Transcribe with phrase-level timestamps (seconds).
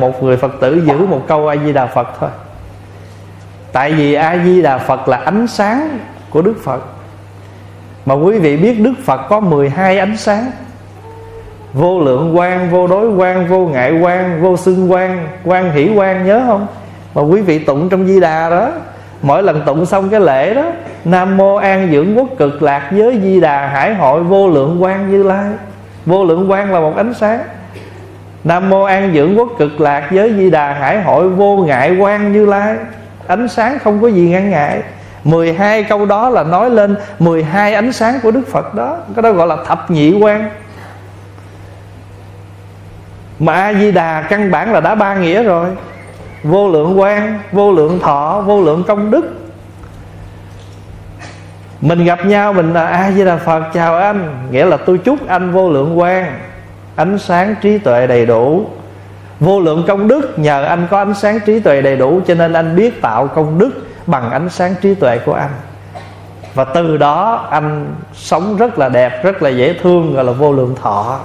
[0.00, 2.30] một người phật tử giữ một câu a di đà phật thôi.
[3.72, 5.98] Tại vì a di đà phật là ánh sáng
[6.30, 6.82] của đức phật.
[8.06, 10.50] Mà quý vị biết đức phật có 12 ánh sáng.
[11.72, 16.26] Vô lượng quan vô đối quan vô ngại quan vô xưng quan quan hỷ quan
[16.26, 16.66] nhớ không?
[17.14, 18.72] Mà quý vị tụng trong di đà đó,
[19.22, 20.64] mỗi lần tụng xong cái lễ đó,
[21.04, 25.10] nam mô an dưỡng quốc cực lạc giới di đà hải hội vô lượng quan
[25.10, 25.50] như lai.
[26.06, 27.40] Vô lượng quan là một ánh sáng
[28.44, 32.32] nam mô an dưỡng quốc cực lạc giới di đà hải hội vô ngại quan
[32.32, 32.76] như lai.
[33.26, 34.82] Ánh sáng không có gì ngăn ngại.
[35.24, 38.96] 12 câu đó là nói lên 12 ánh sáng của Đức Phật đó.
[39.16, 40.50] Cái đó gọi là thập nhị quan.
[43.38, 45.68] Mà A-di-đà căn bản là đã ba nghĩa rồi.
[46.42, 49.36] Vô lượng quan, vô lượng thọ, vô lượng công đức.
[51.80, 53.62] Mình gặp nhau mình là A-di-đà Phật.
[53.74, 54.46] Chào anh.
[54.50, 56.32] Nghĩa là tôi chúc anh vô lượng quan.
[57.00, 58.66] Ánh sáng trí tuệ đầy đủ.
[59.40, 62.52] Vô lượng công đức, Nhờ anh có ánh sáng trí tuệ đầy đủ, Cho nên
[62.52, 63.70] anh biết tạo công đức
[64.06, 65.50] Bằng ánh sáng trí tuệ của anh.
[66.54, 70.52] Và từ đó, anh sống rất là đẹp, Rất là dễ thương, Gọi là vô
[70.52, 71.20] lượng thọ.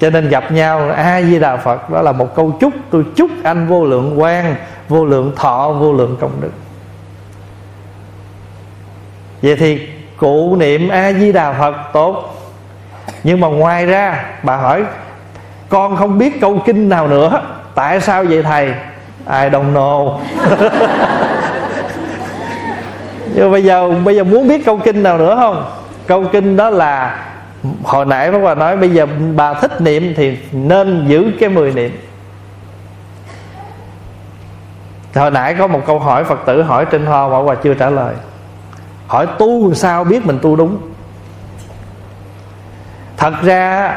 [0.00, 2.72] Cho nên gặp nhau a di đà phật, đó là một câu chúc.
[2.90, 4.54] Tôi chúc anh vô lượng quan
[4.88, 6.50] vô lượng thọ, vô lượng công đức.
[9.42, 12.34] Vậy thì cụ niệm a di đà phật tốt
[13.24, 14.84] nhưng mà ngoài ra, bà hỏi,
[15.68, 17.42] con không biết câu kinh nào nữa.
[17.74, 18.74] Tại sao vậy thầy?
[19.26, 20.18] Ai đồng know.
[23.34, 25.64] Nhưng bây giờ bây giờ muốn biết câu kinh nào nữa không?
[26.06, 27.24] Câu kinh đó là,
[27.84, 31.72] hồi nãy Pháp Hòa nói, bây giờ bà thích niệm thì nên giữ cái mười
[31.72, 31.98] niệm.
[35.14, 37.90] Hồi nãy có một câu hỏi Phật tử hỏi trên hoa Pháp Hòa chưa trả
[37.90, 38.14] lời.
[39.06, 40.78] Hỏi tu sao biết mình tu đúng?
[43.24, 43.96] Thật ra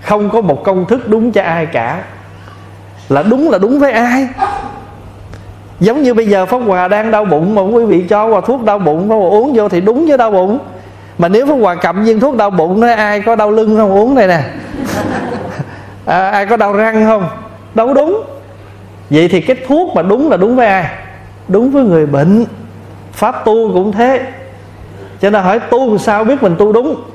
[0.00, 2.02] không có một công thức đúng cho ai cả.
[3.08, 4.28] Là đúng là đúng với ai?
[5.80, 8.64] Giống như bây giờ pháp hòa đang đau bụng mà quý vị cho hòa thuốc
[8.64, 10.58] đau bụng pháp hòa uống vô thì đúng với đau bụng.
[11.18, 13.92] Mà nếu pháp hòa cầm viên thuốc đau bụng nói ai có đau lưng không
[13.92, 14.40] uống này nè?
[16.06, 17.28] À, ai có đau răng không?
[17.74, 18.22] Đâu đúng.
[19.10, 20.86] Vậy thì cái thuốc mà đúng là đúng với ai?
[21.48, 22.44] Đúng với người bệnh.
[23.12, 24.26] Pháp tu cũng thế.
[25.20, 27.11] Cho nên hỏi tu sao biết mình tu đúng?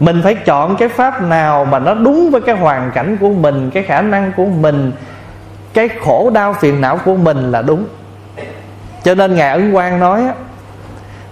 [0.00, 3.70] Mình phải chọn cái pháp nào mà nó đúng với cái hoàn cảnh của mình,
[3.74, 4.92] cái khả năng của mình,
[5.74, 7.84] cái khổ đau phiền não của mình là đúng.
[9.04, 10.22] Cho nên ngài ấn quang nói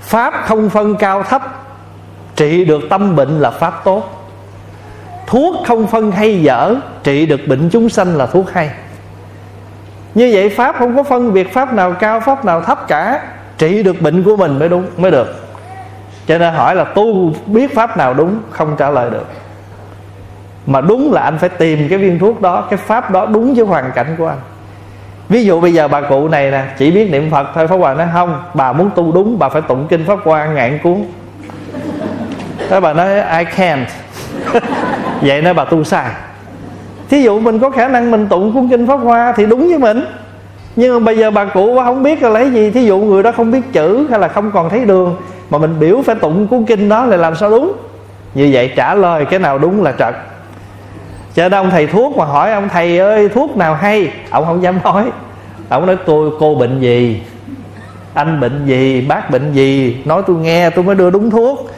[0.01, 1.43] pháp không phân cao thấp,
[2.37, 4.29] trị được tâm bệnh là pháp tốt.
[5.27, 8.71] Thuốc không phân hay dở, trị được bệnh chúng sanh là thuốc hay.
[10.15, 13.21] Như vậy pháp không có phân biệt pháp nào cao, pháp nào thấp cả,
[13.59, 15.46] trị được bệnh của mình mới đúng, mới được
[16.27, 19.27] cho nên hỏi là tu biết pháp nào đúng, không trả lời được.
[20.67, 23.67] Mà đúng là anh phải tìm cái viên thuốc đó, cái pháp đó đúng với
[23.67, 24.39] hoàn cảnh của anh.
[25.29, 27.99] Ví dụ bây giờ bà cụ này nè, chỉ biết niệm phật thôi, pháp hoàng
[27.99, 31.05] nói, không, bà muốn tu đúng, bà phải tụng kinh pháp hoa ngạn cuốn.
[32.69, 33.85] Thế bà nói, I can't.
[35.21, 36.11] Vậy nên bà tu sai.
[37.11, 39.79] Thí dụ mình có khả năng mình tụng cuốn kinh Pháp Hoa Thì đúng với
[39.79, 40.05] mình.
[40.77, 43.33] Nhưng mà bây giờ bà cụ không biết là lấy gì, Thí dụ người đó
[43.33, 45.17] không biết chữ Hay là không còn thấy đường
[45.51, 47.73] mà mình biểu phải tụng cuốn kinh đó là làm sao đúng?
[48.35, 50.15] Như vậy trả lời cái nào đúng là trật.
[51.35, 54.13] Cho nên ông thầy thuốc mà hỏi ông thầy ơi thuốc nào hay?
[54.31, 55.05] Ông không dám nói.
[55.69, 57.23] Ông nói tôi cô bệnh gì?
[58.15, 59.01] Anh bệnh gì?
[59.01, 60.03] Bác bệnh gì?
[60.05, 61.71] Nói tôi nghe tôi mới đưa đúng thuốc.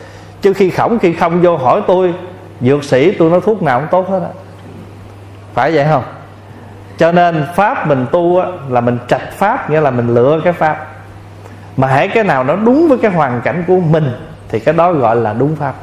[0.43, 2.15] Chứ khi khổng khi không vô hỏi tôi
[2.61, 4.31] dược sĩ tôi nói thuốc nào cũng tốt hết á.
[5.55, 6.03] Phải vậy không?
[6.99, 10.53] Cho nên pháp mình tu á, là mình trạch pháp nghĩa là mình lựa cái
[10.53, 10.88] pháp
[11.79, 14.13] mà hãy cái nào nó đúng với cái hoàn cảnh của mình,
[14.49, 15.75] thì cái đó gọi là đúng pháp.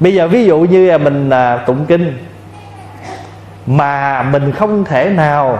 [0.00, 2.18] Bây giờ ví dụ như mình à, tụng kinh,
[3.66, 5.58] mà mình không thể nào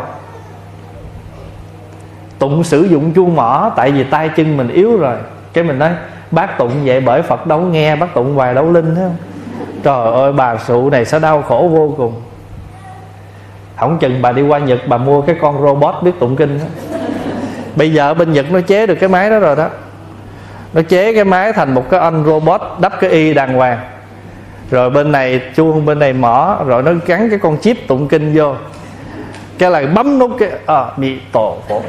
[2.39, 5.17] tụng sử dụng chuông mỏ, tại vì tay chân mình yếu rồi.
[5.53, 5.91] Cái mình nói,
[6.31, 9.17] bác tụng vậy bởi phật đâu nghe, bác tụng hoài đâu linh thấy không?
[9.83, 12.23] Trời ơi, bà sụ này sẽ đau khổ vô cùng.
[13.77, 16.65] Không chừng bà đi qua nhật bà mua cái con robot biết tụng kinh đó
[17.77, 19.69] bây giờ bên nhật nó chế được cái máy đó rồi đó.
[20.73, 23.79] Nó chế cái máy thành một cái anh robot đắp cái y đàng hoàng.
[24.71, 28.33] Rồi bên này chuông bên này mỏ rồi nó gắn cái con chip tụng kinh
[28.35, 28.55] vô.
[29.59, 31.83] Cái là bấm nút cái à, bị tổ phổ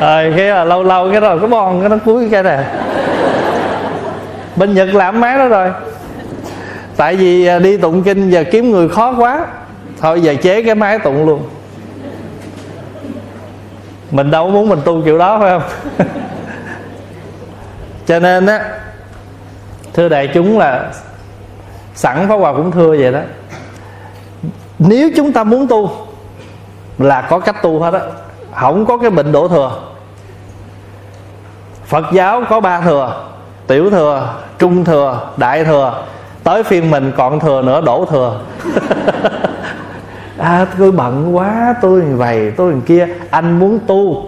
[0.00, 2.64] rồi cái là lâu lâu cái rồi cái bon cái nó cuối cái này
[4.56, 5.70] bên nhật làm máy đó rồi.
[6.96, 9.46] Tại vì à, đi tụng kinh giờ kiếm người khó quá
[10.02, 11.42] thôi, giờ chế cái máy tụng luôn.
[14.10, 15.68] Mình đâu muốn mình tu kiểu đó, phải không?
[18.06, 18.64] Cho nên á,
[19.94, 20.90] thưa đại chúng là
[21.94, 23.20] sẵn pháp hòa cũng thưa vậy đó.
[24.78, 25.90] Nếu chúng ta muốn tu
[26.98, 28.00] là có cách tu hết á.
[28.54, 29.80] Không có cái bệnh đổ thừa.
[31.86, 33.24] Phật giáo có ba thừa,
[33.66, 36.04] tiểu thừa, trung thừa, đại thừa.
[36.44, 38.40] Tới phiên mình còn thừa nữa, đổ thừa.
[40.42, 43.08] à tôi bận quá, tôi vậy, tôi kia.
[43.30, 44.24] Anh muốn tu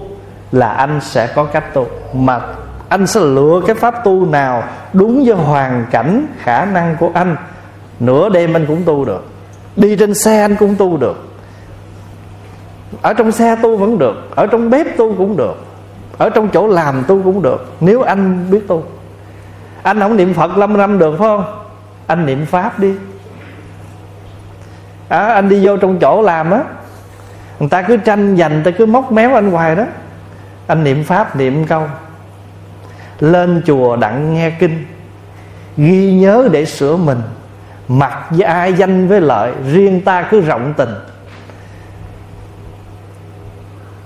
[0.53, 1.87] là anh sẽ có cách tu.
[2.13, 2.41] Mà
[2.89, 4.63] anh sẽ lựa cái pháp tu nào
[4.93, 7.37] đúng với hoàn cảnh, khả năng của anh.
[8.01, 9.27] Nửa đêm anh cũng tu được.
[9.77, 11.25] Đi trên xe anh cũng tu được.
[13.03, 14.37] Ở trong xe tu vẫn được.
[14.37, 15.55] Ở trong bếp tu cũng được.
[16.19, 17.73] Ở trong chỗ làm tu cũng được.
[17.81, 18.83] Nếu anh biết tu.
[19.83, 21.45] Anh không niệm phật lâm năm được, phải không?
[22.07, 22.95] Anh niệm pháp đi
[25.15, 26.61] à, anh đi vô trong chỗ làm á
[27.61, 29.85] người ta cứ tranh giành người ta cứ móc méo anh hoài đó.
[30.67, 31.83] Anh niệm pháp niệm câu.
[33.21, 34.85] Lên chùa đặng nghe kinh
[35.77, 37.19] ghi nhớ để sửa mình.
[37.89, 40.95] Mặc với ai danh với lợi riêng ta cứ rộng tình.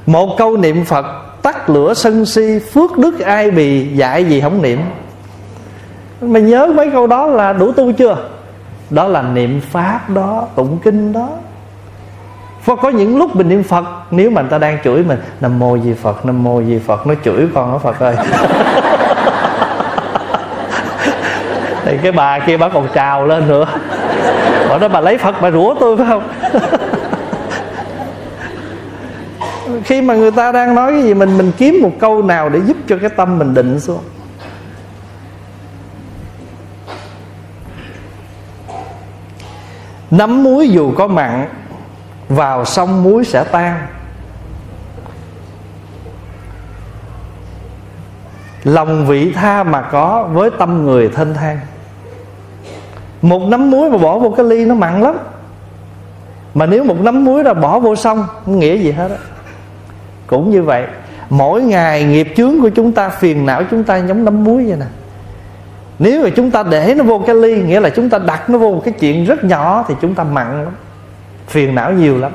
[0.07, 1.07] Một câu niệm phật
[1.43, 4.81] tắt lửa sân si phước đức ai bì dạy gì không niệm.
[6.21, 8.17] Mày nhớ mấy câu đó là đủ tu chưa?
[8.91, 11.29] Đó là niệm pháp đó tụng kinh đó.
[12.65, 15.59] Và có những lúc mình niệm Phật Nếu mà người ta đang chửi mình Nam
[15.59, 18.17] mô di Phật, Nam mô di Phật Nó chửi con nó Phật ơi?
[21.85, 23.67] Thì cái bà kia bà còn trào lên nữa.
[24.69, 26.29] Bà nói bà lấy Phật bà rủa tôi phải không?
[29.85, 32.61] Khi mà người ta đang nói cái gì Mình mình kiếm một câu nào để
[32.67, 34.01] giúp cho cái tâm mình định xuống.
[40.11, 41.47] Nắm muối dù có mặn,
[42.29, 43.87] Vào sông muối sẽ tan.
[48.65, 51.61] Lòng vị tha mà có Với tâm người thân thang.
[53.23, 55.17] Một nắm muối mà bỏ vô cái ly nó mặn lắm.
[56.55, 59.17] Mà nếu một nắm muối là bỏ vô sông Không nghĩa gì hết á?
[60.27, 60.87] Cũng như vậy,
[61.31, 64.77] Mỗi ngày nghiệp chướng của chúng ta, Phiền não chúng ta giống nắm muối vậy
[64.77, 64.87] nè
[65.99, 68.59] nếu mà chúng ta để nó vô cái ly, nghĩa là chúng ta đặt nó
[68.59, 70.73] vô một cái chuyện rất nhỏ, thì chúng ta mặn lắm,
[71.47, 72.33] phiền não nhiều lắm.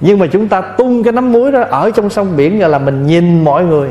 [0.00, 3.06] Nhưng mà chúng ta tung cái nắm muối đó ở trong sông biển là mình
[3.06, 3.88] nhìn mọi người.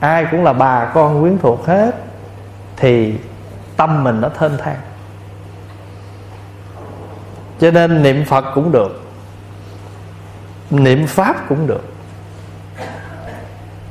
[0.00, 1.94] Ai cũng là bà con quyến thuộc hết,
[2.76, 3.14] thì
[3.76, 4.76] tâm mình nó thênh thang.
[7.60, 9.02] Cho nên niệm phật cũng được,
[10.70, 11.93] niệm pháp cũng được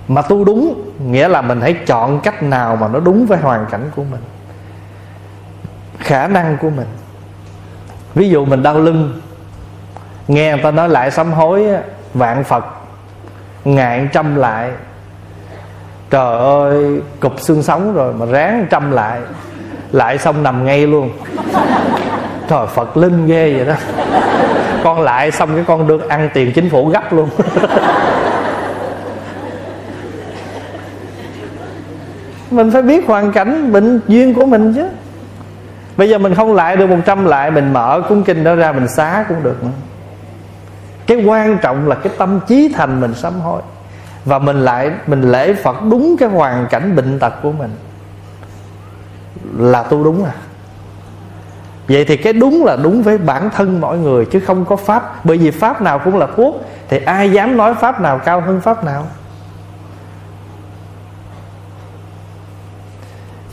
[0.07, 3.65] mà tu đúng, nghĩa là mình hãy chọn cách nào mà nó đúng với hoàn
[3.71, 4.21] cảnh của mình,
[5.99, 6.87] khả năng của mình.
[8.15, 9.21] Ví dụ mình đau lưng,
[10.27, 11.65] nghe người ta nói lại sám hối
[12.13, 12.65] vạn phật
[13.65, 14.71] ngàn trăm lại.
[16.09, 19.21] Trời ơi, cục xương sống rồi mà ráng trăm lại
[19.91, 21.09] lại xong nằm ngay luôn.
[22.49, 23.73] Trời, phật linh ghê vậy đó.
[24.83, 27.29] Con lại xong cái con được ăn tiền chính phủ gấp luôn.
[32.55, 34.87] mình phải biết hoàn cảnh bệnh duyên của mình chứ.
[35.97, 38.87] Bây giờ mình không lại được 100 lại, mình mở cuốn kinh đó ra mình
[38.87, 39.69] xá cũng được nữa.
[41.07, 43.61] Cái quan trọng là cái tâm trí thành mình sám hối.
[44.25, 47.69] Và mình lại, mình lễ phật đúng cái hoàn cảnh bệnh tật của mình.
[49.57, 50.31] Là tu đúng à.
[51.87, 55.25] Vậy thì cái đúng là đúng với bản thân mọi người chứ không có pháp.
[55.25, 58.61] Bởi vì pháp nào cũng là thuốc thì ai dám nói pháp nào cao hơn
[58.61, 59.05] pháp nào?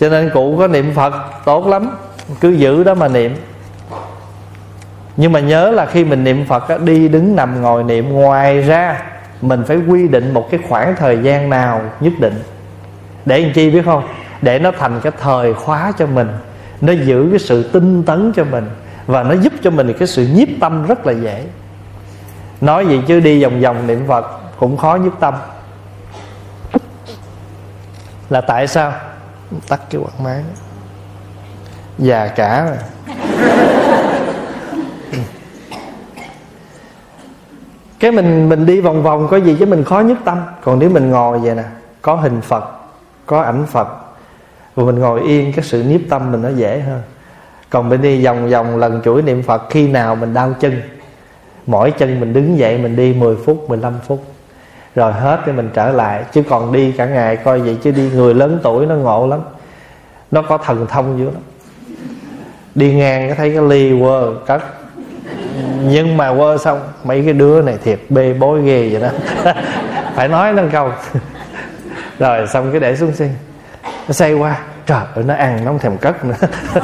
[0.00, 1.14] Cho nên cụ có niệm phật
[1.44, 1.96] tốt lắm
[2.40, 3.36] cứ giữ đó mà niệm.
[5.16, 8.62] Nhưng mà nhớ là khi mình niệm phật á, đi đứng nằm ngồi niệm ngoài
[8.62, 9.02] ra
[9.42, 12.42] mình phải quy định một cái khoảng thời gian nào nhất định.
[13.24, 14.02] Để làm chi biết không?
[14.42, 16.28] Để nó thành cái thời khóa cho mình
[16.80, 18.70] nó giữ cái sự tinh tấn cho mình
[19.06, 21.44] và nó giúp cho mình cái sự nhiếp tâm rất là dễ.
[22.60, 24.26] Nói gì chứ đi vòng vòng niệm phật
[24.58, 25.34] cũng khó nhiếp tâm.
[28.30, 28.92] Là tại sao?
[29.68, 30.42] Tắt cái quạt máy.
[31.98, 32.76] Già cả rồi.
[38.00, 40.38] Cái mình mình đi vòng vòng có gì chứ mình khó nhất tâm.
[40.62, 41.64] Còn nếu mình ngồi vậy nè,
[42.02, 42.64] có hình phật,
[43.26, 43.88] có ảnh phật
[44.74, 47.02] và mình ngồi yên, cái sự nhiếp tâm mình nó dễ hơn.
[47.70, 50.82] Còn mình đi vòng vòng lần chuỗi niệm phật, khi nào mình đau chân,
[51.66, 54.24] mỗi chân mình đứng dậy mình đi 10 phút 15 phút
[54.94, 56.24] rồi hết thì mình trở lại.
[56.32, 59.40] Chứ còn đi cả ngày coi vậy, chứ đi người lớn tuổi nó ngộ lắm.
[60.30, 61.42] Nó có thần thông dữ lắm.
[62.74, 64.62] Đi ngang cái thấy cái ly quơ cất.
[65.82, 69.08] Nhưng mà quơ xong, mấy cái đứa này thiệt bê bối ghê vậy đó.
[70.14, 70.90] Phải nói nó câu.
[72.18, 73.28] Rồi xong cái để xuống xin
[74.08, 74.58] nó xây qua.
[74.86, 76.34] Trời ơi, nó ăn, nó không thèm cất nữa.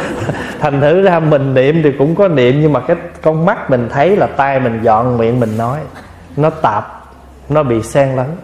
[0.60, 3.88] Thành thử ra mình niệm thì cũng có niệm, nhưng mà cái con mắt mình
[3.92, 5.78] thấy là tay mình dọn miệng mình nói.
[6.36, 6.95] Nó tạp
[7.48, 8.36] nó bị xen lẫn.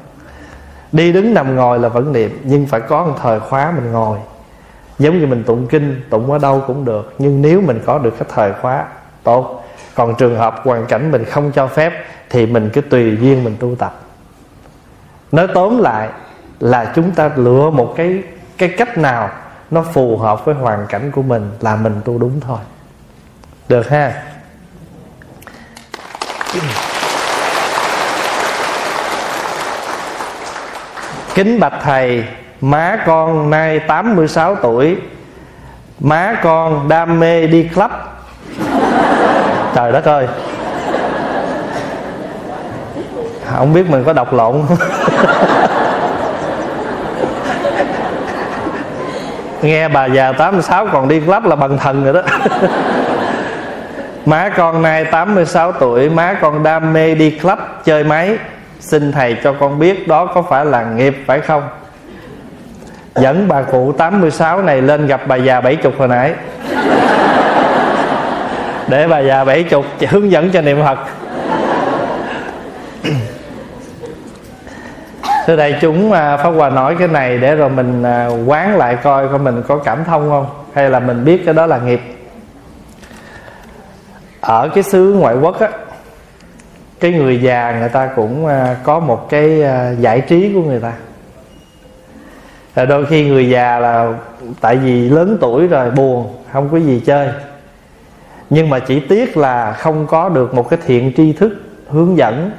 [0.93, 4.19] Đi đứng nằm ngồi là vẫn niệm, nhưng phải có một thời khóa mình ngồi.
[4.99, 8.15] Giống như mình tụng kinh, tụng ở đâu cũng được, nhưng nếu mình có được
[8.19, 8.85] cái thời khóa,
[9.23, 9.65] tốt.
[9.95, 11.93] Còn trường hợp hoàn cảnh mình không cho phép,
[12.31, 14.01] thì mình cứ tùy duyên mình tu tập.
[15.33, 16.09] Nói tóm lại
[16.61, 18.23] là chúng ta lựa một cái
[18.59, 19.31] cái cách nào
[19.71, 22.59] nó phù hợp với hoàn cảnh của mình là mình tu đúng thôi.
[23.69, 24.23] Được ha?
[31.35, 32.25] Kính bạch thầy,
[32.61, 34.97] Má con nay 86 tuổi.
[36.01, 37.91] Má con đam mê đi club.
[39.75, 40.27] Trời đất ơi.
[43.51, 44.77] Không biết mình có đọc lộn không?
[49.63, 52.23] Nghe bà già 86 còn đi club là bằng thần rồi đó.
[54.27, 58.39] Má con nay 86 tuổi, Má con đam mê đi club chơi máy.
[58.83, 61.63] Xin thầy cho con biết đó có phải là nghiệp phải không?
[63.15, 66.33] Dẫn bà cụ 86 này lên gặp bà già 70 hồi nãy.
[68.89, 70.99] Để bà già 70 hướng dẫn cho niệm Phật.
[75.47, 78.97] Thưa đại chúng à, Pháp Hòa nói cái này để rồi mình à, quán lại
[79.03, 82.01] coi coi mình có cảm thông không, Hay là mình biết cái đó là nghiệp.
[84.41, 85.69] Ở cái xứ ngoại quốc á
[87.03, 90.81] cái người già người ta cũng à, có một cái à, giải trí của người
[90.81, 90.93] ta.
[92.77, 94.13] Rồi đôi khi người già là
[94.61, 97.29] tại vì lớn tuổi rồi, buồn, không có gì chơi.
[98.51, 101.53] Nhưng mà chỉ tiếc là không có được một cái thiện tri thức
[101.89, 102.51] hướng dẫn.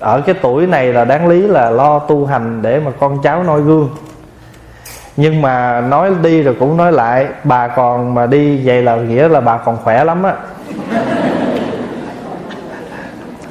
[0.00, 3.42] Ở cái tuổi này là đáng lý là lo tu hành để mà con cháu
[3.42, 3.90] noi gương.
[5.16, 9.28] Nhưng mà nói đi rồi cũng nói lại, bà còn mà đi vậy là nghĩa
[9.28, 10.34] là bà còn khỏe lắm á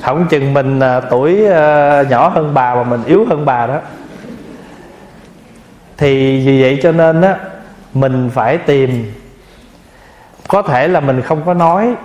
[0.06, 3.80] không chừng mình à, tuổi à, nhỏ hơn bà mà mình yếu hơn bà đó.
[5.98, 7.36] Thì vì vậy cho nên á
[7.94, 9.14] mình phải tìm.
[10.48, 11.96] Có thể là mình không có nói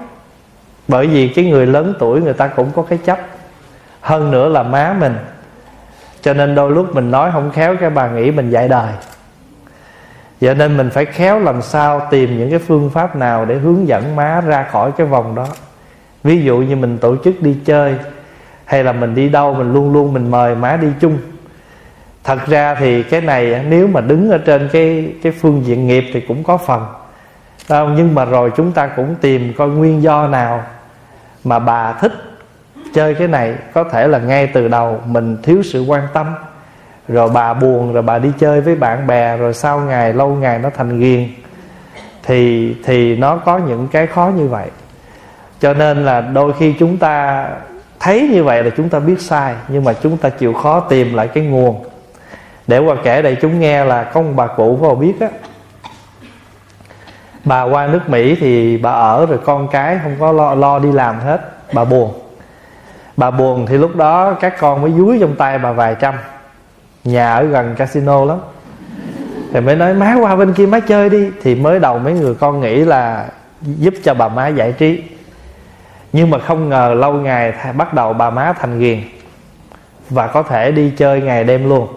[0.88, 3.19] bởi vì cái người lớn tuổi người ta cũng có cái chấp.
[4.00, 5.19] Hơn nữa là má mình.
[6.23, 8.92] Cho nên đôi lúc mình nói không khéo cái bà nghĩ mình dạy đời.
[10.40, 13.88] Vậy nên mình phải khéo làm sao tìm những cái phương pháp nào để hướng
[13.88, 15.47] dẫn má ra khỏi cái vòng đó
[16.24, 17.94] ví dụ như mình tổ chức đi chơi,
[18.64, 21.18] hay là mình đi đâu, mình luôn luôn mình mời má đi chung.
[22.24, 26.04] Thật ra thì cái này nếu mà đứng ở trên cái cái phương diện nghiệp
[26.12, 26.86] thì cũng có phần.
[27.68, 27.94] Không?
[27.96, 30.64] nhưng mà rồi chúng ta cũng tìm coi nguyên do nào
[31.44, 32.12] mà bà thích
[32.94, 33.54] chơi cái này.
[33.74, 36.26] Có thể là ngay từ đầu mình thiếu sự quan tâm,
[37.08, 40.58] rồi bà buồn, rồi bà đi chơi với bạn bè, rồi sau ngày, lâu ngày
[40.58, 41.28] nó thành ghiền.
[42.22, 44.70] Thì thì nó có những cái khó như vậy
[45.61, 47.47] cho nên là đôi khi chúng ta
[48.00, 51.14] thấy như vậy là chúng ta biết sai nhưng mà chúng ta chịu khó tìm
[51.14, 51.85] lại cái nguồn.
[52.67, 55.29] Để qua kể đây chúng nghe là có một bà cụ có biết á.
[57.45, 60.93] Bà qua nước mỹ thì bà ở rồi con cái không có lo, lo đi
[60.93, 61.40] làm hết
[61.73, 62.12] bà buồn.
[63.17, 66.14] Bà buồn thì lúc đó các con mới dúi trong tay bà vài trăm.
[67.05, 68.38] Nhà ở gần casino lắm.
[69.52, 71.31] Thì mới nói má qua bên kia má chơi đi.
[71.43, 73.26] Thì mới đầu mấy người con nghĩ là
[73.62, 75.02] giúp cho bà má giải trí
[76.12, 79.00] nhưng mà không ngờ lâu ngày bắt đầu bà má thành ghiền
[80.11, 81.88] và có thể đi chơi ngày đêm luôn.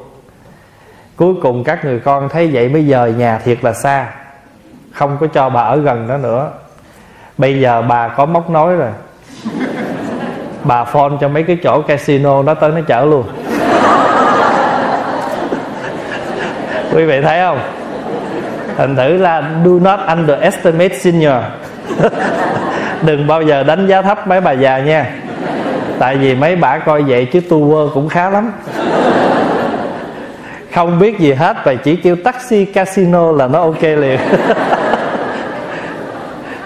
[1.15, 4.07] Cuối cùng các người con thấy vậy mới dời nhà thiệt là xa,
[4.91, 6.51] không có cho bà ở gần đó nữa.
[7.37, 8.91] Bây giờ bà có móc nối rồi.
[10.63, 13.23] Bà phone cho mấy cái chỗ casino nó tới nó chở luôn.
[16.93, 17.59] Quý vị thấy không?
[18.77, 21.35] Thành thử là do not underestimate senior.
[23.05, 25.11] đừng bao giờ đánh giá thấp mấy bà già nha.
[25.99, 28.51] Tại vì mấy bà coi vậy chứ tu vơ cũng khá lắm.
[30.73, 34.19] Không biết gì hết và chỉ kêu taxi, casino là nó ok liền.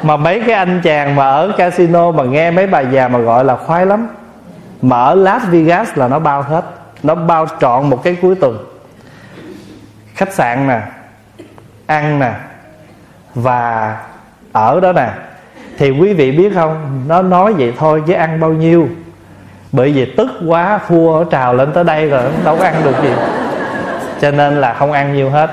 [0.04, 3.46] Mà mấy cái anh chàng mà ở casino mà nghe mấy bà già mà gọi
[3.46, 4.08] là khoái lắm.
[4.82, 6.66] Mà ở Las Vegas là nó bao hết.
[7.04, 8.58] Nó bao trọn một cái cuối tuần.
[10.16, 10.82] Khách sạn nè,
[11.86, 12.32] ăn nè,
[13.36, 13.96] và
[14.52, 15.10] ở đó nè
[15.78, 17.04] thì quý vị biết không?
[17.08, 18.88] Nó nói vậy thôi chứ ăn bao nhiêu?
[19.72, 23.10] Bởi vì tức quá, thua trào lên tới đây rồi, đâu có ăn được gì.
[24.22, 25.50] Cho nên là không ăn nhiều hết.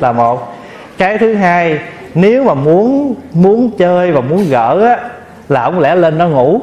[0.00, 0.54] Là một.
[0.98, 1.78] Cái thứ hai,
[2.14, 4.98] nếu mà muốn muốn chơi và muốn gỡ á,
[5.48, 6.60] là ông lẽ lên nó ngủ?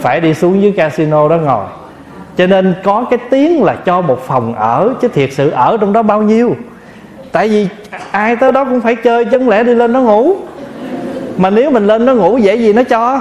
[0.00, 1.64] Phải đi xuống dưới casino đó ngồi.
[2.36, 5.92] Cho nên có cái tiếng là cho một phòng ở, chứ thiệt sự ở trong
[5.92, 6.56] đó bao nhiêu?
[7.32, 7.68] Tại vì
[8.10, 10.36] ai tới đó cũng phải chơi, chứ không lẽ đi lên nó ngủ?
[11.36, 13.20] Mà nếu mình lên nó ngủ dễ gì nó cho.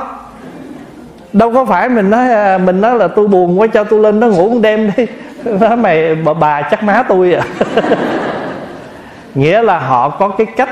[1.33, 4.19] Đâu có phải mình nói à, mình nói là tôi buồn quá cho tôi lên
[4.19, 5.05] nó ngủ một đêm đi.
[5.59, 7.43] Nói mày bà, bà chắc má tôi à.
[9.35, 10.69] Nghĩa là họ có cái cách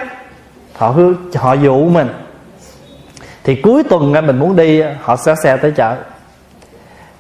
[0.76, 2.08] họ hư họ dụ mình.
[3.44, 5.96] Thì cuối tuần mình muốn đi họ sẽ xe tới chợ.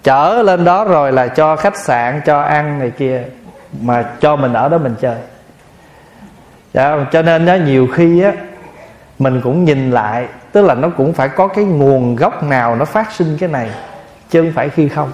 [0.03, 3.23] Chở lên đó rồi là cho khách sạn cho ăn này kia
[3.81, 5.15] mà cho mình ở đó mình chơi.
[6.73, 8.31] Đó, cho nên đó nhiều khi á
[9.21, 12.85] mình cũng nhìn lại, tức là nó cũng phải có cái nguồn gốc nào nó
[12.85, 13.69] phát sinh cái này,
[14.29, 15.11] chứ không phải khi không.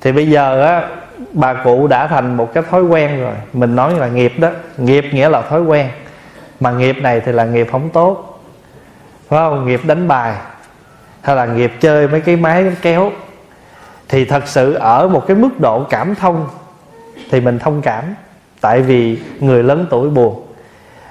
[0.00, 0.88] Thì bây giờ á,
[1.32, 3.34] bà cụ đã thành một cái thói quen rồi.
[3.52, 4.50] Mình nói là nghiệp đó.
[4.76, 5.88] Nghiệp nghĩa là thói quen.
[6.60, 8.42] Mà nghiệp này thì là nghiệp không tốt.
[9.28, 9.66] Phải không?
[9.66, 10.34] Nghiệp đánh bài.
[11.22, 13.10] Hay là nghiệp chơi mấy cái máy kéo.
[14.08, 16.48] Thì thật sự ở một cái mức độ cảm thông
[17.30, 18.04] thì mình thông cảm.
[18.60, 20.43] Tại vì người lớn tuổi buồn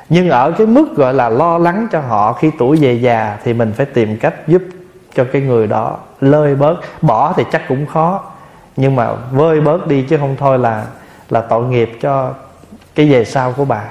[0.10, 3.53] nhưng ở cái mức gọi là lo lắng cho họ khi tuổi về già thì
[3.53, 4.62] mình phải tìm cách giúp
[5.15, 6.75] cho cái người đó lơi bớt.
[7.01, 8.24] Bỏ thì chắc cũng khó,
[8.75, 10.86] nhưng mà vơi bớt đi chứ không thôi là
[11.29, 12.33] là tội nghiệp cho
[12.95, 13.83] cái về sau của bà.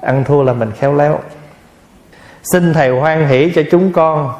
[0.00, 1.18] Ăn thua là mình khéo léo.
[2.52, 4.32] Xin thầy hoan hỷ cho chúng con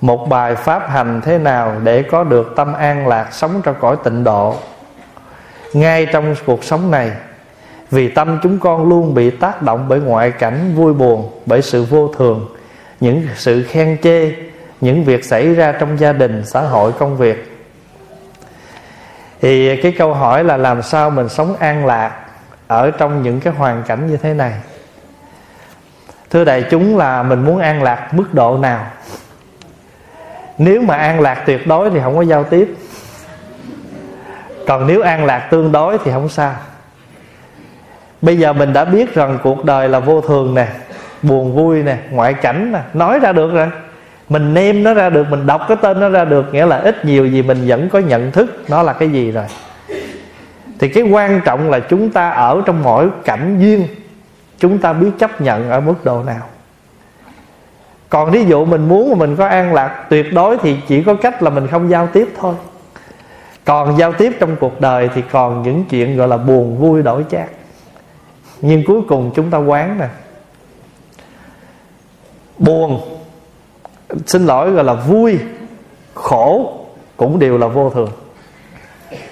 [0.00, 3.96] một bài pháp hành thế nào để có được tâm an lạc, sống trong cõi
[4.04, 4.54] tịnh độ.
[5.72, 7.12] Ngay trong cuộc sống này
[7.90, 11.84] vì tâm chúng con luôn bị tác động bởi ngoại cảnh vui buồn, bởi sự
[11.84, 12.56] vô thường,
[13.00, 14.32] những sự khen chê,
[14.80, 17.58] những việc xảy ra trong gia đình, xã hội, công việc.
[19.40, 22.20] Thì cái câu hỏi là làm sao mình sống an lạc
[22.66, 24.52] ở trong những cái hoàn cảnh như thế này?
[26.30, 28.86] Thưa đại chúng, là mình muốn an lạc mức độ nào?
[30.58, 32.74] Nếu mà an lạc tuyệt đối thì không có giao tiếp.
[34.66, 36.54] Còn nếu an lạc tương đối thì không sao
[38.22, 40.66] bây giờ mình đã biết rằng cuộc đời là vô thường nè,
[41.22, 43.68] buồn vui nè, ngoại cảnh nè, nói ra được rồi.
[44.28, 47.04] Mình nêm nó ra được, mình đọc cái tên nó ra được, nghĩa là ít
[47.04, 49.44] nhiều gì mình vẫn có nhận thức nó là cái gì rồi.
[50.78, 53.86] Thì cái quan trọng là chúng ta ở trong mỗi cảnh duyên,
[54.58, 56.42] chúng ta biết chấp nhận ở mức độ nào.
[58.08, 61.14] Còn ví dụ mình muốn mà mình có an lạc, tuyệt đối thì chỉ có
[61.14, 62.54] cách là mình không giao tiếp thôi.
[63.64, 67.24] Còn giao tiếp trong cuộc đời thì còn những chuyện gọi là buồn vui đổi
[67.30, 67.48] chát
[68.60, 70.08] nhưng cuối cùng chúng ta quán nè.
[72.58, 73.00] Buồn.
[74.26, 75.38] Xin lỗi gọi là vui.
[76.14, 76.72] Khổ
[77.16, 78.10] cũng đều là vô thường.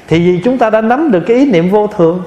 [0.09, 2.23] Thì vì chúng ta đã nắm được cái ý niệm vô thường,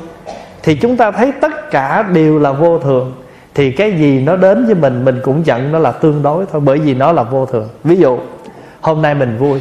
[0.64, 3.14] thì chúng ta thấy tất cả đều là vô thường.
[3.56, 6.62] Thì cái gì nó đến với mình mình cũng nhận nó là tương đối thôi,
[6.66, 7.70] bởi vì nó là vô thường.
[7.84, 8.20] Ví dụ,
[8.82, 9.60] hôm nay mình vui.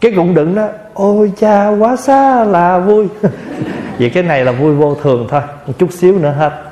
[0.00, 3.06] Cái cũng đừng đó ôi, cha, quá xa là vui.
[3.98, 6.62] vì cái này là vui vô thường thôi, một chút xíu nữa hết.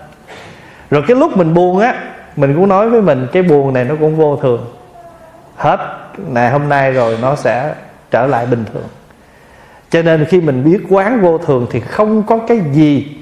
[0.91, 1.95] Rồi cái lúc mình buồn á,
[2.37, 4.67] mình cũng nói với mình, cái buồn này nó cũng vô thường.
[5.57, 5.81] Hết
[6.29, 7.75] ngày hôm nay rồi nó sẽ
[8.11, 8.87] trở lại bình thường.
[9.91, 13.17] Cho nên khi mình biết quán vô thường thì không có cái gì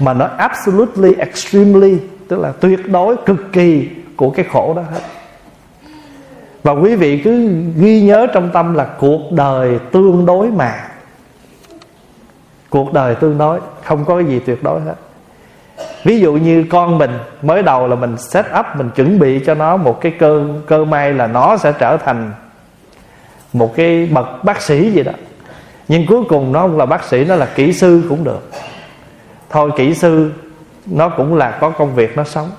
[0.00, 5.00] mà nó absolutely, extremely, tức là tuyệt đối, cực kỳ của cái khổ đó hết.
[6.62, 10.89] Và quý vị cứ ghi nhớ trong tâm là cuộc đời tương đối mà
[12.70, 14.94] cuộc đời tương đối, không có cái gì tuyệt đối hết.
[16.04, 17.10] Ví dụ như con mình
[17.42, 20.84] mới đầu là mình set up, mình chuẩn bị cho nó một cái cơ cơ
[20.84, 22.32] may là nó sẽ trở thành
[23.52, 25.12] một cái bậc bác sĩ gì đó.
[25.88, 28.50] Nhưng cuối cùng nó không là bác sĩ, nó là kỹ sư cũng được.
[29.50, 30.32] Thôi kỹ sư
[30.86, 32.50] nó cũng là có công việc nó sống.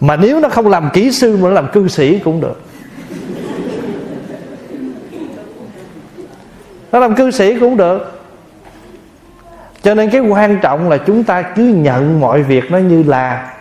[0.00, 2.60] Mà nếu nó không làm kỹ sư mà nó làm cư sĩ cũng được.
[6.92, 8.20] Nó làm cư sĩ cũng được.
[9.82, 13.54] Cho nên cái quan trọng là chúng ta cứ nhận mọi việc nó như là.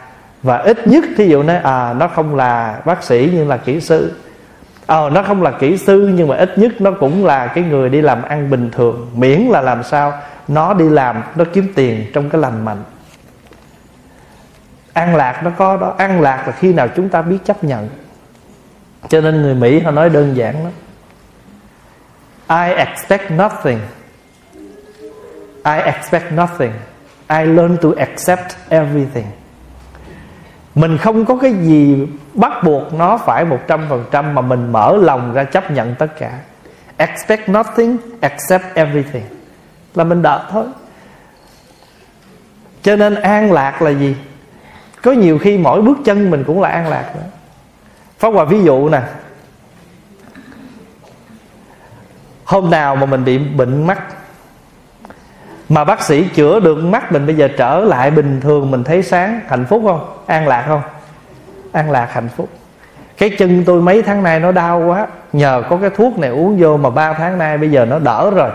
[0.43, 3.81] Và ít nhất thí dụ nói à nó không là bác sĩ nhưng là kỹ
[3.81, 4.13] sư.
[4.85, 7.63] Ờ à, nó không là kỹ sư nhưng mà ít nhất nó cũng là cái
[7.63, 9.09] người đi làm ăn bình thường.
[9.15, 10.13] Miễn là làm sao?
[10.47, 12.83] Nó đi làm nó kiếm tiền trong cái lành mạnh.
[14.93, 15.95] An lạc nó có đó.
[15.97, 17.89] An lạc là khi nào chúng ta biết chấp nhận.
[19.09, 20.71] Cho nên người mỹ họ nói đơn giản lắm.
[22.49, 23.79] I expect nothing.
[25.65, 26.71] I expect nothing.
[27.29, 29.25] I learn to accept everything.
[30.75, 34.71] Mình không có cái gì bắt buộc nó phải một trăm phần trăm Mà mình
[34.71, 36.39] mở lòng ra chấp nhận tất cả.
[36.97, 39.25] Expect nothing, accept everything.
[39.95, 40.65] Là mình đợi thôi.
[42.81, 44.15] Cho nên an lạc là gì?
[45.01, 47.29] Có nhiều khi mỗi bước chân mình cũng là an lạc nữa.
[48.19, 49.01] Pháp Hòa ví dụ nè.
[52.47, 54.03] Hôm nào mà mình bị bệnh mắt.
[55.69, 59.03] Mà bác sĩ chữa được mắt mình bây giờ trở lại bình thường, mình thấy
[59.03, 60.09] sáng, hạnh phúc không?
[60.25, 60.81] An lạc không?
[61.71, 62.49] An lạc hạnh phúc.
[63.17, 65.07] Cái chân tôi mấy tháng nay nó đau quá.
[65.33, 68.31] Nhờ có cái thuốc này uống vô mà ba tháng nay bây giờ nó đỡ
[68.35, 68.49] rồi.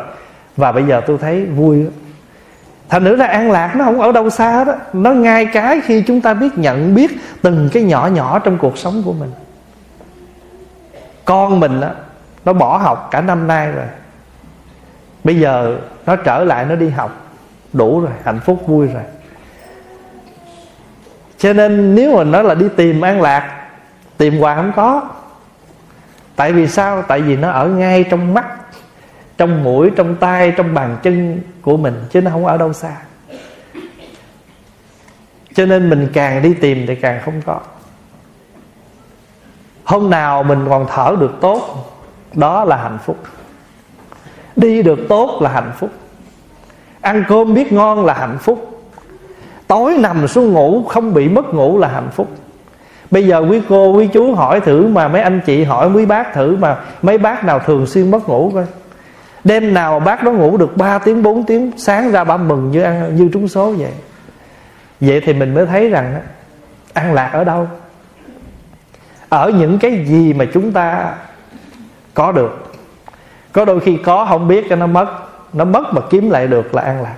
[0.57, 1.87] Và bây giờ tôi thấy vui.
[2.88, 6.02] Thành nữ là an lạc nó không ở đâu xa đó nó ngay cái khi
[6.07, 7.11] chúng ta biết nhận biết
[7.42, 9.31] từng cái nhỏ nhỏ trong cuộc sống của mình.
[11.24, 11.90] Con mình á
[12.44, 13.87] nó bỏ học cả năm nay rồi.
[15.24, 17.18] Bây giờ nó trở lại, nó đi học.
[17.72, 19.02] Đủ rồi, hạnh phúc, vui rồi.
[21.38, 23.68] Cho nên nếu mà nói là đi tìm an lạc,
[24.16, 25.02] tìm hoài không có.
[26.37, 27.02] Tại vì sao?
[27.02, 28.46] Tại vì nó ở ngay trong mắt,
[29.37, 32.96] trong mũi, trong tay, trong bàn chân của mình, chứ nó không ở đâu xa.
[35.55, 37.61] Cho nên mình càng đi tìm thì càng không có.
[39.85, 41.91] Hôm nào mình còn thở được tốt
[42.35, 43.18] đó là hạnh phúc.
[44.57, 45.90] Đi được tốt là hạnh phúc.
[47.01, 48.83] Ăn cơm biết ngon là hạnh phúc.
[49.66, 52.29] Tối nằm xuống ngủ không bị mất ngủ là hạnh phúc.
[53.11, 56.35] Bây giờ quý cô, quý chú hỏi thử mà mấy anh chị hỏi, quý bác
[56.35, 58.64] thử mà mấy bác nào thường xuyên mất ngủ coi.
[59.45, 62.83] Đêm nào bác đó ngủ được 3 tiếng 4 tiếng, sáng ra ba mừng như
[62.83, 63.92] ăn, như trúng số vậy.
[65.01, 66.21] Vậy thì mình mới thấy rằng
[66.95, 67.68] an lạc ở đâu?
[69.29, 71.14] Ở những cái gì mà chúng ta
[72.14, 72.72] có được.
[73.53, 75.07] Có đôi khi có, không biết cho nó mất.
[75.53, 77.16] Nó mất mà kiếm lại được là an lạc.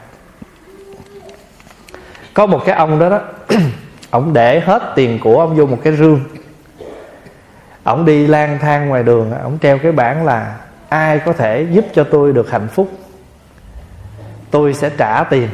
[2.35, 3.21] Có một cái ông đó đó,
[4.11, 6.21] ông để hết tiền của ông vô một cái rương.
[7.85, 10.57] Ông đi lang thang ngoài đường, ông treo cái bảng là,
[10.89, 12.91] ai có thể giúp cho tôi được hạnh phúc,
[14.51, 15.49] tôi sẽ trả tiền.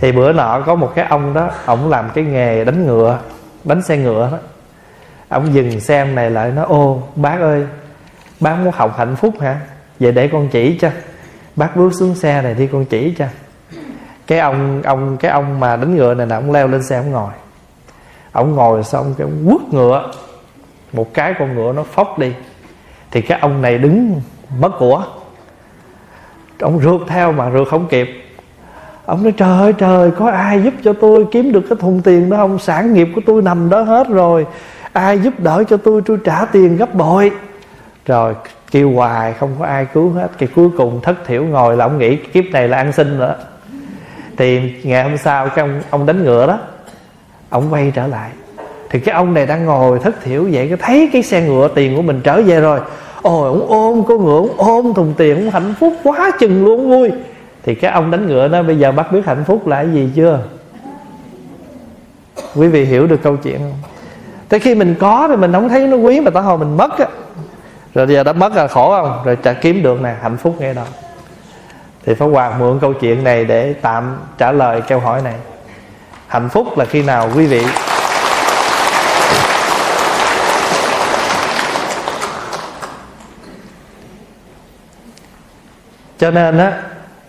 [0.00, 3.18] Thì bữa nọ có một cái ông đó, ông làm cái nghề đánh ngựa
[3.64, 4.38] đánh xe ngựa đó
[5.30, 7.66] ông dừng xem này lại nói, ô, bác ơi,
[8.40, 9.60] bác muốn học hạnh phúc hả?
[10.00, 10.90] Vậy để con chỉ cho.
[11.56, 13.26] Bác bước xuống xe này đi, con chỉ cho.
[14.26, 17.10] Cái ông ông, cái ông mà đánh ngựa này là ông leo lên xe, ông
[17.10, 17.32] ngồi.
[18.32, 20.12] Ông ngồi xong cái ông quất ngựa.
[20.92, 22.32] Một cái con ngựa nó phóc đi.
[23.10, 24.20] Thì cái ông này đứng
[24.58, 25.04] mất của.
[26.60, 28.08] Ông rượt theo mà rượt không kịp.
[29.06, 32.30] Ông nói, trời ơi, trời, có ai giúp cho tôi kiếm được cái thùng tiền
[32.30, 32.58] đó không?
[32.58, 34.46] Sản nghiệp của tôi nằm đó hết rồi
[34.92, 37.30] ai giúp đỡ cho tôi tôi trả tiền gấp bội.
[38.06, 38.34] Rồi
[38.70, 40.28] kêu hoài không có ai cứu hết.
[40.38, 43.36] Cái cuối cùng thất thiểu ngồi là ông nghĩ kiếp này là ăn xin nữa.
[44.36, 46.58] Thì ngày hôm sau cái ông, ông đánh ngựa đó
[47.50, 48.30] ông quay trở lại.
[48.90, 51.96] Thì cái ông này đang ngồi thất thiểu vậy cái thấy cái xe ngựa tiền
[51.96, 52.80] của mình trở về rồi.
[53.22, 56.90] Ôi ông ôm con ngựa ông ôm thùng tiền ông hạnh phúc quá chừng luôn
[56.90, 57.10] vui.
[57.62, 60.10] Thì cái ông đánh ngựa đó bây giờ bắt biết hạnh phúc là cái gì
[60.14, 60.40] chưa?
[62.54, 63.89] Quý vị hiểu được câu chuyện không?
[64.50, 66.98] Tới khi mình có thì mình không thấy nó quý mà tới hồi mình mất
[66.98, 67.06] á.
[67.94, 69.22] Rồi giờ đã mất là khổ không?
[69.24, 70.84] Rồi trả kiếm được nè, hạnh phúc ngay đâu.
[72.06, 75.34] Thì Pháp Hòa mượn câu chuyện này để tạm trả lời câu hỏi này.
[76.26, 77.66] Hạnh phúc là khi nào, quý vị?
[86.18, 86.82] Cho nên á,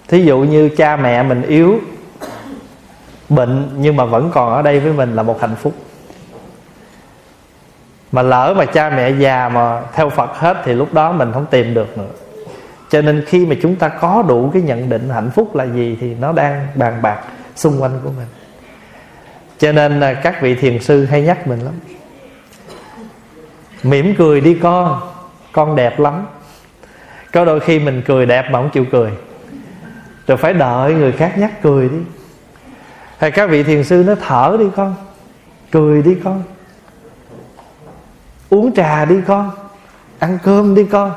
[0.08, 1.80] thí dụ như cha mẹ mình yếu,
[3.30, 5.74] bệnh nhưng mà vẫn còn ở đây với mình là một hạnh phúc
[8.12, 11.46] mà lỡ mà cha mẹ già mà theo phật hết thì lúc đó mình không
[11.46, 12.10] tìm được nữa.
[12.90, 15.98] Cho nên khi mà chúng ta có đủ cái nhận định hạnh phúc là gì
[16.02, 17.20] thì nó đang bàn bạc
[17.56, 18.28] xung quanh của mình.
[19.60, 21.74] Cho nên là các vị thiền sư hay nhắc mình lắm.
[23.84, 25.02] Mỉm cười đi con
[25.52, 26.26] con đẹp lắm.
[27.34, 29.12] Có đôi khi mình cười đẹp mà không chịu cười.
[30.28, 31.98] Rồi phải đợi người khác nhắc cười đi.
[33.18, 34.96] Hay các vị thiền sư nó thở đi con,
[35.72, 36.44] cười đi con
[38.52, 39.52] uống trà đi con
[40.20, 41.12] ăn cơm đi con.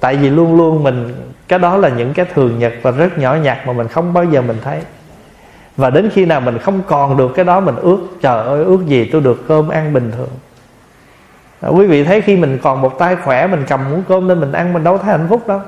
[0.00, 1.14] Tại vì luôn luôn mình
[1.48, 4.24] cái đó là những cái thường nhật và rất nhỏ nhặt mà mình không bao
[4.24, 4.80] giờ mình thấy.
[5.76, 8.86] Và đến khi nào mình không còn được cái đó mình ước trời ơi ước
[8.86, 10.28] gì tôi được cơm ăn bình thường.
[11.60, 14.40] À, quý vị thấy khi mình còn một tay khỏe mình cầm muỗng cơm lên
[14.40, 15.60] mình ăn mình đâu thấy hạnh phúc đâu.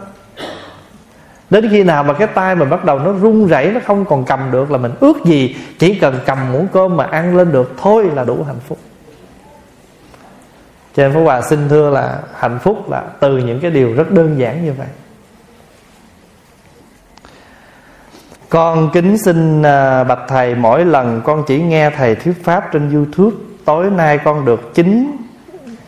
[1.50, 4.24] Đến khi nào mà cái tay mình bắt đầu nó run rẩy nó không còn
[4.24, 7.72] cầm được là mình ước gì chỉ cần cầm muỗng cơm mà ăn lên được
[7.82, 8.78] thôi là đủ hạnh phúc
[10.98, 14.10] cho nên Pháp Hòa xin thưa là hạnh phúc là từ những cái điều rất
[14.10, 14.86] đơn giản như vậy.
[18.48, 22.94] Con kính xin à, bạch thầy mỗi lần con chỉ nghe thầy thuyết pháp trên
[22.94, 25.16] YouTube Tối nay con được chính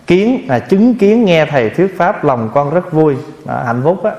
[0.06, 4.04] kiến là chứng kiến nghe thầy thuyết pháp lòng con rất vui à, hạnh phúc
[4.04, 4.12] á.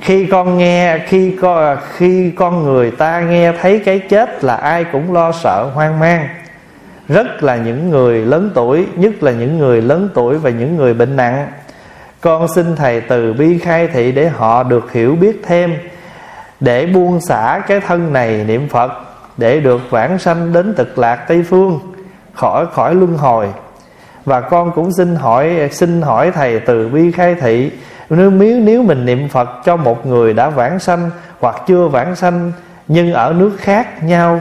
[0.00, 4.84] Khi con nghe khi con khi con người ta nghe thấy cái chết là ai
[4.84, 6.28] cũng lo sợ hoang mang
[7.08, 10.94] rất là những người lớn tuổi, nhất là những người lớn tuổi và những người
[10.94, 11.48] bệnh nặng.
[12.20, 15.74] Con xin thầy từ bi khai thị để họ được hiểu biết thêm,
[16.60, 18.92] để buông xả cái thân này niệm phật,
[19.36, 21.80] để được vãng sanh đến cực lạc tây phương,
[22.34, 23.48] khỏi khỏi luân hồi.
[24.24, 27.70] Và con cũng xin hỏi xin hỏi thầy từ bi khai thị,
[28.10, 32.16] nếu nếu nếu mình niệm phật cho một người đã vãng sanh hoặc chưa vãng
[32.16, 32.52] sanh,
[32.88, 34.40] nhưng ở nước khác nhau,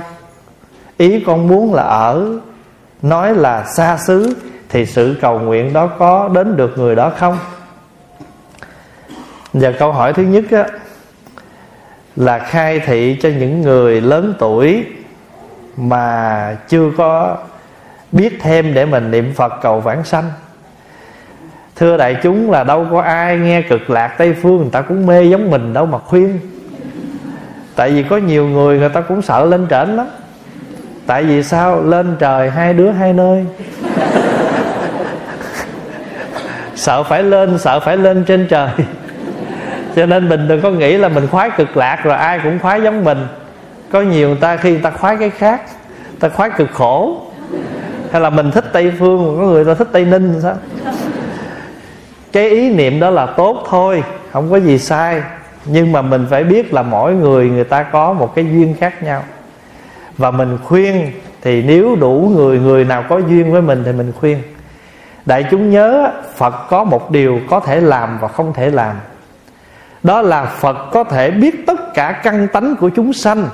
[0.97, 2.39] ý con muốn là ở
[3.01, 4.35] nói là xa xứ
[4.69, 7.37] thì sự cầu nguyện đó có đến được người đó không?
[9.53, 10.65] Giờ câu hỏi thứ nhất á,
[12.15, 14.85] là khai thị cho những người lớn tuổi
[15.77, 17.37] mà chưa có
[18.11, 20.31] biết thêm để mình niệm phật cầu vãng sanh.
[21.75, 25.05] Thưa đại chúng là đâu có ai nghe cực lạc tây phương người ta cũng
[25.05, 26.39] mê giống mình đâu mà khuyên.
[27.75, 30.07] Tại vì có nhiều người người ta cũng sợ lên trển lắm
[31.07, 31.81] tại vì sao?
[31.81, 33.45] Lên trời hai đứa hai nơi.
[36.75, 38.69] Sợ phải lên, sợ phải lên trên trời.
[39.95, 42.81] Cho nên mình đừng có nghĩ là mình khoái cực lạc rồi ai cũng khoái
[42.81, 43.27] giống mình.
[43.91, 45.61] Có nhiều người ta, khi người ta khoái cái khác
[46.19, 47.21] ta khoái cực khổ.
[48.11, 50.55] Hay là mình thích tây phương, có người ta thích tây ninh sao?
[52.31, 55.21] Cái ý niệm đó là tốt thôi, không có gì sai.
[55.65, 59.03] Nhưng mà mình phải biết là mỗi người người ta có một cái duyên khác
[59.03, 59.23] nhau
[60.17, 64.11] và mình khuyên, thì nếu đủ người người nào có duyên với mình thì mình
[64.19, 64.41] khuyên.
[65.25, 68.95] Đại chúng nhớ, phật có một điều có thể làm và không thể làm.
[70.03, 73.47] Đó là phật có thể biết tất cả căn tánh của chúng sanh,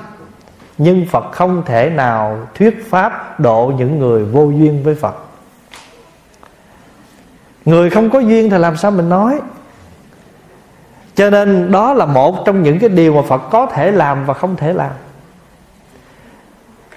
[0.78, 5.16] nhưng phật không thể nào thuyết pháp độ những người vô duyên với phật.
[7.64, 9.40] Người không có duyên thì làm sao mình nói?
[11.14, 14.34] Cho nên đó là một trong những cái điều mà phật có thể làm và
[14.34, 14.90] không thể làm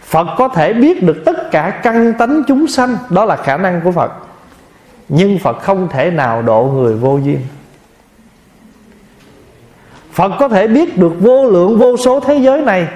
[0.05, 3.81] phật có thể biết được tất cả căn tánh chúng sanh, đó là khả năng
[3.81, 4.11] của phật.
[5.09, 7.39] Nhưng phật không thể nào độ người vô duyên.
[10.11, 12.87] Phật có thể biết được vô lượng vô số thế giới này.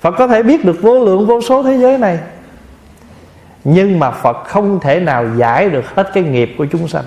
[0.00, 2.18] Phật có thể biết được vô lượng vô số thế giới này.
[3.64, 7.04] Nhưng mà phật không thể nào giải được hết cái nghiệp của chúng sanh.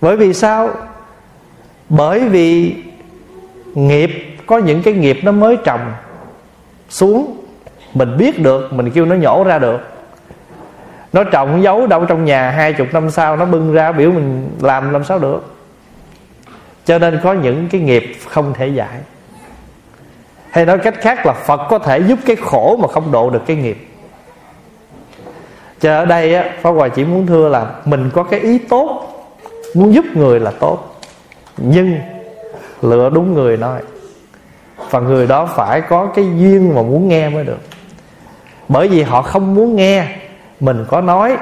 [0.00, 0.70] Bởi vì sao?
[1.88, 2.74] Bởi vì
[3.74, 5.92] nghiệp có những cái nghiệp nó mới trồng
[6.88, 7.36] xuống,
[7.94, 9.80] mình biết được, mình kêu nó nhổ ra được.
[11.12, 14.50] Nó trồng giấu đâu trong nhà hai chục năm sau, nó bưng ra biểu mình
[14.60, 15.54] làm làm sao được.
[16.84, 18.98] Cho nên có những cái nghiệp không thể giải.
[20.50, 23.42] Hay nói cách khác là phật có thể giúp cái khổ mà không độ được
[23.46, 23.88] cái nghiệp.
[25.80, 29.08] Cho ở đây á, pháp hòa chỉ muốn thưa là mình có cái ý tốt,
[29.74, 31.00] muốn giúp người là tốt.
[31.56, 31.98] Nhưng
[32.82, 33.80] lựa đúng người nói
[34.92, 37.60] và người đó phải có cái duyên mà muốn nghe mới được.
[38.68, 40.06] Bởi vì họ không muốn nghe,
[40.60, 41.36] mình có nói,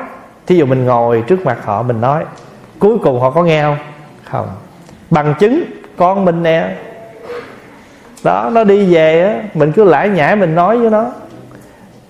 [0.46, 2.24] thí dụ mình ngồi trước mặt họ, mình nói,
[2.78, 3.76] cuối cùng họ có nghe không?
[4.24, 4.48] Không.
[5.10, 5.64] Bằng chứng,
[5.96, 6.76] con mình nè.
[8.24, 11.06] Đó, nó đi về á, mình cứ lải nhải mình nói với nó.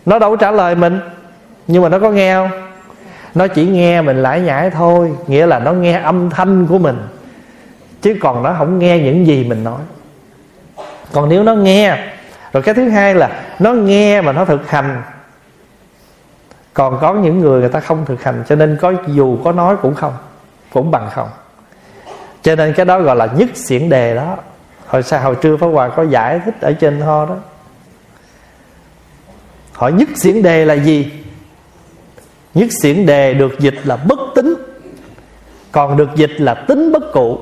[0.07, 1.01] Nó đâu có trả lời mình,
[1.67, 2.51] nhưng mà nó có nghe không?
[3.35, 6.99] Nó chỉ nghe mình lải nhải thôi, nghĩa là nó nghe âm thanh của mình,
[8.03, 9.81] chứ còn nó không nghe những gì mình nói
[11.13, 11.97] còn nếu nó nghe,
[12.53, 15.03] rồi cái thứ hai là nó nghe mà nó thực hành.
[16.75, 19.77] Còn có những người người ta không thực hành, cho nên có dù có nói
[19.83, 20.13] cũng không,
[20.73, 21.29] cũng bằng không.
[22.43, 24.37] Cho nên cái đó gọi là nhất xiển đề đó.
[24.87, 27.37] Hồi sau hồi trưa pháp hòa có giải thích ở trên ho đó.
[29.73, 31.13] Hỏi nhất xiển đề là gì?
[32.55, 34.55] Nhất xiển đề được dịch là bất tính.
[35.73, 37.39] Còn được dịch là tính bất cụ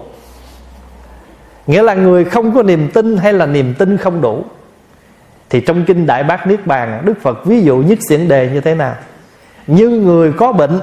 [1.69, 4.45] nghĩa là người không có niềm tin hay là niềm tin không đủ.
[5.51, 8.61] Thì trong kinh đại bác niết bàn, đức phật ví dụ nhất xiển đề như
[8.61, 8.95] thế nào?
[9.67, 10.81] Như người có bệnh,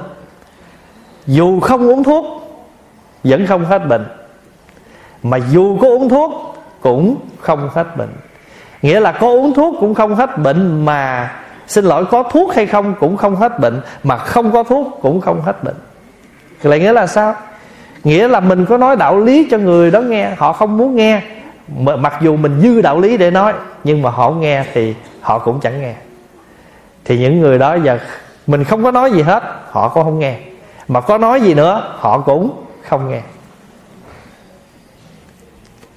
[1.28, 2.26] dù không uống thuốc,
[3.24, 4.06] vẫn không hết bệnh.
[5.24, 8.14] Mà dù có uống thuốc, cũng không hết bệnh.
[8.82, 11.32] Nghĩa là có uống thuốc cũng không hết bệnh, mà
[11.68, 15.22] xin lỗi, có thuốc hay không cũng không hết bệnh, mà không có thuốc cũng
[15.22, 15.76] không hết bệnh.
[16.64, 17.36] Lại nghĩa là sao?
[18.06, 21.22] Nghĩa là mình có nói đạo lý cho người đó nghe, họ không muốn nghe.
[21.78, 25.60] Mặc dù mình dư đạo lý để nói, nhưng mà họ nghe thì họ cũng
[25.60, 25.94] chẳng nghe.
[27.06, 28.00] Thì những người đó giờ,
[28.48, 30.38] mình không có nói gì hết, họ cũng không nghe.
[30.88, 33.22] Mà có nói gì nữa, họ cũng không nghe.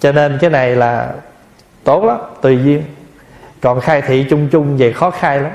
[0.01, 1.12] Cho nên cái này là
[1.85, 2.83] tốt lắm, tùy duyên.
[3.61, 5.53] Còn khai thị chung chung về khó khai lắm.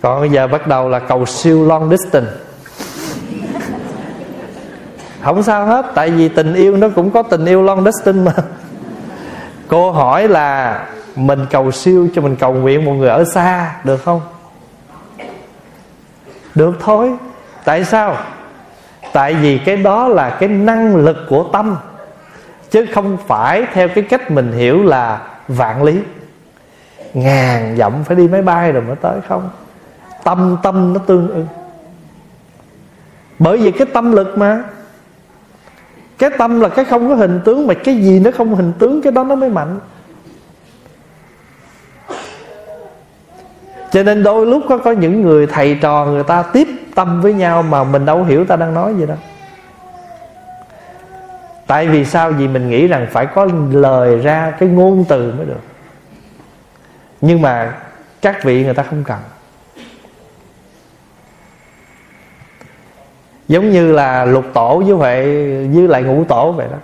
[0.00, 2.30] Còn bây giờ bắt đầu là cầu siêu long distance
[5.24, 8.44] không sao hết, tại vì tình yêu nó cũng có tình yêu long distance mà.
[9.68, 10.80] Cô hỏi là
[11.16, 14.20] mình cầu siêu cho mình cầu nguyện một người ở xa, được không?
[16.54, 17.12] Được thôi.
[17.64, 18.16] Tại sao?
[19.12, 21.76] Tại vì cái đó là cái năng lực của tâm,
[22.70, 26.00] chứ không phải theo cái cách mình hiểu là vạn lý.
[27.14, 29.50] Ngàn dặm phải đi máy bay rồi mới tới không?
[30.24, 31.46] Tâm tâm nó tương ưng
[33.38, 34.62] bởi vì cái tâm lực mà
[36.30, 39.02] cái tâm là cái không có hình tướng, mà cái gì nó không hình tướng,
[39.02, 39.78] cái đó nó mới mạnh.
[43.92, 47.34] Cho nên đôi lúc có có những người thầy trò người ta tiếp tâm với
[47.34, 49.16] nhau mà mình đâu hiểu ta đang nói gì đâu.
[51.66, 52.30] Tại vì sao?
[52.30, 55.60] Vì mình nghĩ rằng phải có lời ra cái ngôn từ mới được.
[57.20, 57.74] Nhưng mà
[58.22, 59.18] các vị người ta không cần.
[63.48, 65.24] Giống như là lục tổ với vậy
[65.74, 66.78] với lại ngũ tổ vậy đó.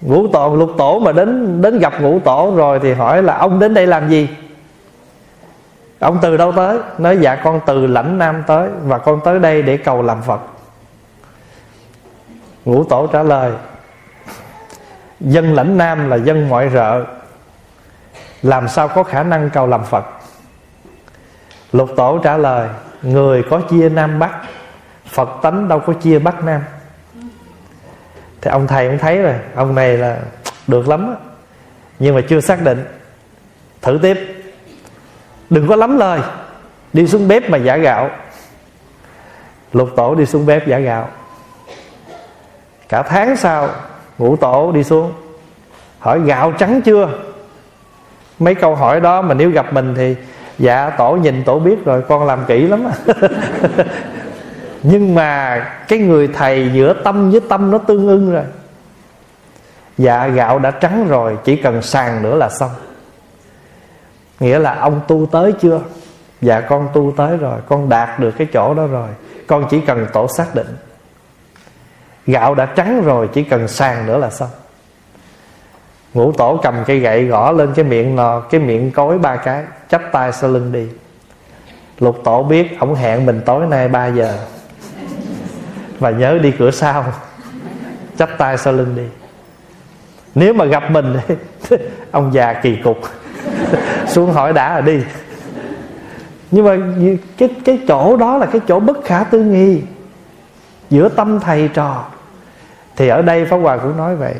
[0.00, 3.58] Ngũ tổ, lục tổ mà đến đến gặp ngũ tổ rồi thì hỏi là, ông
[3.58, 4.28] đến đây làm gì?
[5.98, 6.78] Ông từ đâu tới?
[6.98, 10.40] Nói dạ con từ lãnh nam tới, và con tới đây để cầu làm phật.
[12.64, 13.52] Ngũ tổ trả lời,
[15.20, 17.04] dân lãnh nam là dân ngoại rợ.
[18.42, 20.04] Làm sao có khả năng cầu làm phật?
[21.72, 22.68] Lục tổ trả lời
[23.02, 24.30] người có chia nam bắc,
[25.06, 26.60] phật tánh đâu có chia bắc nam.
[28.40, 30.18] Thì ông thầy cũng thấy rồi, ông này là
[30.66, 31.16] được lắm đó.
[31.98, 32.84] nhưng mà chưa xác định.
[33.82, 34.44] Thử tiếp.
[35.50, 36.20] Đừng có lắm lời.
[36.92, 38.10] Đi xuống bếp mà giả gạo.
[39.72, 41.08] Lục tổ đi xuống bếp giả gạo.
[42.88, 43.68] Cả tháng sau,
[44.18, 45.12] ngũ tổ đi xuống.
[45.98, 47.08] Hỏi gạo trắng chưa?
[48.38, 50.16] Mấy câu hỏi đó mà nếu gặp mình thì
[50.62, 52.84] dạ tổ nhìn tổ biết rồi, con làm kỹ lắm
[54.82, 58.44] nhưng mà cái người thầy giữa tâm với tâm nó tương ưng rồi.
[59.98, 62.70] Dạ gạo đã trắng rồi, chỉ cần sàn nữa là xong.
[64.40, 65.80] Nghĩa là ông tu tới chưa?
[66.40, 69.08] Dạ con tu tới rồi, con đạt được cái chỗ đó rồi.
[69.46, 70.76] Con chỉ cần tổ xác định.
[72.26, 74.50] Gạo đã trắng rồi, chỉ cần sàn nữa là xong
[76.14, 79.64] ngũ tổ cầm cây gậy gõ lên cái miệng nò cái miệng cối ba cái
[79.88, 80.86] chắp tay sau lưng đi.
[81.98, 84.38] Lục tổ biết ổng hẹn mình tối nay 3 giờ.
[85.98, 87.04] Và nhớ đi cửa sau
[88.18, 89.06] chắp tay sau lưng đi.
[90.34, 91.16] Nếu mà gặp mình
[92.10, 92.98] ông già kỳ cục
[94.06, 95.04] xuống hỏi đã rồi đi.
[96.50, 96.76] Nhưng mà
[97.38, 99.82] cái cái chỗ đó là cái chỗ bất khả tư nghi,
[100.90, 102.04] giữa tâm thầy trò.
[102.96, 104.34] Thì ở đây pháp hòa cũng nói vậy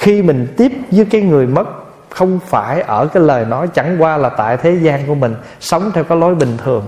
[0.00, 1.66] khi mình tiếp với cái người mất
[2.08, 5.90] không phải ở cái lời nói chẳng qua là tại thế gian của mình sống
[5.94, 6.84] theo cái lối bình thường.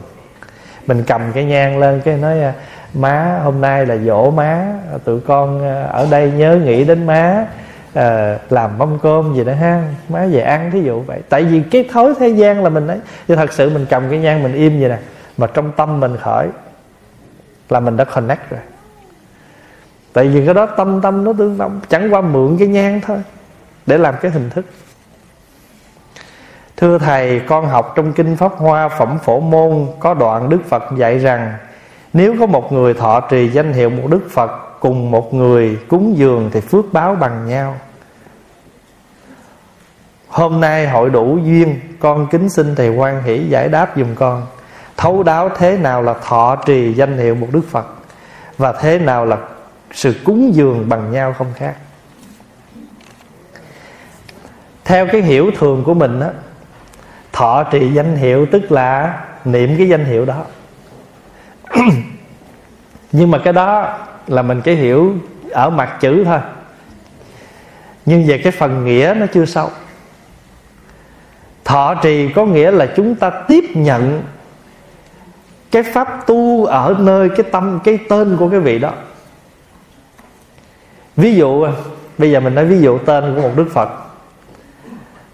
[0.86, 2.52] Mình cầm cái nhang lên cái nói à,
[2.94, 4.66] má hôm nay là dỗ má
[5.04, 7.46] tụi con à, ở đây nhớ nghĩ đến má
[7.94, 11.20] à, làm mâm cơm gì đó ha má về ăn thí dụ vậy.
[11.28, 12.98] Tại vì cái thói thế gian là mình ấy
[13.28, 14.98] chứ thật sự mình cầm cái nhang mình im vậy nè
[15.38, 16.48] mà trong tâm mình khởi
[17.70, 18.60] là mình đã connect rồi
[20.12, 23.18] tại vì cái đó tâm tâm nó tương đồng chẳng qua mượn cái nhang thôi,
[23.86, 24.64] để làm cái hình thức.
[26.76, 30.82] Thưa thầy, con học trong kinh pháp hoa phẩm phổ môn, có đoạn đức phật
[30.96, 31.54] dạy rằng,
[32.12, 36.14] nếu có một người thọ trì danh hiệu một đức phật cùng một người cúng
[36.16, 37.76] dường thì phước báo bằng nhau.
[40.28, 44.46] Hôm nay hội đủ duyên, con kính xin thầy quan hỷ giải đáp dùm con.
[44.96, 47.86] Thấu đáo thế nào là thọ trì danh hiệu một đức phật?
[48.58, 49.36] Và thế nào là
[49.92, 51.74] sự cúng dường bằng nhau không khác.
[54.84, 56.30] Theo cái hiểu thường của mình á,
[57.32, 60.44] thọ trì danh hiệu tức là niệm cái danh hiệu đó.
[63.12, 65.14] Nhưng mà cái đó là mình cái hiểu
[65.50, 66.40] ở mặt chữ thôi.
[68.06, 69.70] Nhưng về cái phần nghĩa nó chưa sâu.
[71.64, 74.22] Thọ trì có nghĩa là chúng ta tiếp nhận
[75.70, 78.92] cái pháp tu ở nơi cái tâm, cái tên của cái vị đó
[81.16, 81.66] ví dụ,
[82.18, 83.88] bây giờ mình nói ví dụ tên của một đức phật.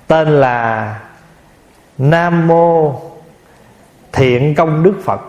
[0.06, 1.00] Tên là
[1.98, 3.00] nam mô
[4.12, 5.20] thiện công đức phật.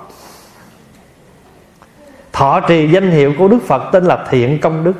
[2.32, 4.94] Thọ trì danh hiệu của đức phật tên là thiện công đức.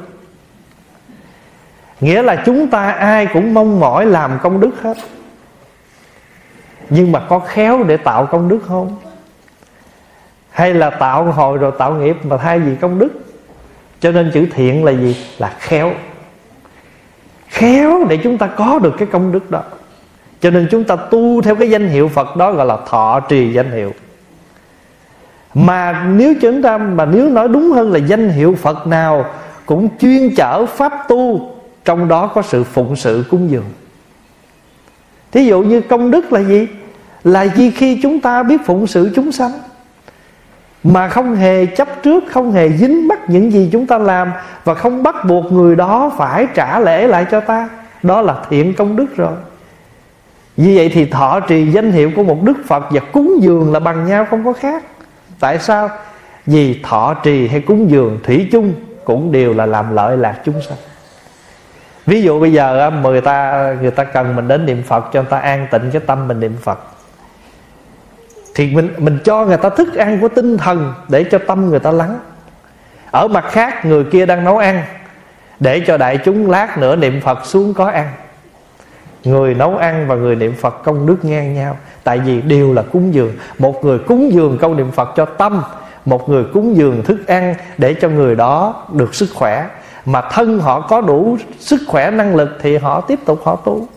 [2.02, 4.98] Nghĩa là chúng ta ai cũng mong mỏi làm công đức hết.
[6.90, 8.98] Nhưng mà có khéo để tạo công đức không?
[10.50, 13.10] Hay là tạo hồi rồi tạo nghiệp mà thay vì công đức?
[14.00, 15.16] Cho nên chữ thiện là gì?
[15.38, 15.94] Là khéo.
[17.48, 19.64] Khéo để chúng ta có được cái công đức đó.
[20.42, 23.54] Cho nên chúng ta tu theo cái danh hiệu phật đó gọi là thọ trì
[23.54, 23.94] danh hiệu.
[25.54, 29.26] Mà nếu chúng ta, mà nếu nói đúng hơn là danh hiệu phật nào
[29.66, 31.52] cũng chuyên chở pháp tu,
[31.86, 33.66] trong đó có sự phụng sự cúng dường.
[35.32, 36.68] Thí dụ như công đức là gì?
[37.24, 39.52] Là gì khi chúng ta biết phụng sự chúng sanh?
[40.84, 44.32] Mà không hề chấp trước, không hề dính mắc những gì chúng ta làm
[44.64, 47.70] và không bắt buộc người đó phải trả lễ lại cho ta.
[48.04, 49.34] Đó là thiện công đức rồi.
[50.58, 53.80] Vì vậy thì thọ trì danh hiệu của một đức phật và cúng dường là
[53.80, 54.84] bằng nhau không có khác.
[55.40, 55.90] Tại sao?
[56.46, 58.74] Vì thọ trì hay cúng dường thủy chung
[59.04, 60.78] cũng đều là làm lợi lạc chúng sanh.
[62.06, 65.22] Ví dụ bây giờ à, người ta người ta cần mình đến niệm phật cho
[65.22, 66.80] người ta an tịnh cái tâm mình niệm phật
[68.60, 71.80] thì mình mình cho người ta thức ăn của tinh thần để cho tâm người
[71.80, 72.20] ta lắng.
[73.12, 74.84] Ở mặt khác, người kia đang nấu ăn,
[75.60, 78.12] để cho đại chúng lát nữa niệm phật xuống có ăn.
[79.24, 81.78] Người nấu ăn và người niệm phật công đức ngang nhau.
[82.04, 83.32] Tại vì đều là cúng dường.
[83.60, 85.62] Một người cúng dường câu niệm phật cho tâm,
[86.06, 89.68] một người cúng dường thức ăn để cho người đó được sức khỏe.
[90.06, 93.88] Mà thân họ có đủ sức khỏe, năng lực thì họ tiếp tục họ tu.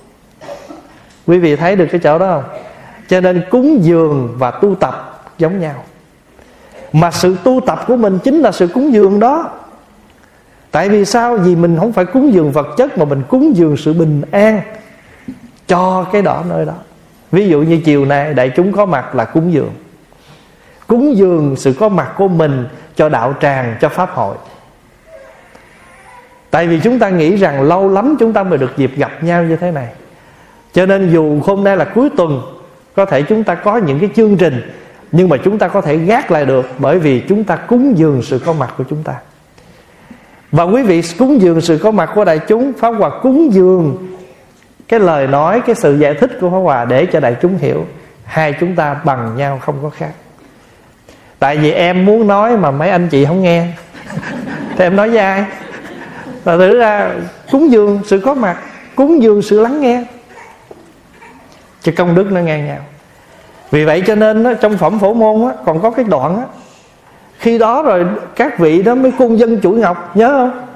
[1.27, 2.62] Quý vị thấy được cái chỗ đó không?
[3.13, 5.85] Cho nên cúng dường và tu tập giống nhau.
[6.93, 9.51] Mà sự tu tập của mình chính là sự cúng dường đó.
[10.71, 11.37] Tại vì sao?
[11.37, 14.61] Vì mình không phải cúng dường vật chất mà mình cúng dường sự bình an
[15.67, 16.73] cho cái đó nơi đó.
[17.33, 19.73] Ví dụ như chiều nay đại chúng có mặt là cúng dường.
[20.87, 24.37] Cúng dường sự có mặt của mình cho đạo tràng, cho pháp hội.
[26.51, 29.45] Tại vì chúng ta nghĩ rằng lâu lắm chúng ta mới được dịp gặp nhau
[29.45, 29.89] như thế này.
[30.73, 32.43] Cho nên dù hôm nay là cuối tuần
[32.95, 34.71] có thể chúng ta có những cái chương trình,
[35.13, 38.23] nhưng mà chúng ta có thể gác lại được bởi vì chúng ta cúng dường
[38.23, 39.15] sự có mặt của chúng ta.
[40.53, 44.09] Và quý vị, cúng dường sự có mặt của đại chúng, pháp hòa cúng dường
[44.89, 47.87] cái lời nói, cái sự giải thích của pháp hòa để cho đại chúng hiểu.
[48.25, 50.11] Hai chúng ta bằng nhau không có khác.
[51.39, 53.67] Tại vì em muốn nói mà mấy anh chị không nghe.
[54.77, 55.45] Thì em nói với ai?
[56.45, 57.11] Và thử ra,
[57.53, 58.57] cúng dường sự có mặt,
[58.95, 60.05] cúng dường sự lắng nghe
[61.83, 62.79] chứ công đức nó ngang nhau.
[63.71, 66.43] Vì vậy cho nên đó, trong phẩm phổ môn đó, còn có cái đoạn đó,
[67.39, 68.07] khi đó rồi
[68.37, 70.67] các vị đó mới cung dân chuỗi ngọc nhớ không?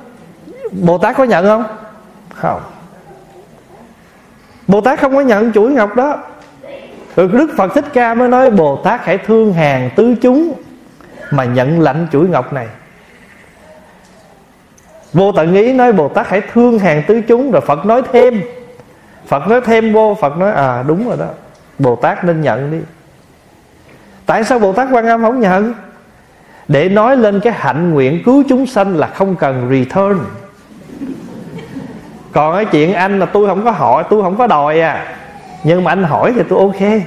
[0.72, 1.64] Bồ tát có nhận không?
[2.34, 2.60] Không.
[4.68, 6.18] Bồ tát không có nhận chuỗi ngọc đó.
[7.16, 10.52] Rồi đức phật thích ca mới nói bồ tát hãy thương hàng tứ chúng
[11.30, 12.66] mà nhận lãnh chuỗi ngọc này.
[15.12, 18.42] Vô tận ý nói bồ tát hãy thương hàng tứ chúng rồi phật nói thêm
[19.26, 21.26] phật nói thêm vô, phật nói à đúng rồi đó.
[21.78, 22.78] Bồ tát nên nhận đi.
[24.26, 25.74] Tại sao bồ tát quan âm không nhận?
[26.68, 30.18] Để nói lên cái hạnh nguyện cứu chúng sanh là không cần return.
[32.32, 35.16] Còn cái chuyện anh là tôi không có hỏi, tôi không có đòi à.
[35.64, 37.02] Nhưng mà anh hỏi thì tôi ok.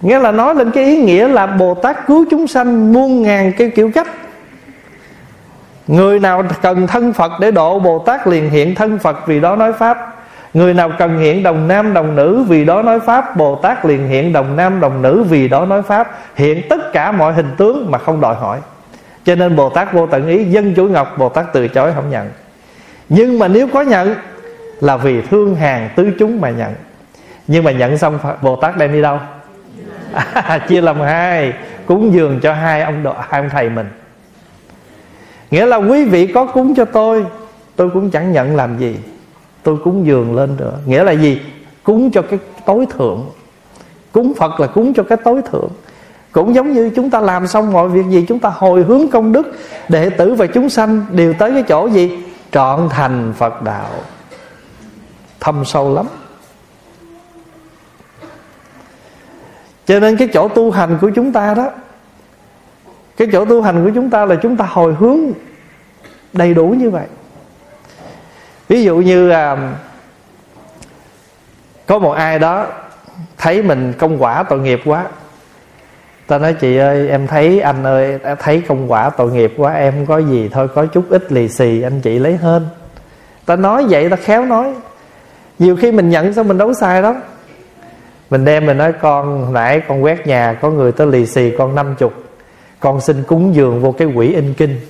[0.00, 3.52] Nghĩa là nói lên cái ý nghĩa là bồ tát cứu chúng sanh muôn ngàn
[3.58, 4.06] cái kiểu cách.
[5.86, 9.56] Người nào cần thân phật để độ bồ tát liền hiện thân phật vì đó
[9.56, 10.17] nói pháp.
[10.58, 14.08] Người nào cần hiện đồng nam đồng nữ Vì đó nói Pháp Bồ Tát liền
[14.08, 16.18] hiện đồng nam đồng nữ Vì đó nói Pháp.
[16.34, 18.58] Hiện tất cả mọi hình tướng mà không đòi hỏi.
[19.24, 22.10] Cho nên Bồ Tát vô tận ý Dân chủ ngọc Bồ Tát từ chối không
[22.10, 22.30] nhận.
[23.08, 24.14] Nhưng mà nếu có nhận
[24.80, 26.74] Là vì thương hàng tứ chúng mà nhận.
[27.46, 29.18] Nhưng mà nhận xong Bồ Tát đem đi đâu?
[30.32, 31.52] À, Chia làm hai
[31.86, 33.88] Cúng dường cho hai ông độ, hai ông thầy mình.
[35.50, 37.24] Nghĩa là quý vị có cúng cho tôi
[37.76, 38.96] Tôi cũng chẳng nhận làm gì
[39.62, 41.40] tôi cúng dường lên nữa nghĩa là gì?
[41.82, 43.26] Cúng cho cái tối thượng.
[44.12, 45.70] Cúng phật là cúng cho cái tối thượng.
[46.32, 49.32] Cũng giống như chúng ta làm xong mọi việc gì, chúng ta hồi hướng công
[49.32, 49.56] đức,
[49.88, 52.18] đệ tử và chúng sanh đều tới cái chỗ gì?
[52.52, 53.90] Trọn thành phật đạo.
[55.40, 56.06] Thâm sâu lắm.
[59.86, 61.70] Cho nên cái chỗ tu hành của chúng ta đó,
[63.16, 65.18] cái chỗ tu hành của chúng ta là chúng ta hồi hướng
[66.32, 67.06] đầy đủ như vậy
[68.68, 69.56] ví dụ như à,
[71.86, 72.66] có một ai đó
[73.38, 75.06] thấy mình công quả tội nghiệp quá
[76.26, 80.06] ta nói chị ơi em thấy anh ơi thấy công quả tội nghiệp quá em
[80.06, 82.68] có gì thôi có chút ít lì xì anh chị lấy hơn
[83.48, 84.74] ta nói vậy ta khéo nói.
[85.58, 87.14] Nhiều khi mình nhận sao mình đấu sai đó
[88.30, 91.74] mình đem mình nói con nãy con quét nhà có người tới lì xì con
[91.74, 92.12] năm chục
[92.80, 94.80] con xin cúng dường vô cái quỹ in kinh.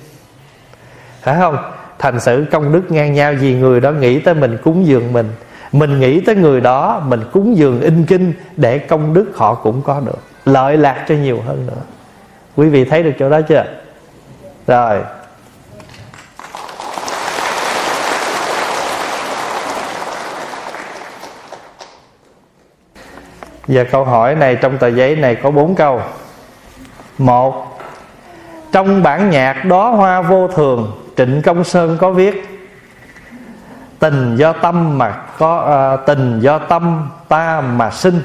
[1.21, 1.57] Phải không?
[1.99, 5.29] Thành sự công đức ngang nhau, vì người đó nghĩ tới mình cúng dường mình.
[5.71, 9.81] Mình nghĩ tới người đó, mình cúng dường in kinh để công đức họ cũng
[9.81, 10.19] có được.
[10.45, 11.81] Lợi lạc cho nhiều hơn nữa.
[12.55, 13.65] Quý vị thấy được chỗ đó chưa?
[14.67, 14.99] Rồi.
[23.67, 26.01] Giờ câu hỏi này trong tờ giấy này có bốn câu.
[27.17, 27.79] Một,
[28.71, 32.59] Trong bản nhạc đó hoa vô thường Trịnh Công Sơn có viết
[33.99, 38.19] Tình do tâm mà có à, Tình do tâm ta mà sinh.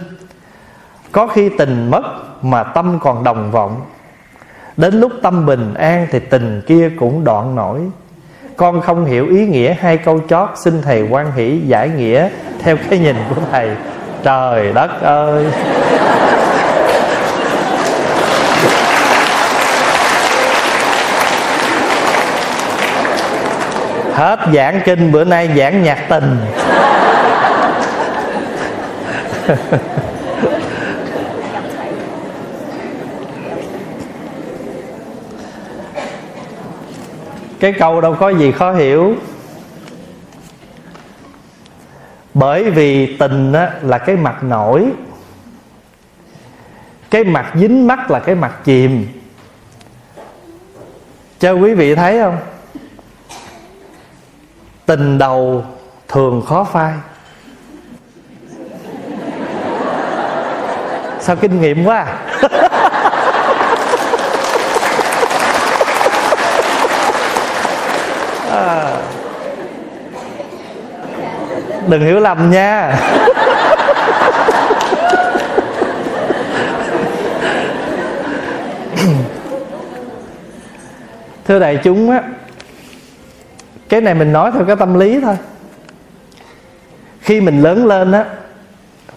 [1.12, 2.02] Có khi tình mất
[2.42, 3.80] mà tâm còn đồng vọng.
[4.76, 7.80] Đến lúc tâm bình an thì tình kia cũng đoạn nổi.
[8.56, 12.28] Con không hiểu ý nghĩa hai câu chót Xin thầy quan hỷ giải nghĩa
[12.58, 13.70] Theo cái nhìn của thầy.
[14.22, 15.46] Trời đất ơi!
[24.14, 26.40] Hết giảng kinh bữa nay giảng nhạc tình.
[37.60, 39.14] Cái câu đâu có gì khó hiểu.
[42.34, 44.86] Bởi vì tình á, là cái mặt nổi.
[47.10, 49.06] Cái mặt dính mắt là cái mặt chìm.
[51.38, 52.36] Cho quý vị thấy không?
[54.86, 55.64] Tình đầu
[56.08, 56.92] thường khó phai
[61.20, 62.16] sao kinh nghiệm quá à?
[68.50, 68.96] à.
[71.88, 72.96] đừng hiểu lầm nha
[81.46, 82.22] thưa đại chúng á
[83.94, 85.36] cái này mình nói theo cái tâm lý thôi.
[87.20, 88.24] Khi mình lớn lên á,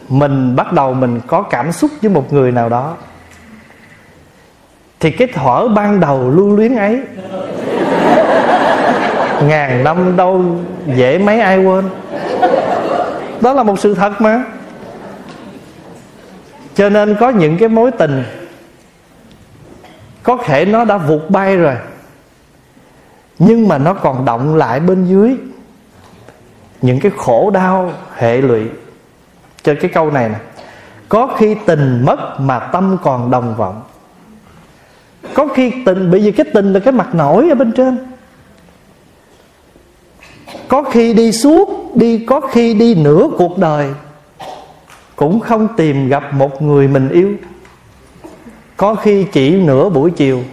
[0.10, 2.98] mình bắt đầu mình có cảm xúc với một người nào đó,
[5.00, 7.02] thì cái thở ban đầu lưu luyến ấy,
[9.44, 10.46] ngàn năm đâu
[10.96, 11.90] dễ mấy ai quên.
[13.42, 14.44] Đó là một sự thật mà.
[16.76, 18.24] Cho nên có những cái mối tình,
[20.24, 21.76] có thể nó đã vụt bay rồi
[23.40, 25.36] nhưng mà nó còn động lại bên dưới.
[26.82, 28.62] Những cái khổ đau hệ lụy.
[29.64, 30.36] Cho cái câu này nè.
[31.10, 33.82] Có khi tình mất mà tâm còn đồng vọng.
[35.34, 37.98] Có khi tình, bởi vì cái tình là cái mặt nổi ở bên trên.
[40.68, 43.90] Có khi đi suốt, đi, có khi đi nửa cuộc đời.
[45.16, 47.34] Cũng không tìm gặp một người mình yêu.
[48.78, 50.44] Có khi chỉ nửa buổi chiều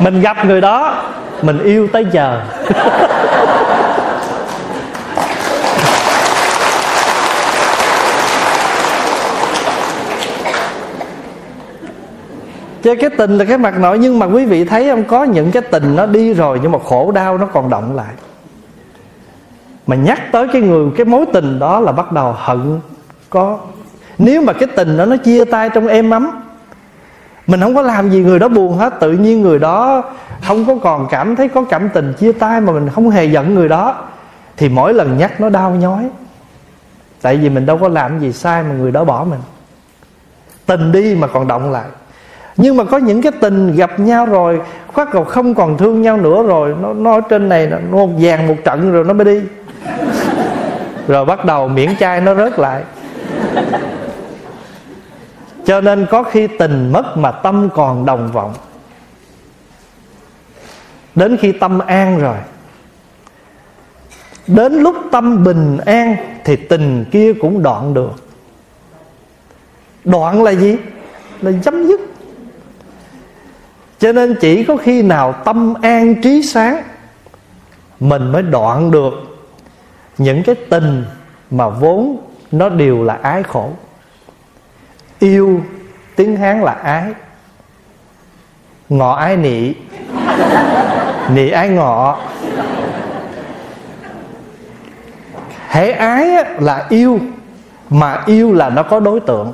[0.00, 1.02] mình gặp người đó,
[1.42, 2.40] mình yêu tới giờ.
[12.82, 15.50] Chứ cái tình là cái mặt nội Nhưng mà quý vị thấy không, Có những
[15.50, 18.14] cái tình nó đi rồi Nhưng mà khổ đau nó còn động lại.
[19.86, 22.80] Mà nhắc tới cái người, Cái mối tình đó là bắt đầu hận
[23.30, 23.58] Có.
[24.18, 26.30] Nếu mà cái tình đó nó chia tay trong êm ấm
[27.46, 30.02] mình không có làm gì người đó buồn hết, Tự nhiên người đó
[30.46, 33.54] Không có còn cảm thấy có cảm tình chia tay Mà mình không hề giận
[33.54, 33.94] người đó,
[34.56, 36.08] Thì mỗi lần nhắc nó đau nhói.
[37.22, 39.40] Tại vì mình đâu có làm gì sai Mà người đó bỏ mình.
[40.66, 41.86] Tình đi mà còn động lại.
[42.56, 46.16] Nhưng mà có những cái tình gặp nhau rồi khoát cầu không còn thương nhau
[46.16, 49.24] nữa rồi, nó nó ở trên này nó một vàng một trận rồi nó mới
[49.24, 49.40] đi.
[51.08, 52.82] Rồi bắt đầu miễn chai nó rớt lại
[55.70, 58.54] cho nên có khi tình mất mà tâm còn đồng vọng.
[61.14, 62.36] Đến khi tâm an rồi,
[64.46, 68.10] đến lúc tâm bình an thì tình kia cũng đoạn được.
[70.04, 70.76] Đoạn là gì?
[71.40, 72.00] Là chấm dứt.
[73.98, 76.82] Cho nên chỉ có khi nào tâm an trí sáng,
[78.00, 79.12] mình mới đoạn được
[80.18, 81.04] những cái tình
[81.50, 82.16] mà vốn
[82.52, 83.70] nó đều là ái khổ
[85.20, 85.60] yêu,
[86.16, 87.12] tiếng hán là ái.
[88.88, 89.74] Ngọ ái nị.
[91.34, 92.20] Nị ái ngọ.
[95.68, 97.20] Hễ ái là yêu,
[97.90, 99.52] mà yêu là nó có đối tượng.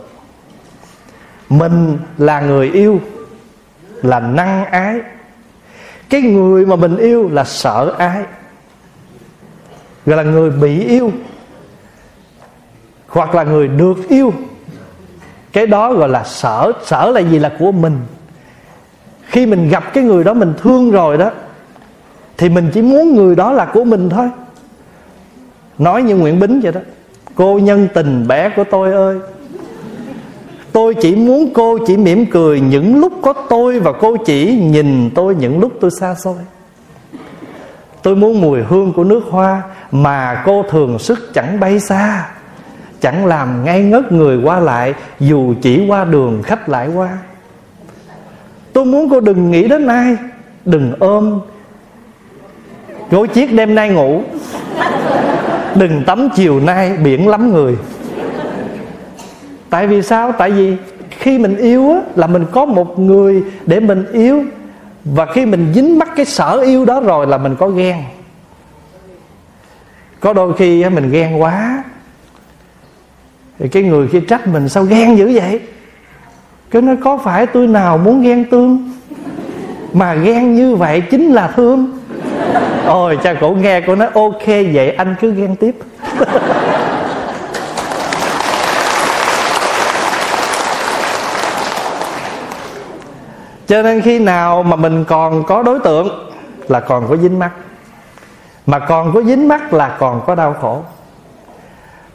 [1.49, 3.01] Mình là người yêu,
[4.03, 5.01] là năng ái.
[6.09, 8.23] Cái người mà mình yêu là sợ ái,
[10.07, 11.13] gọi là người bị yêu,
[13.09, 14.33] hoặc là người được yêu
[15.57, 16.73] cái đó gọi là sở.
[16.85, 17.39] Sở là gì?
[17.39, 17.99] Là của mình.
[19.23, 21.31] Khi mình gặp cái người đó mình thương rồi đó,
[22.37, 24.31] thì mình chỉ muốn người đó là của mình thôi.
[25.79, 26.81] Nói như nguyễn bính vậy đó.
[27.35, 29.19] Cô nhân tình bé của tôi ơi.
[30.73, 35.11] Tôi chỉ muốn cô chỉ mỉm cười những lúc có tôi Và cô chỉ nhìn
[35.15, 36.39] tôi những lúc tôi xa xôi.
[38.03, 42.36] Tôi muốn mùi hương của nước hoa Mà cô thường sức chẳng bay xa.
[43.07, 47.19] Chẳng làm ngay ngất người qua lại Dù chỉ qua đường khách lại qua.
[48.73, 50.17] Tôi muốn cô đừng nghĩ đến ai
[50.65, 51.41] Đừng ôm.
[53.11, 54.23] Gối chiếc đêm nay ngủ.
[55.75, 57.77] Đừng tắm chiều nay biển lắm người.
[59.71, 60.33] Tại vì sao?
[60.33, 60.77] Tại vì
[61.11, 64.45] khi mình yêu á, là mình có một người để mình yêu.
[65.05, 67.97] Và khi mình dính mắc cái sở yêu đó rồi là mình có ghen.
[70.21, 71.85] Có đôi khi mình ghen quá
[73.59, 75.61] thì cái người kia trách mình sao ghen dữ vậy?
[76.71, 78.93] Cái nó có phải tôi nào muốn ghen tương?
[79.93, 81.99] Mà ghen như vậy chính là thương.
[82.87, 85.77] Ôi, cha cổ nghe cô nói, ok, vậy anh cứ ghen tiếp.
[93.67, 96.31] Cho nên khi nào mà mình còn có đối tượng
[96.69, 97.51] là còn có dính mắt.
[98.67, 100.83] Mà còn có dính mắt là còn có đau khổ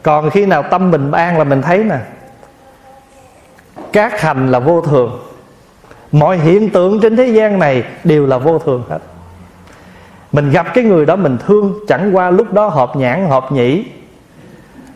[0.04, 1.98] còn khi nào tâm bình an là mình thấy nè,
[3.94, 5.20] các hành là vô thường.
[6.12, 9.00] Mọi hiện tượng trên thế gian này đều là vô thường hết.
[10.32, 13.86] Mình gặp cái người đó mình thương, chẳng qua lúc đó hợp nhãn hợp nhĩ.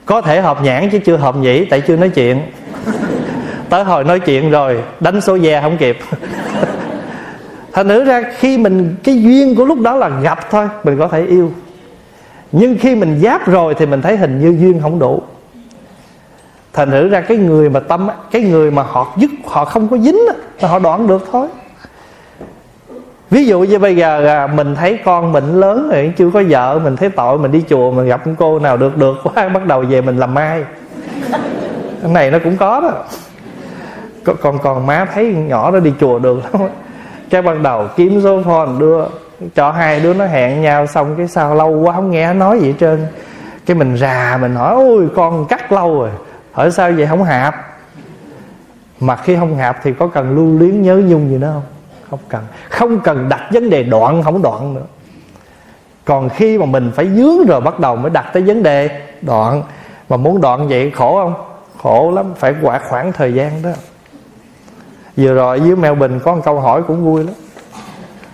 [0.05, 2.41] Có thể hợp nhãn chứ chưa hợp nhĩ, tại chưa nói chuyện.
[3.69, 5.97] Tới hồi nói chuyện rồi, đánh số ve không kịp.
[7.73, 11.07] Thành nữ ra khi mình, cái duyên của lúc đó là gặp thôi, mình có
[11.07, 11.51] thể yêu
[12.51, 15.21] nhưng khi mình giáp rồi thì mình thấy hình như duyên không đủ.
[16.73, 19.97] Thành thử ra cái người mà tâm, cái người mà họ dứt, họ không có
[19.97, 20.19] dính
[20.59, 21.47] là họ đoạn được thôi.
[23.29, 26.95] Ví dụ như bây giờ mình thấy con mình lớn rồi, chưa có vợ, mình
[26.95, 30.01] thấy tội, mình đi chùa, mình gặp cô nào được được quá, bắt đầu về
[30.01, 30.63] mình làm mai
[32.01, 32.91] cái này nó cũng có đó.
[34.41, 36.69] Còn còn má thấy nhỏ nó đi chùa được lắm
[37.29, 39.05] cái ban đầu kiếm số phone đưa
[39.55, 42.67] cho hai đứa nó hẹn nhau xong cái sao lâu quá không nghe nói gì
[42.67, 43.07] hết trơn.
[43.65, 46.09] Cái mình già mình hỏi, ôi, con cắt lâu rồi,
[46.51, 47.55] hỏi sao vậy không hạp?
[48.99, 51.63] Mà khi không hạp thì có cần lưu luyến nhớ nhung gì nữa không?
[52.09, 52.43] Không cần.
[52.69, 54.85] Không cần đặt vấn đề đoạn, không đoạn nữa.
[56.05, 58.89] Còn khi mà mình phải dướng rồi bắt đầu mới đặt tới vấn đề
[59.21, 59.63] đoạn.
[60.09, 61.33] Mà muốn đoạn vậy khổ không?
[61.83, 63.69] Khổ lắm, phải quả khoảng thời gian đó.
[65.17, 67.33] Vừa rồi dưới mèo bình có một câu hỏi cũng vui lắm.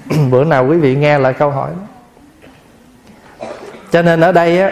[0.32, 1.88] bữa nào quý vị nghe lại câu hỏi đó.
[3.91, 4.72] Cho nên ở đây á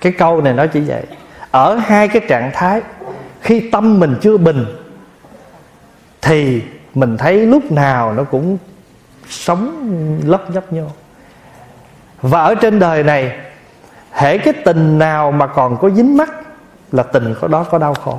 [0.00, 1.02] cái câu này nó chỉ vậy.
[1.50, 2.80] Ở hai cái trạng thái
[3.40, 4.66] khi tâm mình chưa bình
[6.22, 6.62] thì
[6.94, 8.58] mình thấy lúc nào nó cũng
[9.28, 9.88] sống
[10.24, 10.86] lấp nhấp nhô.
[12.22, 13.38] Và ở trên đời này
[14.12, 16.30] hễ cái tình nào mà còn có dính mắt
[16.92, 18.18] là tình có đó có đau khổ.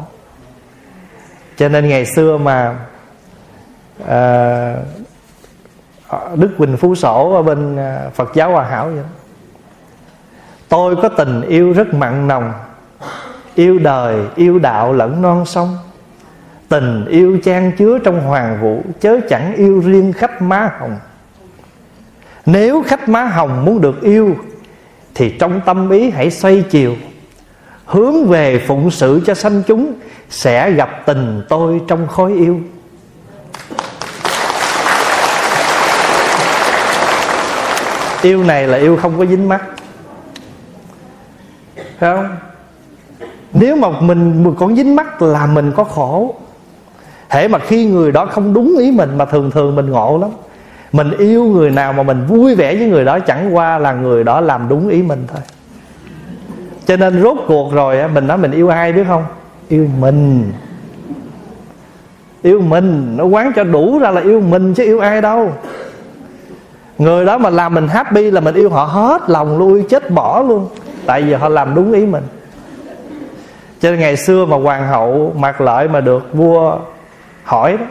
[1.58, 2.76] Cho nên ngày xưa mà
[4.08, 4.76] à,
[6.08, 9.04] Ờ, đức quỳnh phú sổ ở bên à, phật giáo hòa hảo vậy
[10.70, 12.54] tôi có tình yêu rất mặn nồng,
[13.56, 15.78] yêu đời, yêu đạo lẫn non sông.
[16.70, 20.98] Tình yêu chan chứa trong hoàng vũ, chớ chẳng yêu riêng khách má hồng.
[22.46, 24.36] Nếu khách má hồng muốn được yêu,
[25.16, 26.96] thì trong tâm ý hãy xoay chiều.
[27.86, 29.94] Hướng về phụng sự cho sanh chúng,
[30.30, 32.60] sẽ gặp tình tôi trong khối yêu.
[38.26, 39.64] Yêu này là yêu không có dính mắt.
[41.76, 42.28] Phải không?
[43.54, 46.36] Nếu mà mình còn dính mắt là mình có khổ.
[47.30, 50.30] Hễ mà khi người đó không đúng ý mình Mà thường thường mình ngộ lắm.
[50.92, 54.24] Mình yêu người nào mà mình vui vẻ với người đó Chẳng qua là người
[54.24, 55.42] đó làm đúng ý mình thôi.
[56.86, 59.26] Cho nên rốt cuộc rồi Mình nói mình yêu ai biết không?
[59.70, 60.52] Yêu mình.
[62.42, 63.18] Yêu mình.
[63.18, 65.54] Nó quán cho đủ ra là yêu mình chứ yêu ai đâu.
[66.98, 70.42] Người đó mà làm mình happy là mình yêu họ hết lòng luôn, chết bỏ
[70.42, 70.70] luôn.
[71.06, 72.24] Tại vì họ làm đúng ý mình.
[73.80, 76.80] Cho nên ngày xưa mà hoàng hậu mặc lợi mà được vua
[77.44, 77.86] hỏi đó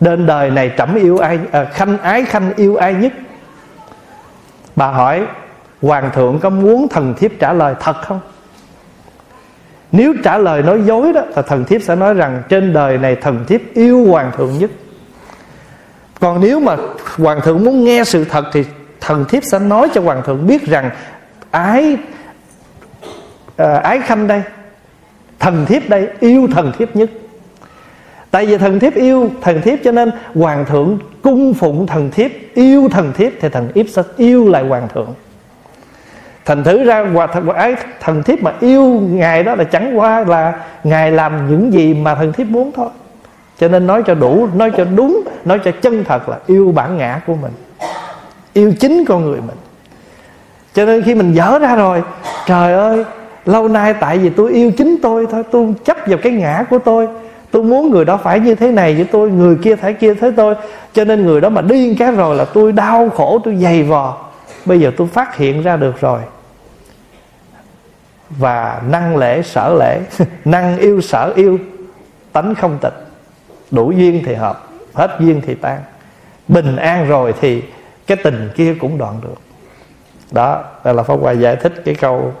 [0.00, 3.12] Đến đời này trẫm yêu ai à, Khanh ái khanh yêu ai nhất?
[4.76, 5.26] Bà hỏi
[5.82, 8.20] Hoàng thượng có muốn thần thiếp trả lời thật không?
[9.92, 13.16] Nếu trả lời nói dối đó Thì thần thiếp sẽ nói rằng Trên đời này
[13.16, 14.70] thần thiếp yêu hoàng thượng nhất.
[16.20, 16.76] Còn nếu mà
[17.16, 18.64] Hoàng thượng muốn nghe sự thật Thì
[19.00, 20.90] thần thiếp sẽ nói cho hoàng thượng biết rằng
[21.50, 21.96] Ái
[23.56, 24.42] à, Ái khanh đây
[25.38, 27.10] Thần thiếp đây yêu thần thiếp nhất.
[28.30, 32.30] Tại vì thần thiếp yêu thần thiếp cho nên Hoàng thượng cung phụng thần thiếp
[32.54, 35.14] Yêu thần thiếp thì thần thiếp sẽ yêu lại hoàng thượng.
[36.44, 40.24] Thành thử ra hòa thần, ái thần thiếp mà yêu Ngài đó là chẳng qua
[40.24, 40.52] là
[40.84, 42.88] Ngài làm những gì mà thần thiếp muốn thôi.
[43.58, 46.96] Cho nên nói cho đủ, Nói cho đúng, Nói cho chân thật là yêu bản
[46.96, 47.52] ngã của mình,
[48.52, 49.56] Yêu chính con người mình.
[50.74, 52.02] Cho nên khi mình dở ra rồi,
[52.46, 53.04] Trời ơi,
[53.46, 56.78] Lâu nay tại vì tôi yêu chính tôi thôi, Tôi chấp vào cái ngã của
[56.78, 57.08] tôi
[57.50, 60.32] Tôi muốn người đó phải như thế này với tôi, Người kia phải kia thế
[60.36, 60.54] tôi.
[60.92, 64.16] Cho nên người đó mà điên cái rồi là tôi đau khổ, Tôi dày vò.
[64.64, 66.20] Bây giờ tôi phát hiện ra được rồi.
[68.30, 70.00] Và năng lễ, sở lễ,
[70.44, 71.58] Năng yêu, sở yêu,
[72.32, 73.03] tánh không tịch
[73.70, 75.80] đủ duyên thì hợp, hết duyên thì tan.
[76.48, 77.62] Bình an rồi thì
[78.06, 79.40] cái tình kia cũng đoạn được.
[80.30, 82.34] Đó, đây là pháp hòa giải thích cái câu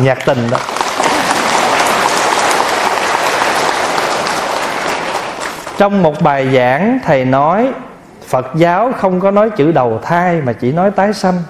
[0.00, 0.58] nhạc tình đó.
[5.78, 7.68] Trong một bài giảng, thầy nói,
[8.28, 11.42] phật giáo không có nói chữ đầu thai mà chỉ nói tái sanh.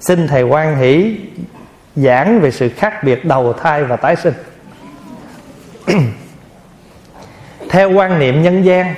[0.00, 1.16] Xin thầy quan hỷ
[1.96, 4.34] giảng về sự khác biệt đầu thai và tái sinh
[7.68, 8.94] theo quan niệm nhân gian,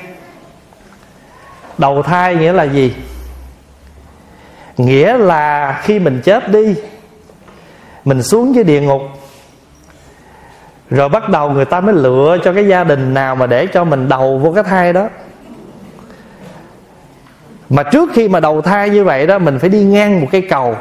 [1.78, 2.94] đầu thai nghĩa là gì?
[4.76, 6.74] Nghĩa là khi mình chết đi,
[8.04, 9.02] mình xuống dưới địa ngục,
[10.90, 13.84] rồi bắt đầu người ta mới lựa cho cái gia đình nào mà để cho
[13.84, 15.08] mình đầu vô cái thai đó.
[17.70, 20.40] Mà trước khi mà đầu thai như vậy đó, mình phải đi ngang một cái
[20.40, 20.76] cầu.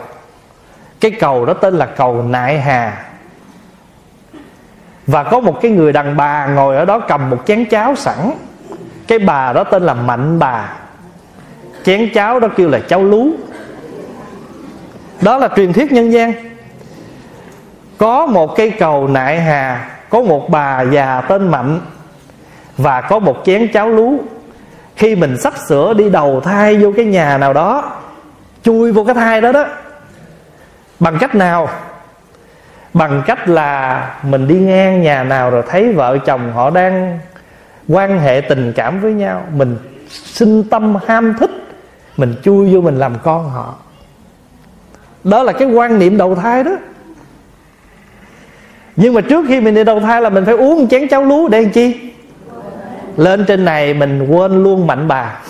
[1.00, 3.09] Cái cầu đó tên là cầu nại hà
[5.12, 8.32] và có một cái người đàn bà ngồi ở đó cầm một chén cháo sẵn.
[9.08, 10.74] Cái bà đó tên là mạnh bà.
[11.84, 13.28] Chén cháo đó kêu là cháo lú.
[15.22, 16.34] Đó là truyền thuyết nhân gian.
[17.98, 21.80] Có một cây cầu nại hà, có một bà già tên mạnh,
[22.78, 24.18] và có một chén cháo lú.
[24.96, 27.92] Khi mình sắp sửa đi đầu thai vô cái nhà nào đó,
[28.64, 29.66] chui vô cái thai đó đó,
[31.00, 31.70] bằng cách nào?
[32.94, 37.20] Bằng cách là mình đi ngang nhà nào rồi thấy vợ chồng họ đang
[37.88, 39.78] quan hệ tình cảm với nhau, mình
[40.10, 41.52] sinh tâm ham thích,
[42.18, 43.76] mình chui vô mình làm con họ.
[45.24, 46.72] Đó là cái quan niệm đầu thai đó.
[48.96, 51.24] Nhưng mà trước khi mình đi đầu thai là mình phải uống một chén cháo
[51.24, 52.00] lúa để làm chi?
[53.18, 55.42] Lên trên này mình quên luôn mạnh bà.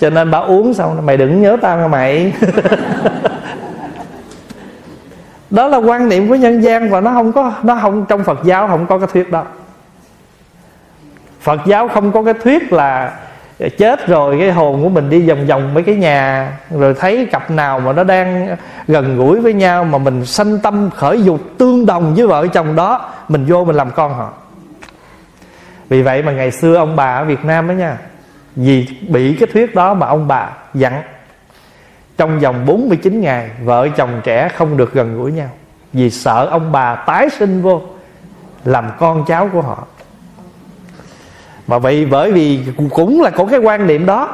[0.00, 2.32] Cho nên bà uống xong, mày đừng nhớ tao nha mày.
[5.50, 8.38] đó là quan niệm của nhân gian và nó không có, nó không, trong Phật
[8.44, 9.44] giáo không có cái thuyết đó.
[11.40, 13.12] Phật giáo không có cái thuyết là
[13.78, 17.50] chết rồi cái hồn của mình đi vòng vòng mấy cái nhà, rồi thấy cặp
[17.50, 18.56] nào mà nó đang
[18.88, 22.76] gần gũi với nhau mà mình sanh tâm khởi dục tương đồng với vợ chồng
[22.76, 24.32] đó, mình vô mình làm con họ.
[25.88, 27.96] Vì vậy mà ngày xưa ông bà ở Việt Nam đó nha,
[28.56, 31.02] vì bị cái thuyết đó mà ông bà dặn
[32.20, 35.48] trong vòng 49 ngày vợ chồng trẻ không được gần gũi nhau.
[35.92, 37.82] Vì sợ ông bà tái sinh vô
[38.64, 39.84] làm con cháu của họ.
[41.66, 42.60] Mà vì bởi vì
[42.94, 44.28] cũng là có cái quan niệm đó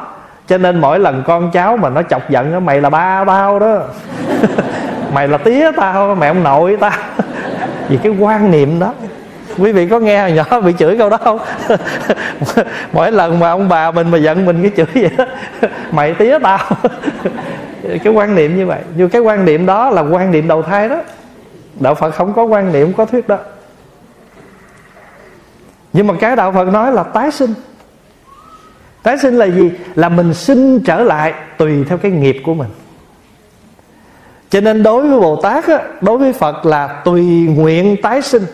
[0.47, 3.59] cho nên mỗi lần con cháu mà nó chọc giận đó, mày là ba tao
[3.59, 3.79] đó.
[5.13, 6.91] Mày là tía tao mẹ ông nội tao.
[7.89, 8.93] Vì cái quan niệm đó.
[9.57, 11.39] Quý vị có nghe hồi nhỏ bị chửi câu đó không?
[12.93, 15.25] Mỗi lần mà ông bà mình mà giận mình cái chửi vậy đó
[15.91, 16.59] mày tía tao
[18.03, 18.81] cái quan niệm như vậy.
[18.95, 21.01] Nhưng cái quan niệm đó là quan niệm đầu thai đó.
[21.79, 23.37] Đạo phật không có quan niệm có thuyết đó.
[25.93, 27.53] Nhưng mà cái đạo phật nói là tái sinh.
[29.03, 29.71] Tái sinh là gì?
[29.95, 32.69] Là mình sinh trở lại tùy theo cái nghiệp của mình.
[34.49, 37.23] Cho nên đối với bồ tát á, đối với phật là tùy
[37.57, 38.45] nguyện tái sinh.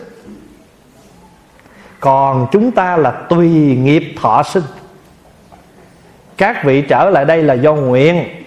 [2.00, 4.62] Còn chúng ta là tùy nghiệp thọ sinh.
[6.36, 8.43] Các vị trở lại đây là do nguyện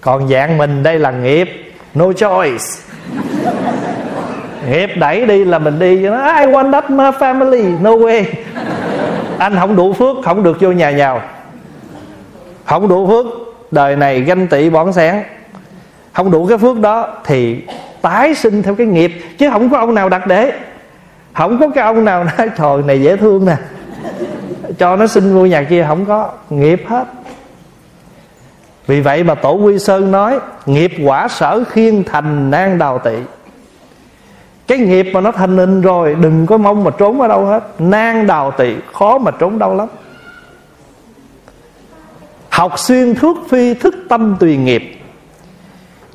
[0.00, 1.72] còn dạng mình đây là nghiệp.
[1.94, 2.64] No choice.
[4.70, 5.96] Nghiệp đẩy đi là mình đi.
[5.96, 7.82] I want that my family.
[7.82, 8.24] No way.
[9.38, 11.22] Anh không đủ phước, không được vô nhà giàu.
[12.64, 13.26] Không đủ phước,
[13.70, 15.24] đời này ganh tị bỏng sáng
[16.12, 17.62] không đủ cái phước đó thì
[18.02, 19.12] tái sinh theo cái nghiệp.
[19.38, 20.52] Chứ không có ông nào đặt để.
[21.34, 23.56] Không có cái ông nào nói, trời, này dễ thương nè.
[24.78, 25.84] Cho nó sinh vô nhà kia.
[25.88, 26.28] Không có.
[26.50, 27.04] Nghiệp hết
[28.86, 33.16] vì vậy mà tổ quy sơn nói, nghiệp quả sở khiên thành nan đào tị
[34.70, 37.64] cái nghiệp mà nó thành hình rồi, đừng có mong mà trốn ở đâu hết.
[37.78, 39.88] Nan đào tị khó mà trốn đâu lắm.
[42.48, 45.00] Học xuyên thước phi thức tâm tùy nghiệp.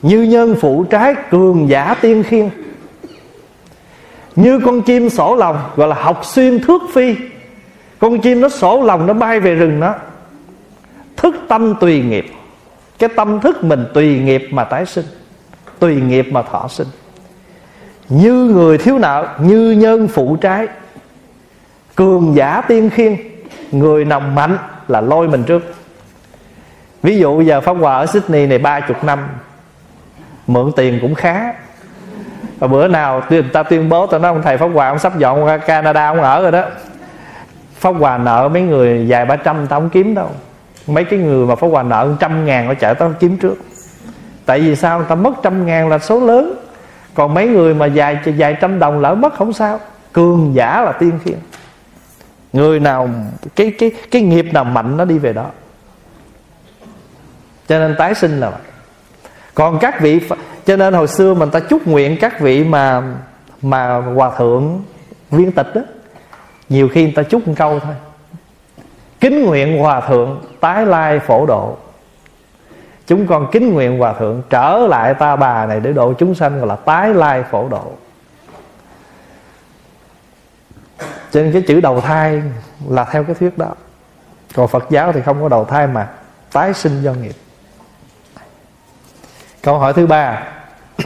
[0.02, 2.50] Như nhân phụ trái cường giả tiên khiên.
[4.36, 7.16] Như con chim sổ lòng, gọi là học xuyên thước phi.
[8.00, 9.96] Con chim nó sổ lòng, nó bay về rừng đó
[11.16, 12.26] thức tâm tùy nghiệp
[13.00, 15.06] cái tâm thức mình tùy nghiệp mà tái sinh,
[15.80, 16.88] tùy nghiệp mà thọ sinh.
[18.10, 20.68] Như người thiếu nợ, như nhân phụ trái,
[21.96, 23.18] cường giả tiên khiên,
[23.72, 25.64] người nồng mạnh là lôi mình trước.
[27.04, 29.20] Ví dụ giờ pháp hòa ở sydney này ba chục năm,
[30.48, 31.54] mượn tiền cũng khá.
[32.60, 35.18] Và bữa nào người ta tuyên bố, tao nói ông thầy pháp hòa ông sắp
[35.18, 36.64] dọn qua canada, ông ở rồi đó.
[37.76, 40.30] Pháp hòa nợ mấy người vài ba trăm, tao không kiếm đâu
[40.88, 43.56] mấy cái người mà phải hoàn nợ trăm ngàn nó chạy tao kiếm trước.
[44.46, 44.98] Tại vì sao?
[44.98, 46.54] Người ta mất trăm ngàn là số lớn.
[47.14, 49.80] Còn mấy người mà dài dài trăm đồng lỡ mất không sao.
[50.14, 51.38] Cường giả là tiên khiên
[52.54, 53.10] người nào,
[53.56, 55.46] cái cái cái nghiệp nào mạnh nó đi về đó.
[57.68, 58.60] Cho nên tái sinh là vậy.
[59.54, 60.20] Còn các vị
[60.66, 63.04] cho nên hồi xưa mình ta chúc nguyện các vị mà
[63.62, 64.84] mà hòa thượng
[65.32, 65.82] viên tịch đó,
[66.70, 67.96] nhiều khi người ta chúc một câu thôi
[69.26, 71.78] kính nguyện hòa thượng tái lai phổ độ.
[73.08, 76.58] Chúng con kính nguyện hòa thượng trở lại ta bà này để độ chúng sanh
[76.58, 77.92] gọi là tái lai phổ độ.
[81.32, 82.42] Cho nên cái chữ đầu thai
[82.90, 83.74] là theo cái thuyết đó.
[84.56, 86.10] Còn phật giáo thì không có đầu thai mà
[86.52, 87.36] tái sinh do nghiệp.
[89.62, 90.44] Câu hỏi thứ ba.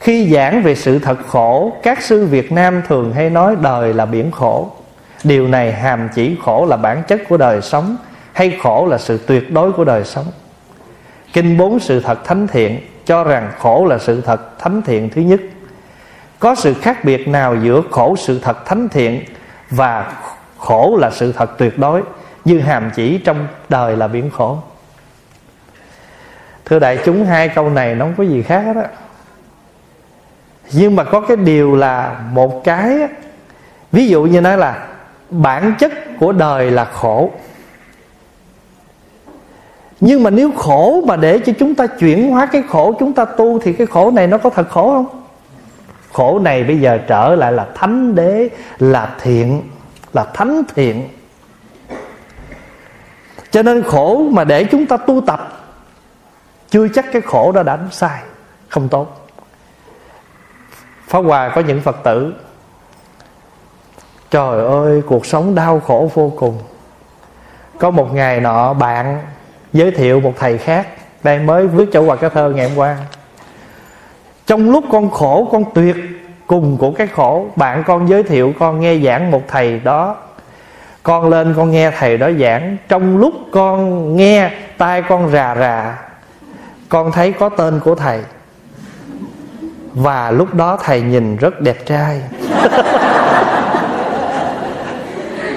[0.00, 4.06] Khi giảng về sự thật khổ, các sư việt nam thường hay nói đời là
[4.06, 4.70] biển khổ
[5.24, 7.96] điều này hàm chỉ khổ là bản chất của đời sống,
[8.32, 10.26] hay khổ là sự tuyệt đối của đời sống.
[11.32, 15.20] Kinh bốn sự thật thánh thiện cho rằng khổ là sự thật thánh thiện thứ
[15.20, 15.40] nhất.
[16.38, 19.24] Có sự khác biệt nào giữa khổ sự thật thánh thiện
[19.70, 20.12] và
[20.58, 22.02] khổ là sự thật tuyệt đối,
[22.44, 24.58] như hàm chỉ trong đời là biển khổ?
[26.64, 28.88] Thưa đại chúng, hai câu này nó không có gì khác đó á.
[30.72, 32.98] Nhưng mà có cái điều là một cái
[33.92, 34.86] ví dụ như nói là
[35.30, 37.30] bản chất của đời là khổ.
[40.00, 43.24] Nhưng mà nếu khổ mà để cho chúng ta chuyển hóa cái khổ chúng ta
[43.24, 45.22] tu thì cái khổ này nó có thật khổ không?
[46.12, 48.48] Khổ này bây giờ trở lại là thánh đế,
[48.78, 49.62] là thiện,
[50.12, 51.08] là thánh thiện.
[53.50, 55.66] Cho nên khổ mà để chúng ta tu tập,
[56.70, 58.22] chưa chắc cái khổ đó đã sai,
[58.68, 59.28] không tốt.
[61.06, 62.34] Pháp Hòa có những Phật tử
[64.34, 66.58] Trời ơi, cuộc sống đau khổ vô cùng.
[67.78, 69.18] Có một ngày nọ, bạn
[69.72, 70.86] giới thiệu một thầy khác
[71.22, 72.96] Đây mới viết cho quà cái thơ ngày hôm qua.
[74.46, 75.96] Trong lúc con khổ, con tuyệt
[76.46, 80.16] cùng của cái khổ, Bạn con giới thiệu con nghe giảng một thầy đó.
[81.02, 82.76] Con lên, con nghe thầy đó giảng.
[82.88, 85.98] Trong lúc con nghe, tai con rà rà,
[86.88, 88.20] Con thấy có tên của thầy.
[89.92, 92.22] Và lúc đó thầy nhìn rất đẹp trai.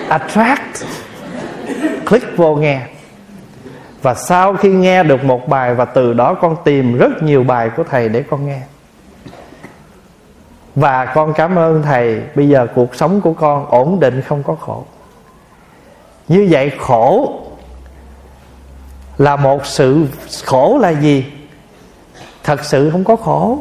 [0.09, 0.85] Attract.
[2.05, 2.81] Click vô nghe.
[4.01, 7.69] Và sau khi nghe được một bài Và từ đó con tìm rất nhiều bài
[7.77, 8.61] của thầy để con nghe.
[10.75, 14.55] Và con cảm ơn thầy, bây giờ cuộc sống của con ổn định, không có
[14.55, 14.85] khổ.
[16.27, 17.39] Như vậy khổ
[19.17, 20.05] là một sự,
[20.45, 21.25] khổ là gì?
[22.43, 23.59] Thật sự không có khổ.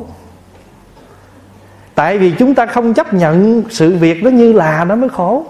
[1.94, 5.44] Tại vì chúng ta không chấp nhận sự việc đó như là nó mới khổ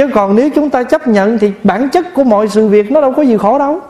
[0.00, 3.00] chứ còn nếu chúng ta chấp nhận thì bản chất của mọi sự việc nó
[3.00, 3.80] đâu có gì khổ đâu.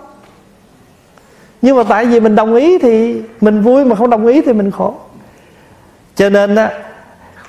[1.63, 4.53] Nhưng mà tại vì mình đồng ý thì mình vui, mà không đồng ý thì
[4.53, 4.95] mình khổ.
[6.15, 6.73] Cho nên á,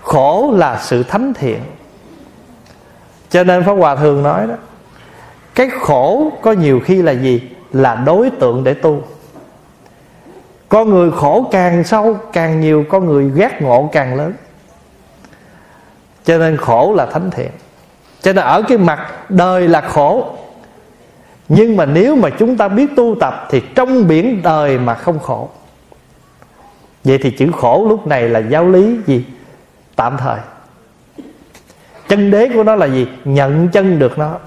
[0.01, 1.59] khổ là sự thánh thiện.
[3.29, 4.53] Cho nên pháp hòa thường nói đó,
[5.55, 7.41] cái khổ có nhiều khi là gì?
[7.73, 9.03] Là đối tượng để tu.
[10.69, 14.33] Con người khổ càng sâu, càng nhiều con người ghét ngộ càng lớn.
[16.25, 17.51] Cho nên khổ là thánh thiện
[18.21, 20.37] cho nên ở cái mặt đời là khổ.
[21.49, 25.19] Nhưng mà nếu mà chúng ta biết tu tập thì trong biển đời mà không
[25.19, 25.49] khổ.
[27.03, 29.25] Vậy thì chữ khổ lúc này là giáo lý gì?
[29.95, 30.39] Tạm thời.
[32.07, 33.07] Chân đế của nó là gì?
[33.25, 34.37] Nhận chân được nó.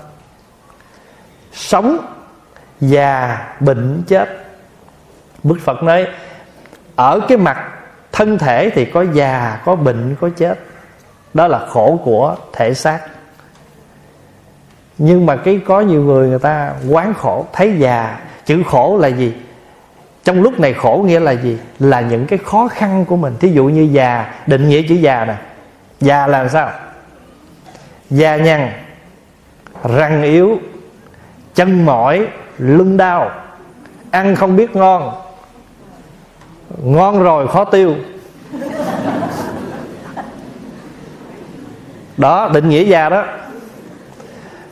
[1.52, 1.98] Sống
[2.80, 4.28] già bệnh chết.
[5.42, 6.06] Đức Phật nói,
[6.96, 7.70] ở cái mặt
[8.12, 10.58] thân thể thì có già, có bệnh, có chết.
[11.34, 13.00] Đó là khổ của thể xác
[14.98, 18.18] nhưng mà cái có nhiều người người ta quán khổ, thấy già.
[18.46, 19.34] Chữ khổ là gì?
[20.24, 21.58] Trong lúc này khổ nghĩa là gì?
[21.78, 23.36] Là những cái khó khăn của mình.
[23.40, 25.34] Thí dụ như già, định nghĩa chữ già nè.
[26.00, 26.70] Già là sao?
[28.10, 28.70] Da nhăn,
[29.84, 30.58] răng yếu,
[31.54, 32.26] chân mỏi,
[32.58, 33.30] lưng đau.
[34.10, 35.12] Ăn không biết ngon.
[36.82, 37.94] Ngon rồi khó tiêu.
[42.16, 43.24] Đó, định nghĩa già đó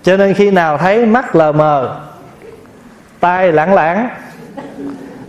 [0.02, 2.00] cho nên khi nào thấy mắt lờ mờ,
[3.20, 4.08] tai lãng lãng,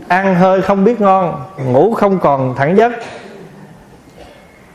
[0.08, 2.94] ăn hơi không biết ngon, ngủ không còn thẳng giấc,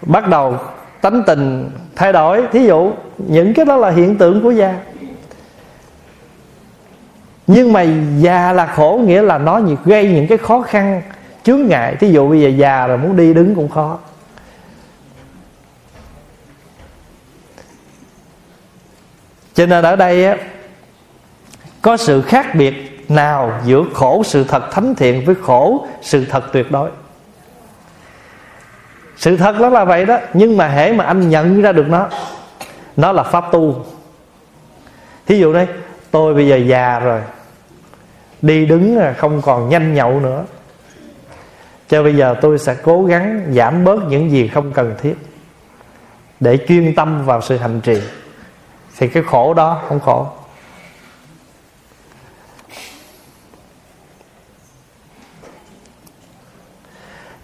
[0.02, 0.56] bắt đầu
[1.00, 2.42] tánh tình thay đổi.
[2.52, 4.74] Thí dụ, những cái đó là hiện tượng của già
[7.46, 7.86] nhưng mà
[8.18, 11.02] già là khổ, nghĩa là nó gây những cái khó khăn
[11.42, 11.96] chướng ngại.
[12.00, 13.98] Thí dụ bây giờ già rồi muốn đi đứng cũng khó.
[19.58, 20.36] Cho nên ở đây á,
[21.82, 26.44] có sự khác biệt nào giữa khổ sự thật thánh thiện với khổ sự thật
[26.52, 26.90] tuyệt đối?
[29.16, 32.08] Sự thật nó là vậy đó, nhưng mà hễ mà anh nhận ra được nó
[32.96, 33.84] nó là pháp tu.
[35.26, 35.66] Thí dụ đây,
[36.10, 37.20] tôi bây giờ già rồi,
[38.42, 40.44] đi đứng không còn nhanh nhậu nữa.
[41.88, 45.14] Cho bây giờ tôi sẽ cố gắng giảm bớt những gì không cần thiết
[46.40, 48.00] để chuyên tâm vào sự hành trì
[48.98, 50.26] thì cái khổ đó không khổ.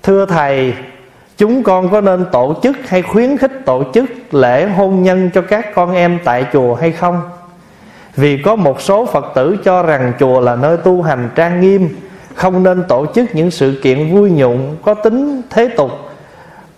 [0.02, 0.74] Thưa thầy,
[1.36, 5.42] chúng con có nên tổ chức hay khuyến khích tổ chức lễ hôn nhân cho
[5.42, 7.22] các con em tại chùa hay không?
[8.14, 11.88] Vì có một số phật tử cho rằng chùa là nơi tu hành trang nghiêm,
[12.34, 15.90] không nên tổ chức những sự kiện vui nhộn có tính thế tục.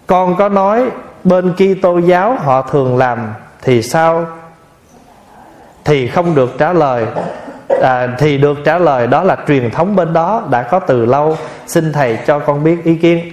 [0.07, 0.91] Con có nói,
[1.24, 4.27] bên Kitô giáo họ thường làm, thì sao?
[5.87, 7.07] Thì không được trả lời.
[7.82, 11.37] À, thì được trả lời đó là truyền thống bên đó đã có từ lâu.
[11.66, 13.32] Xin thầy cho con biết ý kiến.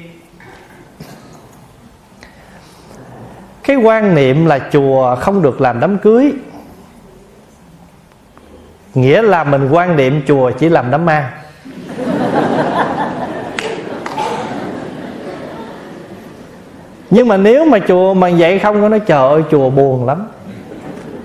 [3.64, 6.34] Cái quan niệm là chùa không được làm đám cưới.
[8.94, 11.34] Nghĩa là mình quan niệm chùa chỉ làm đám ma.
[17.10, 20.28] Nhưng mà nếu mà chùa mà vậy không có nói trời ơi chùa buồn lắm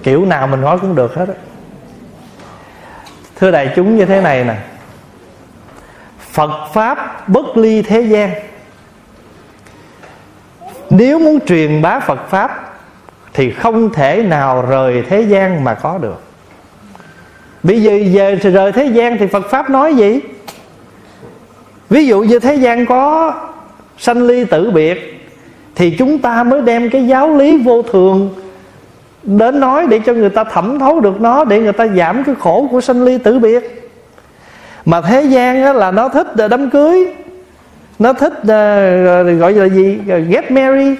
[0.02, 1.26] kiểu nào mình nói cũng được hết
[3.36, 4.56] thưa đại chúng như thế này nè.
[6.18, 8.30] Phật pháp bất ly thế gian.
[10.90, 12.78] Nếu muốn truyền bá phật pháp
[13.32, 16.22] thì không thể nào rời thế gian mà có được.
[17.62, 20.20] Bây giờ về rời thế gian thì phật pháp nói gì?
[21.90, 23.34] Ví dụ như thế gian có
[23.98, 25.28] sanh ly tử biệt
[25.74, 28.34] thì chúng ta mới đem cái giáo lý vô thường
[29.28, 32.34] đến nói để cho người ta thẩm thấu được nó để người ta giảm cái
[32.40, 33.92] khổ của sanh ly tử biệt.
[34.84, 37.14] Mà thế gian á, là nó thích ờ, đám cưới
[37.98, 39.98] nó thích uh, gọi là gì?
[40.08, 40.98] Ờ, get married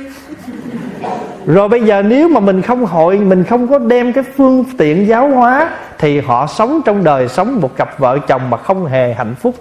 [1.47, 5.09] rồi bây giờ nếu mà mình không hội mình không có đem cái phương tiện
[5.09, 9.14] giáo hóa thì họ sống trong đời sống một cặp vợ chồng mà không hề
[9.14, 9.55] hạnh phúc.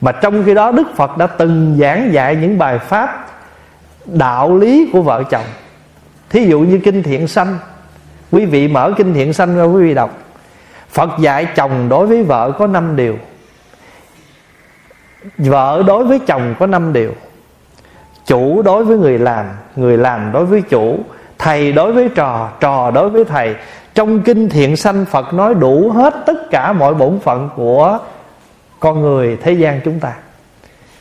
[0.00, 3.26] Mà trong khi đó đức phật đã từng giảng dạy những bài pháp
[4.06, 5.44] đạo lý của vợ chồng
[6.30, 7.58] thí dụ như kinh thiện sanh.
[8.30, 10.18] Quý vị mở kinh thiện sanh ra, quý vị đọc.
[10.90, 13.16] Phật dạy chồng đối với vợ có năm điều.
[15.38, 17.12] Vợ đối với chồng có năm điều.
[18.26, 20.98] Chủ đối với người làm người làm đối với chủ.
[21.38, 23.54] Thầy đối với trò trò đối với thầy.
[23.94, 27.98] Trong kinh thiện sanh, phật nói đủ hết tất cả mọi bổn phận của
[28.80, 30.12] con người thế gian chúng ta.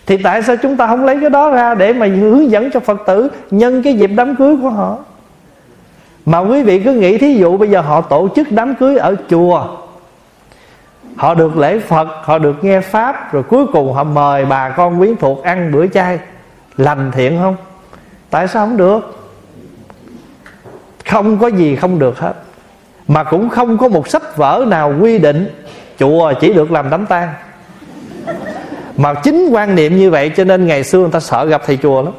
[0.05, 2.79] Thì tại sao chúng ta không lấy cái đó ra để mà hướng dẫn cho
[2.79, 4.97] phật tử nhân cái dịp đám cưới của họ?
[6.29, 9.15] Mà quý vị cứ nghĩ thí dụ bây giờ họ tổ chức đám cưới ở
[9.29, 9.67] chùa.
[11.15, 14.99] Họ được lễ phật, họ được nghe pháp, rồi cuối cùng họ mời bà con
[14.99, 16.19] quyến thuộc ăn bữa chay.
[16.77, 17.55] Lành thiện không?
[18.29, 19.19] Tại sao không được?
[21.09, 22.33] Không có gì không được hết.
[23.07, 25.49] Mà cũng không có một sách vở nào quy định
[25.99, 27.29] chùa chỉ được làm đám tang.
[28.97, 31.77] Mà chính quan niệm như vậy cho nên ngày xưa người ta sợ gặp thầy
[31.77, 32.13] chùa lắm.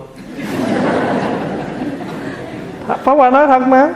[3.04, 3.88] Pháp Hòa nói thật mà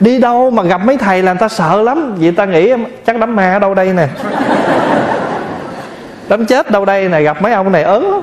[0.00, 2.14] Đi đâu mà gặp mấy thầy là người ta sợ lắm.
[2.18, 2.72] Vì ta nghĩ
[3.06, 4.08] chắc đám ma ở đâu đây nè.
[6.28, 8.20] Đám chết đâu đây nè, Gặp mấy ông này ớn lắm.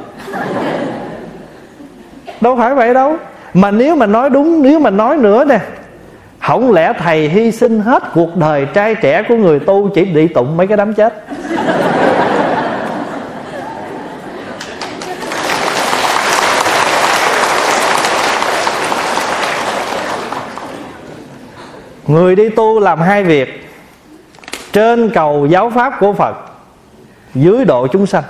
[2.41, 3.16] Đâu phải vậy đâu.
[3.53, 5.60] Mà nếu mà nói đúng, Nếu mà nói nữa nè,
[6.41, 10.28] Không lẽ thầy hy sinh hết cuộc đời trai trẻ của người tu Chỉ đi
[10.28, 11.14] tụng mấy cái đám chết?
[22.08, 23.70] Người đi tu làm hai việc,
[24.74, 26.36] Trên cầu giáo pháp của Phật,
[27.36, 28.24] Dưới độ chúng sanh,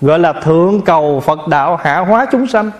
[0.00, 2.70] Gọi là thượng cầu Phật đạo hạ hóa chúng sanh.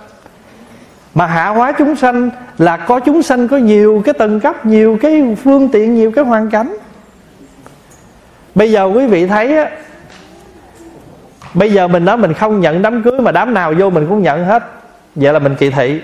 [1.15, 4.99] Mà hạ hóa chúng sanh Là có chúng sanh có nhiều cái tầng cấp, Nhiều
[5.03, 6.77] cái phương tiện, Nhiều cái hoàn cảnh.
[8.55, 9.71] Bây giờ quý vị thấy á,
[11.55, 14.23] Bây giờ mình nói mình không nhận đám cưới Mà đám nào vô mình cũng
[14.23, 14.63] nhận hết.
[15.15, 16.01] Vậy là mình kỳ thị.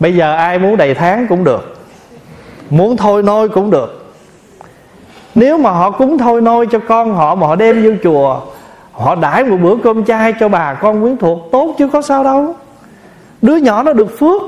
[0.00, 1.76] Bây giờ ai muốn đầy tháng cũng được.
[2.70, 4.12] Muốn thôi nôi cũng được.
[5.34, 8.40] Nếu mà họ cúng thôi nôi cho con họ mà họ đem vô chùa,
[8.92, 12.24] họ đãi một bữa cơm chay cho bà con quyến thuộc, tốt chứ có sao
[12.24, 12.54] đâu.
[13.42, 14.42] Đứa nhỏ nó được phước,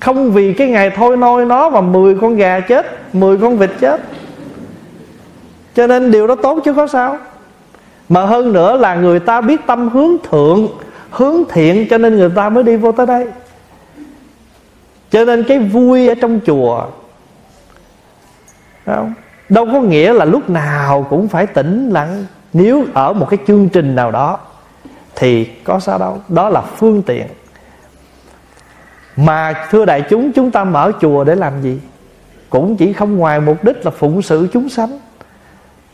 [0.00, 3.70] không vì cái ngày thôi nôi nó mà 10 con gà chết 10 con vịt
[3.80, 4.00] chết.
[5.74, 7.16] Cho nên điều đó tốt chứ có sao.
[8.08, 10.68] Mà hơn nữa là người ta biết tâm hướng thượng,
[11.10, 13.26] hướng thiện cho nên người ta mới đi vô tới đây
[15.12, 16.86] cho nên cái vui ở trong chùa
[18.86, 19.14] không?
[19.48, 22.24] đâu có nghĩa là lúc nào cũng phải tĩnh lặng.
[22.52, 24.38] Nếu ở một cái chương trình nào đó,
[25.16, 26.20] thì có sao đâu.
[26.28, 27.26] Đó là phương tiện.
[29.16, 31.80] Mà thưa đại chúng chúng ta mở chùa để làm gì?
[32.50, 34.98] Cũng chỉ không ngoài mục đích là phụng sự chúng sanh.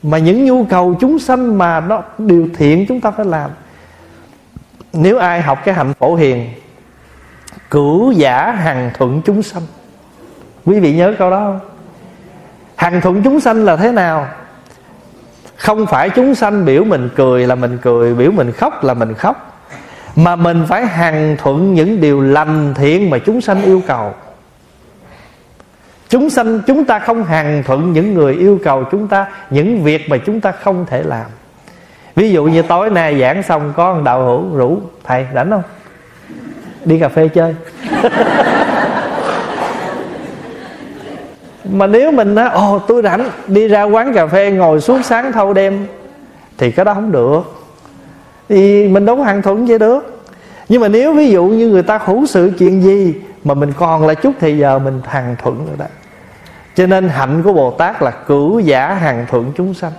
[0.02, 3.50] Mà những nhu cầu chúng sanh mà nó điều thiện chúng ta phải làm.
[4.92, 6.48] Nếu ai học cái hạnh phổ hiền
[7.70, 9.62] cửu giả hằng thuận chúng sanh.
[10.64, 11.60] Quý vị nhớ câu đó không?
[12.76, 14.26] Hằng thuận chúng sanh là thế nào?
[15.56, 19.14] Không phải chúng sanh biểu mình cười là mình cười, biểu mình khóc là mình
[19.14, 19.62] khóc.
[20.16, 24.14] Mà mình phải hằng thuận những điều lành thiện mà chúng sanh yêu cầu.
[26.08, 30.10] Chúng sanh, chúng ta không hằng thuận những người yêu cầu chúng ta, những việc
[30.10, 31.26] mà chúng ta không thể làm.
[32.14, 35.62] Ví dụ như tối nay giảng xong có một đạo hữu rủ thầy, rảnh không?
[36.88, 37.54] Đi cà phê chơi.
[41.64, 45.32] Mà nếu mình nói, ồ, tôi rảnh, đi ra quán cà phê ngồi suốt sáng
[45.32, 45.86] thâu đêm,
[46.58, 47.40] thì cái đó không được.
[48.48, 50.22] Thì mình đâu có hàng thuận vậy được.
[50.68, 53.14] Nhưng mà nếu ví dụ như người ta hữu sự chuyện gì
[53.44, 55.86] mà mình còn lại chút thì giờ mình hàng thuận rồi đó.
[56.76, 59.92] Cho nên hạnh của bồ tát là cử giả hàng thuận chúng sanh.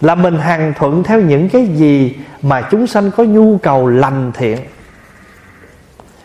[0.00, 4.32] Là mình hàng thuận theo những cái gì mà chúng sanh có nhu cầu lành
[4.34, 4.58] thiện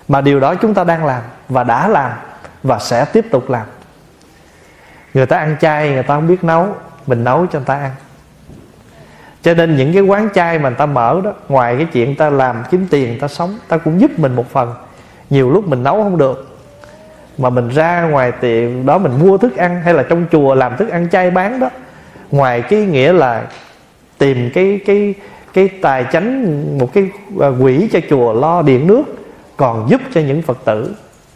[0.08, 2.12] mà điều đó chúng ta đang làm và đã làm
[2.64, 3.66] và sẽ tiếp tục làm.
[5.14, 6.68] Người ta ăn chay, người ta không biết nấu,
[7.08, 7.92] mình nấu cho người ta ăn.
[9.42, 12.30] Cho nên những cái quán chay mà người ta mở đó, ngoài cái chuyện ta
[12.30, 14.74] làm kiếm tiền, người ta sống ta cũng giúp mình một phần.
[15.30, 16.58] Nhiều lúc mình nấu không được.
[17.38, 20.78] Mà mình ra ngoài tiệm đó mình mua thức ăn, hay là trong chùa làm
[20.78, 21.70] thức ăn chay bán đó,
[22.32, 23.44] ngoài cái nghĩa là
[24.18, 25.14] tìm cái cái
[25.54, 27.10] cái tài chánh, một cái
[27.42, 29.04] à, quỹ cho chùa lo điện nước
[29.58, 30.96] còn giúp cho những phật tử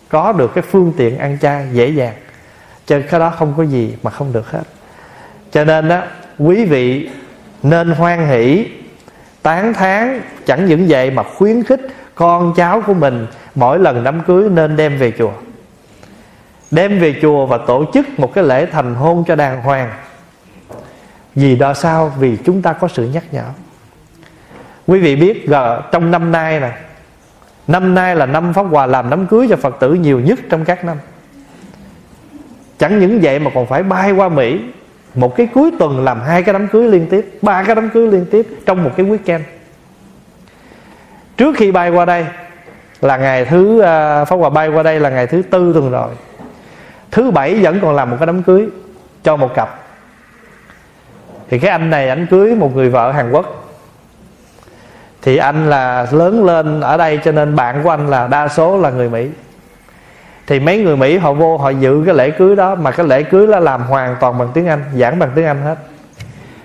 [0.09, 2.13] có được cái phương tiện ăn chay dễ dàng.
[2.85, 4.63] Cho cái đó không có gì mà không được hết.
[5.51, 6.03] Cho nên đó
[6.39, 7.09] quý vị
[7.63, 8.67] nên hoan hỷ,
[9.41, 11.81] tán thán, chẳng những vậy mà khuyến khích
[12.15, 15.31] con cháu của mình mỗi lần đám cưới nên đem về chùa.
[16.71, 19.91] Đem về chùa và tổ chức một cái lễ thành hôn cho đàng hoàng.
[21.35, 22.13] Vì đó sao?
[22.19, 23.45] Vì chúng ta có sự nhắc nhở.
[24.87, 25.45] Quý vị biết
[25.91, 26.71] trong năm nay này
[27.67, 30.65] năm nay là năm pháp hòa làm đám cưới cho phật tử nhiều nhất trong
[30.65, 30.97] các năm.
[32.77, 34.59] Chẳng những vậy mà còn phải bay qua mỹ.
[35.15, 38.07] Một cái cuối tuần làm hai cái đám cưới liên tiếp, ba cái đám cưới
[38.07, 39.39] liên tiếp trong một cái weekend.
[41.37, 42.25] Trước khi bay qua đây
[43.01, 46.09] là ngày thứ à, pháp hòa bay qua đây là ngày thứ tư tuần rồi.
[47.11, 48.67] Thứ bảy vẫn còn làm một cái đám cưới
[49.23, 49.79] cho một cặp.
[51.49, 53.66] Thì cái anh này ảnh cưới một người vợ hàn quốc
[55.27, 58.77] thì anh là lớn lên ở đây, cho nên bạn của anh là đa số
[58.77, 59.27] là người mỹ.
[60.47, 63.23] Thì mấy người mỹ họ vô họ dự cái lễ cưới đó, mà cái lễ
[63.23, 65.75] cưới là làm hoàn toàn bằng tiếng anh, giảng bằng tiếng anh hết.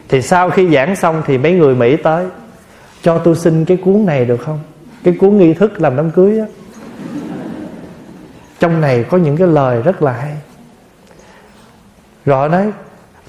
[0.08, 2.26] Thì sau khi giảng xong thì mấy người mỹ tới,
[3.02, 4.60] cho tôi xin cái cuốn này được không?
[5.04, 6.46] Cái cuốn nghi thức làm đám cưới á.
[8.60, 10.36] Trong này có những cái lời rất là hay.
[12.26, 12.70] Rồi nói,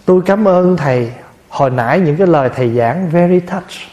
[0.05, 1.11] tôi cảm ơn thầy,
[1.49, 3.92] hồi nãy những cái lời thầy giảng, very touch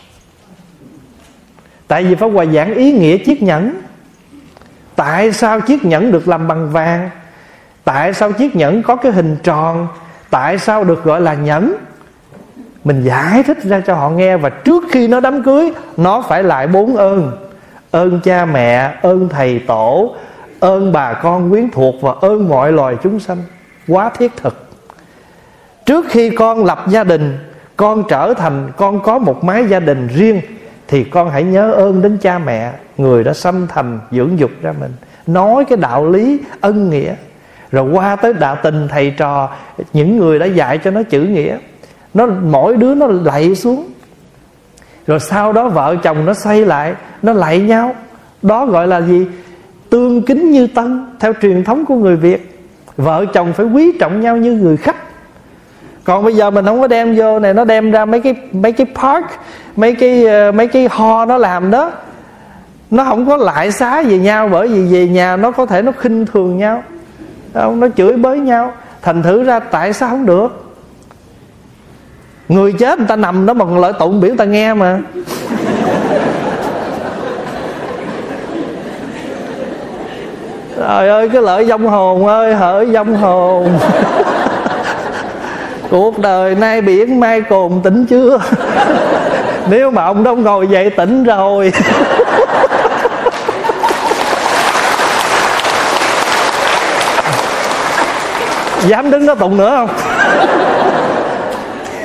[1.91, 3.81] tại vì pháp hòa giảng ý nghĩa chiếc nhẫn.
[4.97, 7.11] Tại sao chiếc nhẫn được làm bằng vàng?
[7.85, 9.89] Tại sao chiếc nhẫn có cái hình tròn?
[10.31, 11.75] Tại sao được gọi là nhẫn?
[12.85, 16.43] Mình giải thích ra cho họ nghe và trước khi nó đám cưới, nó phải
[16.43, 17.33] lại bốn ơn.
[17.91, 20.15] Ơn cha mẹ, ơn thầy tổ,
[20.61, 23.39] ơn bà con quyến thuộc và ơn mọi loài chúng sanh.
[23.89, 24.69] Quá thiết thực.
[25.87, 27.39] Trước khi con lập gia đình,
[27.77, 30.41] con trở thành, con có một mái gia đình riêng
[30.91, 34.73] thì con hãy nhớ ơn đến cha mẹ, người đã xâm thành dưỡng dục ra
[34.81, 34.93] mình.
[35.27, 37.15] Nói cái đạo lý ân nghĩa.
[37.71, 39.51] Rồi qua tới đạo tình thầy trò,
[39.93, 41.57] những người đã dạy cho nó chữ nghĩa.
[42.15, 43.89] Nó, mỗi đứa nó lạy xuống.
[45.07, 47.95] Rồi sau đó vợ chồng nó xây lại, nó lạy nhau.
[48.43, 49.27] Đó gọi là gì?
[49.91, 52.59] Tương kính như tân, theo truyền thống của người việt.
[52.97, 54.97] Vợ chồng phải quý trọng nhau như người khách
[56.05, 58.73] còn bây giờ mình không có đem vô này nó đem ra mấy cái mấy
[58.73, 59.27] cái park,
[59.77, 61.93] mấy cái ờ, mấy cái ho nó làm đó.
[62.91, 65.93] Nó không có lại xá về nhau bởi vì về nhà nó có thể nó
[65.99, 66.83] khinh thường nhau.
[67.55, 68.73] Không nó chửi bới nhau.
[69.03, 70.75] Thành thử ra tại sao không được?
[72.49, 74.99] Người chết người ta nằm đó mà còn lợi tụng biểu người ta nghe mà.
[80.77, 83.79] Trời ơi, cái lợi dông hồn ơi, hỡi dông hồn
[85.91, 88.41] cuộc đời nay biển mai cồn tỉnh chưa?
[89.71, 91.73] Nếu mà ông đông ngồi dậy tỉnh rồi.
[98.87, 99.89] Dám đứng đó tụng nữa không?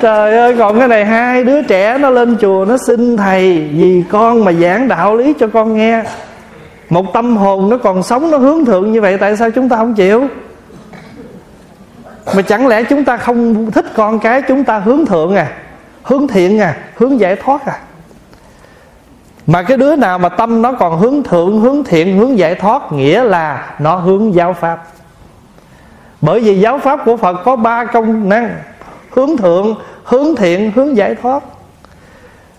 [0.02, 4.04] Trời ơi, còn cái này hai đứa trẻ nó lên chùa nó xin thầy vì
[4.12, 6.04] con mà giảng đạo lý cho con nghe.
[6.90, 9.78] Một tâm hồn nó còn sống, nó hướng thượng như vậy, tại sao chúng ta
[9.78, 10.28] không chịu?
[12.34, 15.52] Mà chẳng lẽ chúng ta không thích con cái chúng ta hướng thượng à?
[16.04, 16.78] Hướng thiện à?
[16.96, 17.80] Hướng giải thoát à?
[19.48, 22.92] Mà cái đứa nào mà tâm nó còn hướng thượng, hướng thiện, hướng giải thoát,
[22.92, 24.84] nghĩa là nó hướng giáo pháp.
[26.22, 28.56] Bởi vì giáo pháp của phật có ba công năng.
[29.12, 31.44] Hướng thượng, hướng thiện, hướng giải thoát.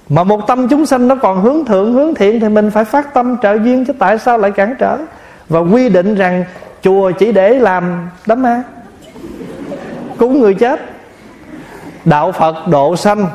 [0.09, 3.15] Mà một tâm chúng sanh nó còn hướng thượng, hướng thiện thì mình phải phát
[3.15, 4.99] tâm trợ duyên chứ tại sao lại cản trở?
[5.49, 6.45] Và quy định rằng
[6.83, 8.63] chùa chỉ để làm đám ma
[10.19, 10.81] cúng người chết.
[12.05, 13.27] Đạo phật độ sanh,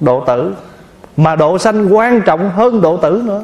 [0.00, 0.54] độ tử.
[1.16, 3.42] Mà độ sanh quan trọng hơn độ tử nữa.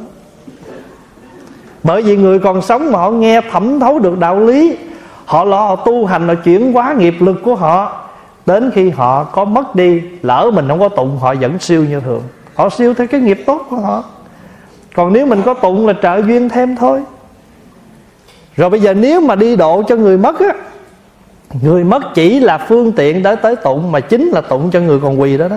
[1.83, 4.77] Bởi vì người còn sống mà họ nghe thẩm thấu được đạo lý,
[5.25, 8.01] họ lo họ tu hành họ chuyển hóa nghiệp lực của họ,
[8.47, 12.01] đến khi họ có mất đi, lỡ mình không có tụng, họ vẫn siêu như
[12.01, 12.23] thường.
[12.55, 14.05] Họ siêu theo cái nghiệp tốt của họ.
[14.95, 17.01] Còn nếu mình có tụng là trợ duyên thêm thôi.
[18.57, 20.55] Rồi bây giờ nếu mà đi độ cho người mất á
[21.61, 25.01] người mất chỉ là phương tiện để tới tụng mà chính là tụng cho người
[25.01, 25.57] còn quỳ đó đó.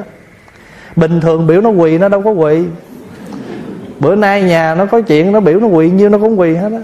[0.96, 2.64] Bình thường biểu nó quỳ nó đâu có quỳ.
[4.00, 6.70] Bữa nay nhà nó có chuyện nó biểu nó quỳ như nó cũng quỳ hết
[6.70, 6.80] đó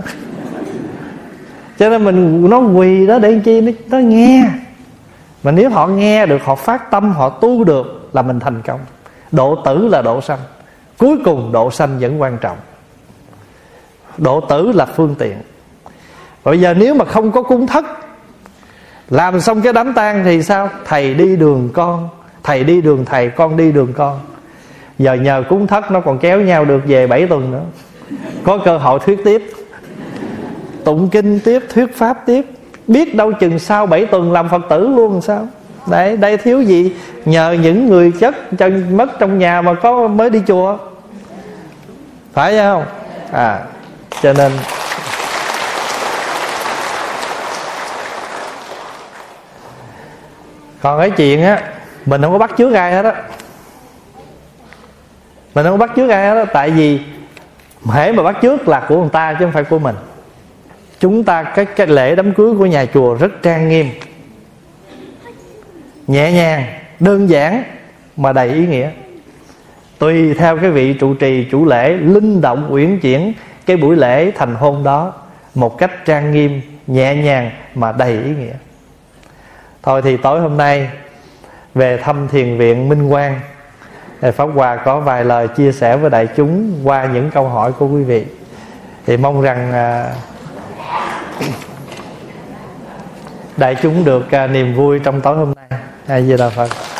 [1.79, 3.61] cho nên mình nó quỳ đó để chi?
[3.61, 4.43] Nó, nó nghe.
[5.43, 8.79] Mà nếu họ nghe được họ phát tâm họ tu được là mình thành công.
[9.31, 10.39] Độ tử là độ sanh.
[10.97, 12.57] Cuối cùng độ sanh vẫn quan trọng.
[14.17, 15.37] Độ tử là phương tiện.
[16.43, 17.85] Bây giờ nếu mà không có cúng thất
[19.11, 20.69] làm xong cái đám tang thì sao?
[20.85, 22.09] Thầy đi đường con.
[22.43, 24.19] Thầy đi đường thầy, con đi đường con.
[24.99, 27.63] Giờ nhờ cúng thất nó còn kéo nhau được về 7 tuần nữa.
[28.43, 29.53] Có cơ hội thuyết tiếp.
[30.83, 32.45] Tụng kinh tiếp, thuyết pháp tiếp.
[32.87, 35.47] Biết đâu chừng sau 7 tuần làm phật tử luôn sao?
[35.87, 36.93] Đấy, đây thiếu gì?
[37.25, 40.77] Nhờ những người chất chân mất trong nhà mà có mới đi chùa.
[42.33, 42.83] Phải không?
[43.31, 43.59] À
[44.21, 44.51] cho nên
[50.81, 51.61] còn cái chuyện á,
[52.05, 53.13] mình không có bắt chước ai hết á.
[55.55, 56.99] Mình không có bắt chước ai hết á, tại vì
[57.93, 59.95] hễ mà bắt chước là của người ta chứ không phải của mình.
[60.99, 63.89] Chúng ta, cái cái lễ đám cưới của nhà chùa rất trang nghiêm.
[66.07, 66.63] Nhẹ nhàng,
[66.99, 67.63] đơn giản,
[68.17, 68.89] mà đầy ý nghĩa.
[69.99, 73.33] Tùy theo cái vị trụ trì, chủ lễ, linh động, uyển chuyển
[73.65, 75.13] cái buổi lễ thành hôn đó
[75.55, 78.53] một cách trang nghiêm, nhẹ nhàng mà đầy ý nghĩa
[79.83, 80.89] thôi thì tối hôm nay,
[81.75, 83.39] về thăm thiền viện minh quang
[84.21, 87.87] pháp hòa có vài lời chia sẻ với đại chúng qua những câu hỏi của
[87.87, 88.25] quý vị.
[89.05, 90.13] Thì mong rằng à,
[93.57, 95.79] đại chúng được à, niềm vui trong tối hôm nay.
[96.07, 96.90] A di đà phật.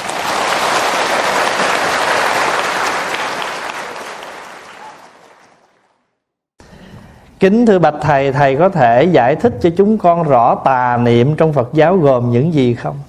[7.41, 11.35] Kính thưa bạch thầy, thầy có thể giải thích cho chúng con rõ tà niệm
[11.35, 12.99] trong Phật giáo gồm những gì không?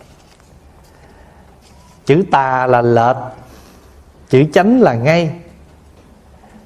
[2.06, 3.16] Chữ tà là lệch,
[4.28, 5.30] chữ chánh là ngay,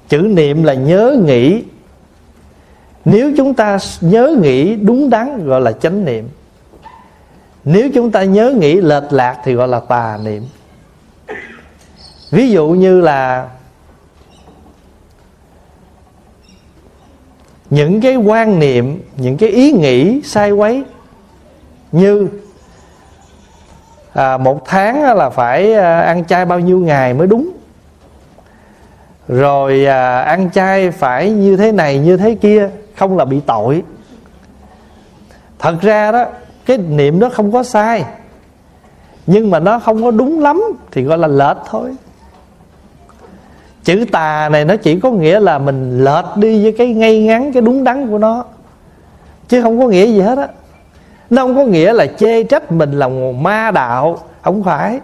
[0.09, 1.63] chữ niệm là nhớ nghĩ.
[3.05, 6.29] Nếu chúng ta nhớ nghĩ đúng đắn gọi là chánh niệm.
[7.63, 10.43] Nếu chúng ta nhớ nghĩ lệch lạc thì gọi là tà niệm.
[12.31, 13.47] Ví dụ như là
[17.69, 20.83] những cái quan niệm những cái ý nghĩ sai quấy
[21.91, 22.27] như
[24.13, 27.49] à, một tháng là phải à, ăn chay bao nhiêu ngày mới đúng.
[29.27, 33.83] Rồi à, ăn chay phải như thế này như thế kia không là bị tội.
[35.59, 36.25] Thật ra đó
[36.65, 38.05] cái niệm đó không có sai
[39.27, 40.61] nhưng mà nó không có đúng lắm
[40.91, 41.95] thì gọi là lệch thôi
[43.87, 47.53] chữ tà này nó chỉ có nghĩa là mình lệch đi với cái ngay ngắn,
[47.53, 48.45] cái đúng đắn của nó.
[49.47, 50.47] Chứ không có nghĩa gì hết á.
[51.29, 53.07] Nó không có nghĩa là chê trách mình là
[53.39, 54.19] ma đạo.
[54.41, 54.99] Không phải.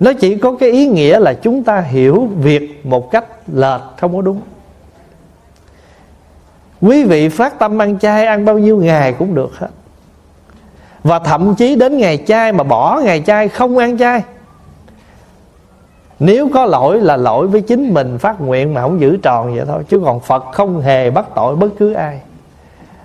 [0.00, 4.16] Nó chỉ có cái ý nghĩa là chúng ta hiểu việc một cách lệch, không
[4.16, 4.40] có đúng.
[6.80, 9.68] Quý vị phát tâm ăn chay, ăn bao nhiêu ngày cũng được hết.
[11.04, 14.22] Và thậm chí đến ngày chay mà bỏ ngày chay không ăn chay
[16.18, 19.64] nếu có lỗi là lỗi với chính mình, phát nguyện mà không giữ tròn vậy
[19.66, 19.82] thôi.
[19.88, 22.20] Chứ còn phật không hề bắt tội bất cứ ai.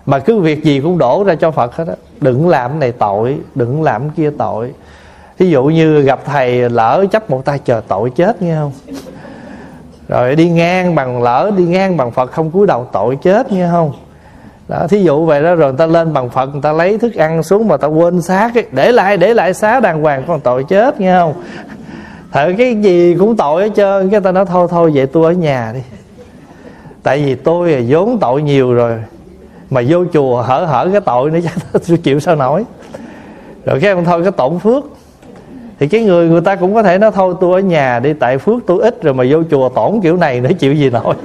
[0.05, 1.93] Mà cứ việc gì cũng đổ ra cho phật hết á.
[2.21, 4.73] Đừng làm này tội, đừng làm kia tội.
[5.37, 8.71] Ví dụ như gặp thầy lỡ chấp một tay chờ tội chết, nghe không?
[10.07, 13.67] Rồi đi ngang bằng lỡ, đi ngang bằng phật không cúi đầu, tội chết, nghe
[13.71, 13.91] không?
[14.67, 17.15] Đó, thí dụ vậy đó, rồi người ta lên bằng phật, người ta lấy thức
[17.15, 18.65] ăn xuống mà ta quên xác ấy.
[18.71, 21.33] để lại để lại xá đàng hoàng, còn tội chết, nghe không?
[22.31, 25.31] Thật cái gì cũng tội hết trơn, cái ta nói thôi thôi, vậy tôi ở
[25.31, 25.79] nhà đi.
[27.03, 28.93] Tại vì tôi vốn tội nhiều rồi,
[29.69, 31.53] mà vô chùa hở hở cái tội nữa chắc
[31.87, 32.63] tôi chịu sao nổi.
[33.65, 34.83] Rồi cái ông thôi, cái tổn phước.
[35.79, 38.37] Thì cái người người ta cũng có thể nói thôi, tôi ở nhà đi, tại
[38.37, 41.15] phước tôi ít rồi mà vô chùa tổn kiểu này nữa chịu gì nổi.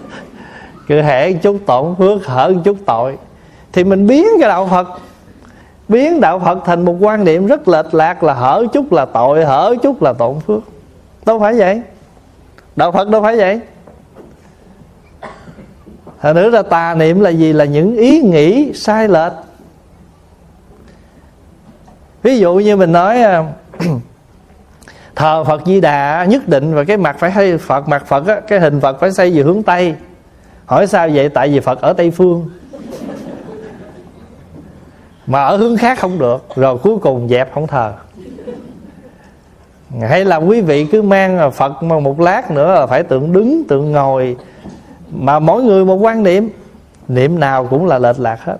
[0.88, 3.16] Cứ hễ chút tổn phước, hở chút tội.
[3.72, 4.86] Thì mình biến cái đạo phật
[5.90, 9.44] biến đạo phật thành một quan niệm rất lệch lạc là hở chút là tội
[9.44, 10.60] hở chút là tổn phước.
[11.26, 11.82] Đâu phải vậy.
[12.76, 13.60] Đạo phật đâu phải vậy.
[16.20, 17.52] Thật nữa là tà niệm là gì?
[17.52, 19.32] Là những ý nghĩ sai lệch.
[22.22, 23.44] Ví dụ như mình nói à,
[25.16, 28.40] thờ phật di đà nhất định và cái mặt phải hay phật mặt phật á,
[28.40, 29.94] cái hình phật phải xây về hướng tây.
[30.66, 31.28] Hỏi sao vậy?
[31.28, 32.50] Tại vì phật ở tây phương
[35.30, 37.92] mà ở hướng khác không được, rồi cuối cùng dẹp không thờ.
[40.00, 43.62] Hay là quý vị cứ mang phật mà một lát nữa là phải tượng đứng,
[43.68, 44.36] tượng ngồi,
[45.10, 46.48] mà mỗi người một quan niệm.
[47.08, 48.56] Niệm nào cũng là lệch lạc hết.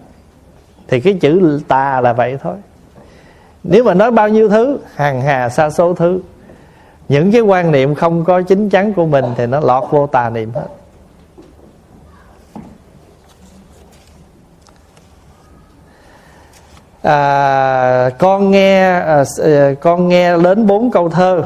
[0.88, 2.54] Thì cái chữ tà là vậy thôi.
[3.64, 6.20] Nếu mà nói bao nhiêu thứ, hàng hà xa số thứ,
[7.08, 10.30] những cái quan niệm không có chính chắn của mình thì nó lọt vô tà
[10.30, 10.66] niệm hết.
[17.02, 21.42] À, con nghe à, à, con nghe đến bốn câu thơ.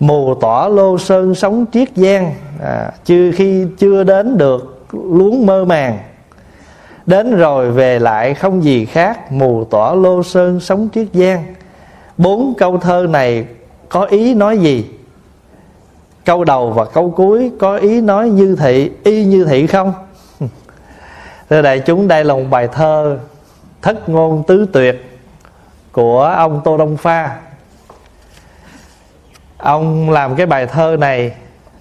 [0.00, 2.34] Mù tỏ lô sơn sống triết giang.
[2.62, 5.98] À, chưa khi chưa đến được luống mơ màng.
[7.06, 11.54] Đến rồi về lại không gì khác mù tỏ lô sơn sống triết giang.
[12.18, 13.46] Bốn câu thơ này
[13.88, 14.84] có ý nói gì?
[16.24, 19.92] Câu đầu và câu cuối có ý nói như thị y như thị không?
[21.50, 23.18] Thưa đại chúng đây là một bài thơ
[23.82, 25.20] thất ngôn tứ tuyệt
[25.92, 27.40] của ông tô đông pha.
[29.56, 31.34] Ông làm cái bài thơ này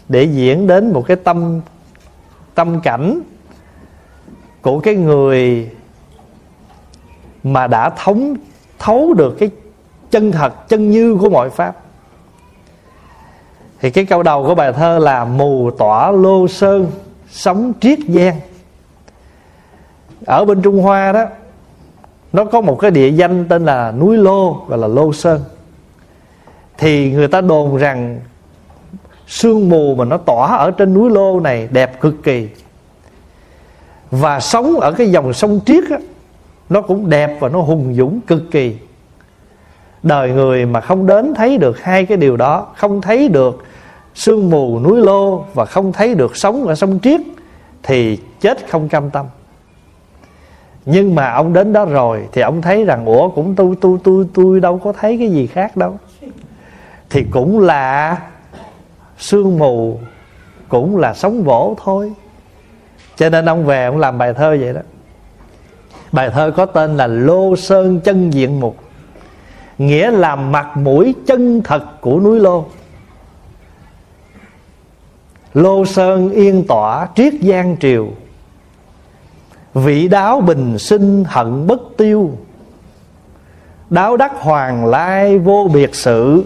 [0.10, 1.62] để diễn đến một cái tâm
[2.56, 3.22] tâm cảnh
[4.62, 5.70] của cái người
[7.44, 8.36] mà đã thống,
[8.80, 9.50] thấu được cái
[10.12, 11.76] chân thật, chân như của mọi pháp.
[13.80, 16.92] Thì cái câu đầu của bài thơ là mù tỏa lô sơn,
[17.30, 18.40] sống triết giang
[20.26, 21.26] ở bên trung hoa đó
[22.34, 25.42] nó có một cái địa danh tên là núi lô gọi là lô sơn.
[26.78, 28.20] Thì người ta đồn rằng
[29.28, 32.48] sương mù mà nó tỏa ở trên núi lô này đẹp cực kỳ.
[34.12, 35.98] Và sống ở cái dòng sông triết á,
[36.70, 38.76] nó cũng đẹp và nó hùng dũng cực kỳ.
[40.04, 43.64] Đời người mà không đến thấy được hai cái điều đó không thấy được
[44.16, 47.22] sương mù núi lô và không thấy được sống ở sông triết
[47.84, 49.26] thì chết không cam tâm
[50.86, 54.26] nhưng mà ông đến đó rồi thì ông thấy rằng, ủa, cũng tôi tôi tôi
[54.34, 55.98] tôi đâu có thấy cái gì khác đâu.
[57.10, 58.18] Thì cũng là
[59.18, 60.00] sương mù,
[60.68, 62.14] cũng là sóng vỗ thôi.
[63.18, 64.82] Cho nên ông về ông làm bài thơ vậy đó.
[66.12, 68.78] Bài thơ có tên là lô sơn chân diện mục.
[69.78, 72.66] Nghĩa là mặt mũi chân thật của núi lô.
[75.54, 78.08] Lô sơn yên tỏa triết giang triều
[79.74, 82.32] vị đáo bình sinh hận bất tiêu.
[83.90, 86.44] Đáo đắc hoàng lai vô biệt sự.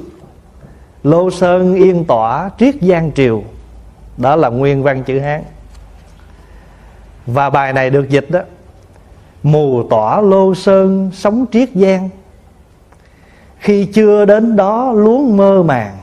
[1.03, 3.43] Lô sơn yên tỏa triết giang triều.
[4.17, 5.43] Đó là nguyên văn chữ hán.
[7.25, 8.39] Và bài này được dịch đó,
[9.43, 12.09] mù tỏa lô sơn sống triết giang
[13.63, 15.97] khi chưa đến đó luống mơ màng.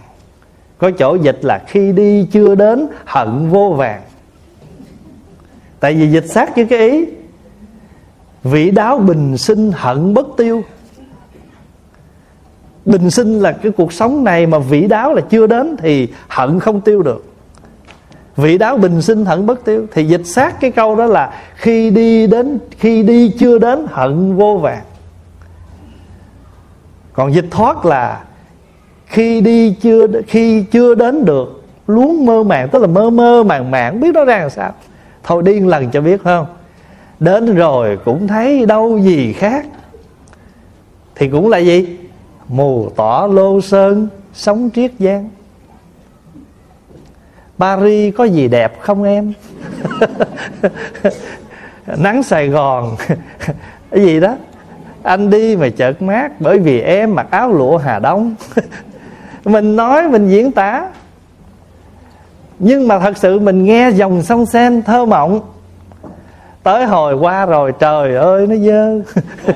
[0.79, 4.03] Có chỗ dịch là khi đi chưa đến hận vô vàng
[5.81, 7.05] tại vì dịch sát với cái ý,
[8.45, 10.63] vị đáo bình sinh hận bất tiêu.
[12.85, 16.61] Bình sinh là cái cuộc sống này mà vị đáo là chưa đến thì hận
[16.61, 17.25] không tiêu được.
[18.37, 21.91] Vị đáo bình sinh hận bất tiêu, thì dịch sát cái câu đó là khi
[21.91, 24.83] đi đến, khi đi chưa đến hận vô vàng.
[27.13, 28.25] Còn dịch thoát là
[29.07, 33.71] khi đi chưa, khi chưa đến được, luống mơ màng, tức là mơ mơ màng
[33.71, 34.73] màng, biết nó ra làm sao?
[35.23, 36.47] Thôi điên lần cho biết không?
[37.21, 39.67] Đến rồi cũng thấy đâu gì khác.
[41.15, 41.99] Thì cũng là gì?
[42.49, 45.31] Mù tỏ lô sơn, sống triết giang
[47.61, 49.33] Paris có gì đẹp không em?
[51.99, 52.97] Nắng Sài Gòn.
[53.91, 54.37] Cái gì đó.
[55.03, 58.35] Anh đi mà chợt mát Bởi vì em mặc áo lụa Hà Đông.
[59.45, 60.89] Mình nói mình diễn tả.
[62.63, 65.41] Nhưng mà thật sự mình nghe dòng sông sen thơ mộng.
[66.63, 69.01] Tới hồi qua rồi trời ơi nó dơ.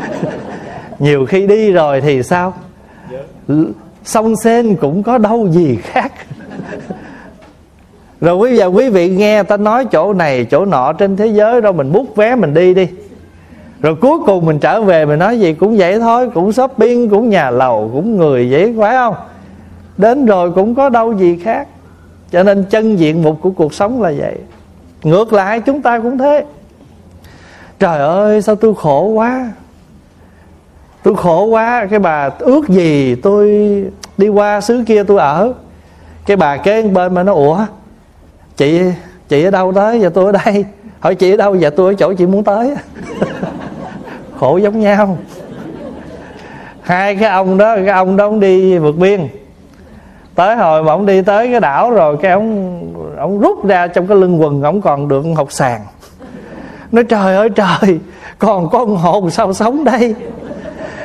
[0.98, 2.54] Nhiều khi đi rồi thì sao?
[4.04, 6.12] Sông sen cũng có đâu gì khác.
[8.20, 11.60] Rồi quý giờ quý vị nghe ta nói chỗ này chỗ nọ trên thế giới
[11.60, 12.88] đâu mình bút vé mình đi đi.
[13.80, 17.30] Rồi cuối cùng mình trở về mình nói gì cũng vậy thôi cũng shopping cũng
[17.30, 19.14] nhà lầu cũng người vậy phải không?
[19.98, 21.68] Đến rồi cũng có đâu gì khác
[22.34, 24.38] cho nên chân diện mục của cuộc sống là vậy.
[25.02, 26.44] Ngược lại, chúng ta cũng thế.
[27.78, 29.52] Trời ơi, sao tôi khổ quá.
[31.02, 31.86] Tôi khổ quá.
[31.90, 33.48] Cái bà, ước gì tôi
[34.16, 35.52] đi qua xứ kia tôi ở.
[36.26, 37.58] Cái bà kế bên mà nó, ủa,
[38.56, 38.80] chị
[39.28, 40.00] chị ở đâu tới?
[40.00, 40.64] Giờ tôi ở đây.
[41.00, 41.54] Hỏi, chị ở đâu?
[41.54, 42.74] Giờ tôi ở chỗ chị muốn tới.
[44.38, 45.18] Khổ giống nhau.
[46.82, 49.28] Hai cái ông đó, cái ông đó ông đi vượt biên
[50.34, 52.80] tới hồi mà ông đi tới cái đảo rồi, cái ông
[53.18, 55.80] ông rút ra trong cái lưng quần, ông còn được học sàn
[56.94, 57.98] nói, trời ơi, trời,
[58.38, 60.14] còn con hồn sao sống đây?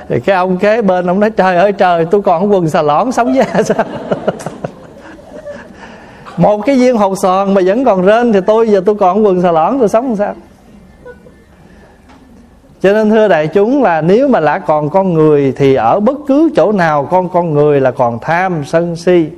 [0.09, 3.11] Thì cái ông kế bên ông nói, trời ơi, trời, tôi còn quần xà lõn
[3.11, 3.85] sống ra sao?
[6.37, 9.41] Một cái viên hột sòn mà vẫn còn rên, thì tôi giờ tôi còn quần
[9.41, 10.35] xà lõn tôi sống làm sao?
[12.81, 16.17] Cho nên thưa đại chúng là nếu mà đã còn con người thì ở bất
[16.27, 19.29] cứ chỗ nào con con người là còn tham sân si.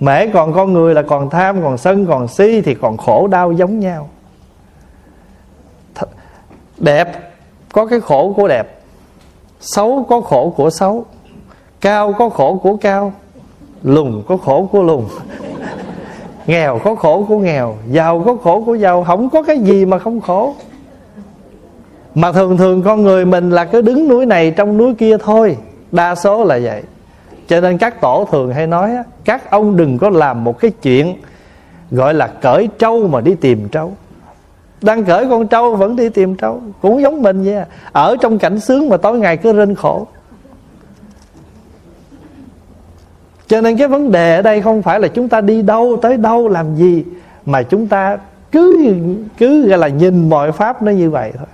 [0.00, 3.52] Mễ còn con người là còn tham, còn sân, còn si thì còn khổ đau
[3.52, 4.08] giống nhau.
[6.78, 7.32] Đẹp
[7.72, 8.80] có cái khổ của đẹp,
[9.60, 11.04] xấu có khổ của xấu,
[11.80, 13.12] cao có khổ của cao,
[13.82, 15.04] lùn có khổ của lùn,
[16.46, 19.98] nghèo có khổ của nghèo, giàu có khổ của giàu, không có cái gì mà
[19.98, 20.54] không khổ
[22.16, 25.56] mà thường thường con người mình là cứ đứng núi này trong núi kia thôi.
[25.92, 26.82] Đa số là vậy.
[27.48, 28.90] Cho nên các tổ thường hay nói
[29.24, 31.14] các ông đừng có làm một cái chuyện
[31.90, 33.92] gọi là cởi trâu mà đi tìm trâu.
[34.82, 37.66] Đang cởi con trâu vẫn đi tìm trâu, cũng giống mình vậy à.
[37.92, 40.06] ở trong cảnh sướng mà tối ngày cứ rên khổ.
[43.46, 46.16] Cho nên cái vấn đề ở đây không phải là chúng ta đi đâu tới
[46.16, 47.04] đâu làm gì,
[47.46, 48.18] mà chúng ta
[48.52, 48.94] cứ
[49.38, 51.46] cứ gọi là nhìn mọi pháp nó như vậy thôi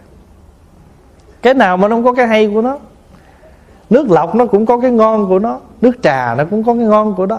[1.42, 2.78] cái nào mà nó không có cái hay của nó.
[3.90, 5.60] Nước lọc nó cũng có cái ngon của nó.
[5.80, 7.38] Nước trà nó cũng có cái ngon của nó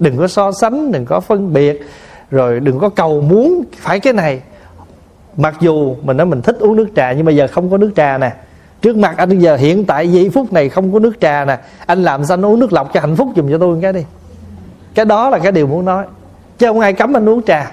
[0.00, 1.82] đừng có so sánh, đừng có phân biệt.
[2.30, 4.40] Rồi đừng có cầu muốn phải cái này.
[5.36, 7.90] Mặc dù mình nói mình thích uống nước trà, nhưng mà giờ không có nước
[7.96, 8.32] trà nè.
[8.82, 11.58] Trước mặt anh giờ hiện tại, giây phút này không có nước trà nè.
[11.86, 14.04] Anh làm sao anh uống nước lọc cho hạnh phúc dùm cho tôi cái đi.
[14.94, 16.06] Cái đó là cái điều muốn nói.
[16.58, 17.72] Chứ không ai cấm anh uống trà.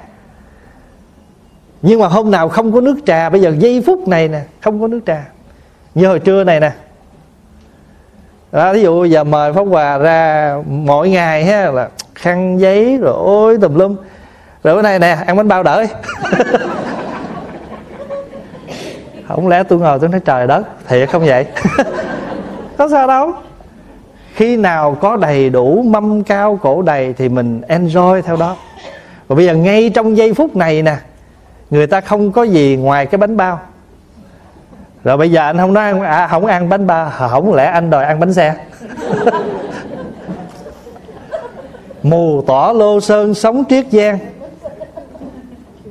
[1.82, 4.82] Nhưng mà hôm nào không có nước trà, bây giờ giây phút này nè, không
[4.82, 5.26] có nước trà
[5.98, 6.72] như hồi trưa này nè.
[8.52, 13.14] Đó, ví dụ giờ mời pháp hòa ra mỗi ngày ha là khăn giấy rồi
[13.18, 13.96] ôi tùm lum.
[14.64, 15.88] Rồi bữa nay nè ăn bánh bao đợi
[19.28, 21.46] không lẽ tôi ngồi tôi nói trời đất thiệt không vậy?
[22.78, 23.34] Có sao đâu.
[24.34, 28.56] Khi nào có đầy đủ mâm cao cổ đầy thì mình enjoy theo đó.
[29.28, 30.96] Và bây giờ ngay trong giây phút này nè
[31.70, 33.60] người ta không có gì ngoài cái bánh bao
[35.08, 37.90] rồi bây giờ anh không nói ăn, à, không ăn bánh bao không lẽ anh
[37.90, 38.56] đòi ăn bánh xe?
[42.04, 44.20] Mù tỏ lô sơn sống triết giang.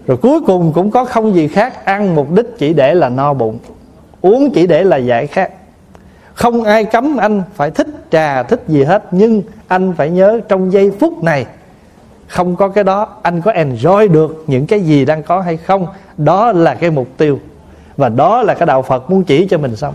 [0.06, 3.34] Rồi cuối cùng cũng có không gì khác ăn mục đích chỉ để là no
[3.34, 3.58] bụng
[4.20, 5.50] uống chỉ để là giải khát.
[6.34, 10.72] Không ai cấm anh phải thích trà thích gì hết nhưng anh phải nhớ trong
[10.72, 11.46] giây phút này
[12.26, 15.86] không có cái đó anh có enjoy được những cái gì đang có hay không?
[16.16, 17.38] Đó là cái mục tiêu
[17.96, 19.94] và đó là cái đạo phật muốn chỉ cho mình xong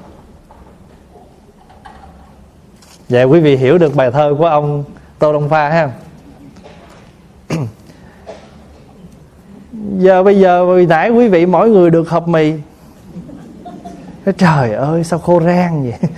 [3.09, 4.83] vậy dạ, quý vị hiểu được bài thơ của ông
[5.19, 5.89] tô đông pha ha.
[9.97, 12.53] Giờ bây giờ hồi nãy quý vị mỗi người được hộp mì.
[14.37, 15.93] Trời ơi, sao khô rang vậy?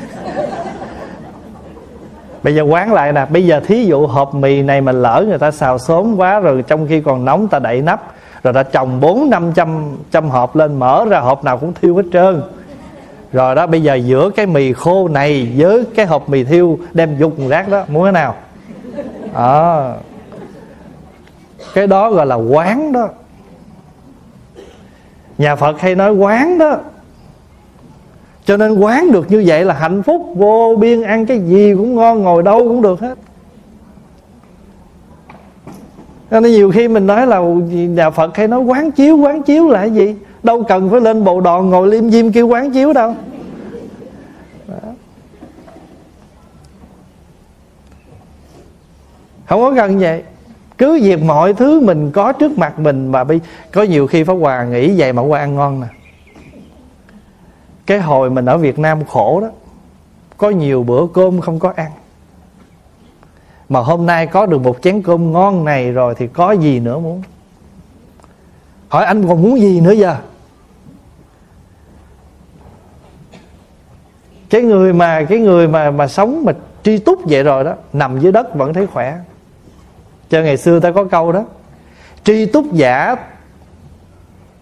[2.44, 5.38] Bây giờ quán lại nè, bây giờ thí dụ hộp mì này mà lỡ người
[5.38, 9.00] ta xào sớm quá rồi trong khi còn nóng, ta đậy nắp rồi ta trồng
[9.00, 12.42] bốn năm trăm trăm hộp lên mở ra hộp nào cũng thiêu hết trơn.
[13.32, 17.18] Rồi đó bây giờ giữa cái mì khô này với cái hộp mì thiêu đem
[17.18, 18.36] dục rác đó muốn thế nào?
[19.34, 19.94] À,
[21.74, 23.10] cái đó gọi là quán đó.
[25.38, 26.78] Nhà phật hay nói quán đó.
[28.46, 31.96] Cho nên quán được như vậy là hạnh phúc vô biên ăn cái gì cũng
[31.96, 33.16] ngon ngồi đâu cũng được hết
[36.23, 37.40] cho nên nhiều khi mình nói là
[37.70, 40.16] nhà phật hay nói quán chiếu quán chiếu là cái gì?
[40.44, 43.16] Đâu cần phải lên bộ đòn ngồi liêm diêm kêu quán chiếu đâu.
[44.68, 44.76] Đó.
[49.46, 50.24] không có cần vậy.
[50.78, 53.40] Cứ việc mọi thứ mình có trước mặt mình mà bị
[53.72, 55.88] có nhiều khi pháp hòa nghĩ vậy mà qua ăn ngon nè.
[57.86, 59.48] Cái hồi mình ở việt nam khổ đó.
[60.38, 61.92] Có nhiều bữa cơm không có ăn
[63.74, 67.00] mà hôm nay có được một chén cơm ngon này rồi thì có gì nữa
[67.00, 67.22] muốn?
[68.88, 70.16] Hỏi anh còn muốn gì nữa giờ?
[74.50, 78.20] Cái người mà, cái người mà mà sống mà tri túc vậy rồi đó, nằm
[78.20, 79.18] dưới đất vẫn thấy khỏe.
[80.30, 81.46] Cho ngày xưa ta có câu đó,
[82.24, 83.16] tri túc giả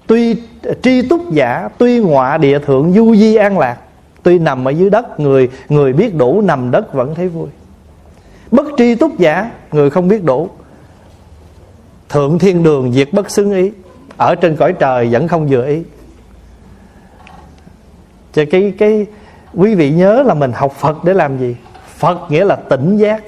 [0.07, 0.35] tuy,
[0.81, 3.77] tri túc giả tuy ngọa địa thượng du di an lạc,
[4.23, 7.47] tuy nằm ở dưới đất, người người biết đủ nằm đất vẫn thấy vui
[8.81, 10.49] tri túc giả, người không biết đủ.
[12.09, 13.71] Thượng thiên đường diệt bất xứng ý,
[14.17, 15.83] ở trên cõi trời vẫn không vừa ý.
[18.33, 19.05] Cho cái cái,
[19.53, 21.55] quý vị nhớ là mình học Phật để làm gì?
[21.97, 23.23] Phật nghĩa là tỉnh giác.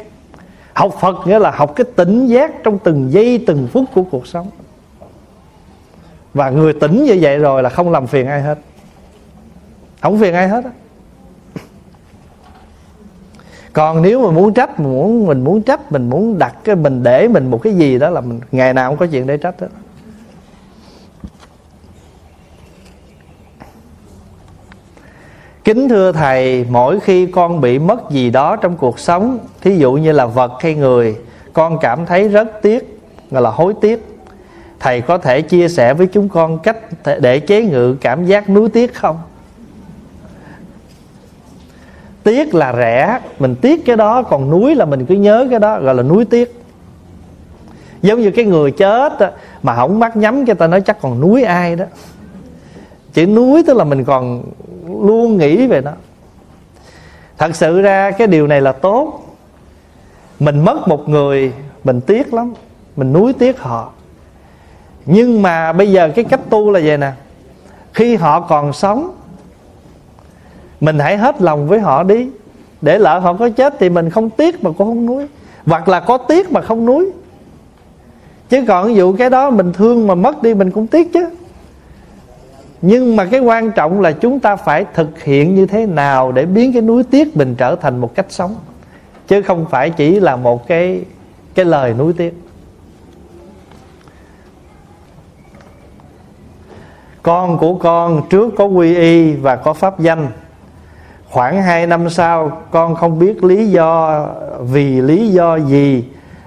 [0.74, 4.28] Học Phật nghĩa là học cái tỉnh giác Trong từng giây, từng phút của cuộc
[4.28, 4.50] sống.
[6.34, 8.58] Và người tỉnh như vậy rồi là không làm phiền ai hết.
[10.02, 10.72] Không phiền ai hết á
[13.74, 17.04] còn nếu mà muốn trách mình muốn mình muốn trách mình muốn đặt cái mình
[17.04, 19.62] để mình một cái gì đó là mình ngày nào cũng có chuyện để trách
[19.62, 19.68] đó
[25.64, 29.94] Kính thưa Thầy, mỗi khi con bị mất gì đó trong cuộc sống, thí dụ
[29.94, 31.18] như là vật hay người,
[31.54, 33.00] con cảm thấy rất tiếc,
[33.32, 34.06] gọi là hối tiếc.
[34.80, 36.78] Thầy có thể chia sẻ với chúng con cách
[37.22, 39.18] để chế ngự cảm giác nuối tiếc không?
[42.24, 45.80] Tiếc là rẻ, mình tiếc cái đó, còn núi là mình cứ nhớ cái đó,
[45.80, 46.60] gọi là núi tiếc.
[48.02, 49.14] Giống như cái người chết
[49.64, 51.86] mà không mắt nhắm cho ta nói chắc còn núi ai đó.
[53.14, 54.44] Chữ núi tức là mình còn
[54.88, 55.92] luôn nghĩ về nó.
[57.38, 59.20] Thật sự ra cái điều này là tốt.
[60.40, 62.54] Mình mất một người mình tiếc lắm
[62.96, 63.92] mình nuối tiếc họ.
[65.06, 67.12] Nhưng mà bây giờ cái cách tu là vậy nè.
[67.94, 69.12] Khi họ còn sống
[70.84, 72.30] mình hãy hết lòng với họ đi.
[72.82, 75.28] Để lỡ họ có chết thì mình không tiếc mà cũng không nuối.
[75.66, 77.12] Hoặc là có tiếc mà không nuối.
[78.50, 81.30] Chứ còn ví dụ cái đó mình thương mà mất đi mình cũng tiếc chứ.
[82.82, 86.46] Nhưng mà cái quan trọng là chúng ta phải thực hiện như thế nào để
[86.46, 88.56] biến cái núi tiếc mình trở thành một cách sống.
[89.28, 91.02] Chứ không phải chỉ là một cái
[91.56, 92.34] cái lời núi tiếc.
[97.22, 100.28] Con của con trước có quy y và có pháp danh
[101.34, 104.26] khoảng 2 năm sau, con không biết lý do,
[104.60, 106.06] vì lý do gì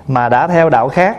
[0.08, 1.18] mà đã theo đạo khác.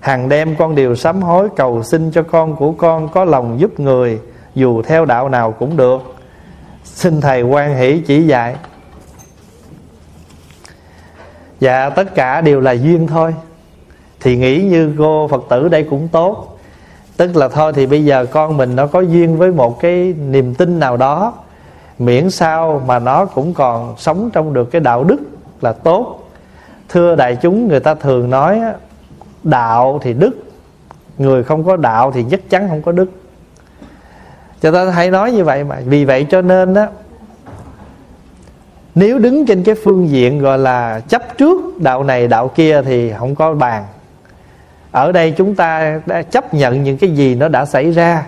[0.00, 3.80] Hàng đêm con đều sám hối cầu xin cho con của con có lòng giúp
[3.80, 4.20] người,
[4.54, 6.14] dù theo đạo nào cũng được.
[6.84, 8.56] Xin thầy quan hỷ chỉ dạy.
[11.60, 13.34] Dạ tất cả đều là duyên thôi.
[14.20, 16.58] Thì nghĩ như cô phật tử đây cũng tốt.
[17.16, 20.54] Tức là thôi thì bây giờ con mình nó có duyên với một cái niềm
[20.54, 21.32] tin nào đó
[22.04, 25.18] miễn sao mà nó cũng còn sống trong được cái đạo đức
[25.60, 26.30] là tốt.
[26.88, 28.60] Thưa đại chúng, người ta thường nói
[29.42, 30.32] đạo thì đức,
[31.18, 33.10] người không có đạo thì chắc chắn không có đức.
[34.60, 36.86] Cho ta hay nói như vậy mà, vì vậy cho nên đó
[38.94, 43.12] nếu đứng trên cái phương diện gọi là chấp trước đạo này đạo kia thì
[43.18, 43.84] không có bàn.
[44.90, 48.26] Ở đây chúng ta đã chấp nhận những cái gì nó đã xảy ra.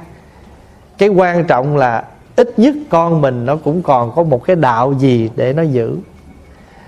[0.98, 2.04] Cái quan trọng là
[2.36, 5.96] ít nhất con mình nó cũng còn có một cái đạo gì để nó giữ.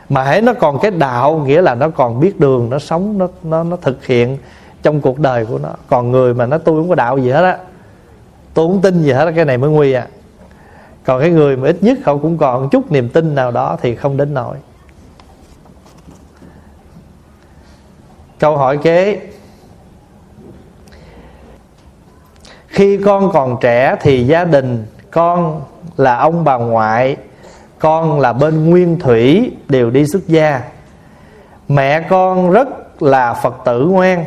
[0.08, 3.28] Mà hãy nó còn cái đạo, nghĩa là nó còn biết đường, nó sống, nó
[3.42, 4.38] nó nó thực hiện
[4.82, 5.70] trong cuộc đời của nó.
[5.88, 7.58] Còn người mà nó tôi không có đạo gì hết á
[8.54, 10.06] tôi không tin gì hết á, cái này mới nguy à.
[11.04, 13.94] Còn cái người mà ít nhất họ cũng còn chút niềm tin nào đó thì
[13.94, 14.56] không đến nổi
[18.38, 19.20] câu hỏi kế.
[22.66, 24.86] Khi con còn trẻ thì gia đình
[25.16, 25.62] con
[25.96, 27.16] là ông bà ngoại
[27.78, 30.60] con là bên nguyên thủy đều đi xuất gia.
[31.68, 34.24] Mẹ con rất là phật tử ngoan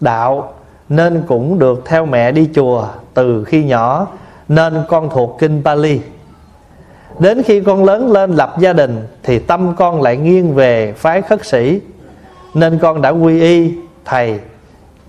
[0.00, 0.54] đạo
[0.88, 4.06] nên cũng được theo mẹ đi chùa từ khi nhỏ
[4.48, 6.00] nên con thuộc kinh Pali.
[7.18, 11.22] Đến khi con lớn lên lập gia đình thì tâm con lại nghiêng về phái
[11.22, 11.80] khất sĩ
[12.54, 13.74] nên con đã quy y
[14.04, 14.40] thầy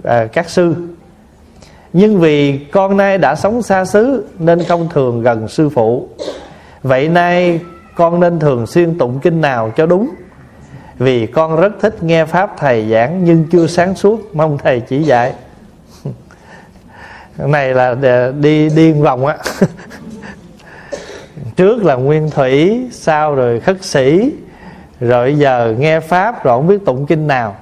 [0.03, 0.75] à, các sư
[1.93, 6.07] nhưng vì con nay đã sống xa xứ nên không thường gần sư phụ.
[6.84, 7.59] Vậy nay
[7.95, 10.09] con nên thường xuyên tụng kinh nào cho đúng?
[10.97, 15.03] Vì con rất thích nghe pháp thầy giảng nhưng chưa sáng suốt, mong thầy chỉ
[15.03, 15.34] dạy.
[17.38, 19.38] Này là à, đi điên vòng á.
[21.55, 24.31] Trước là nguyên thủy, sau rồi khất sĩ,
[24.99, 27.55] rồi giờ nghe pháp rồi không biết tụng kinh nào.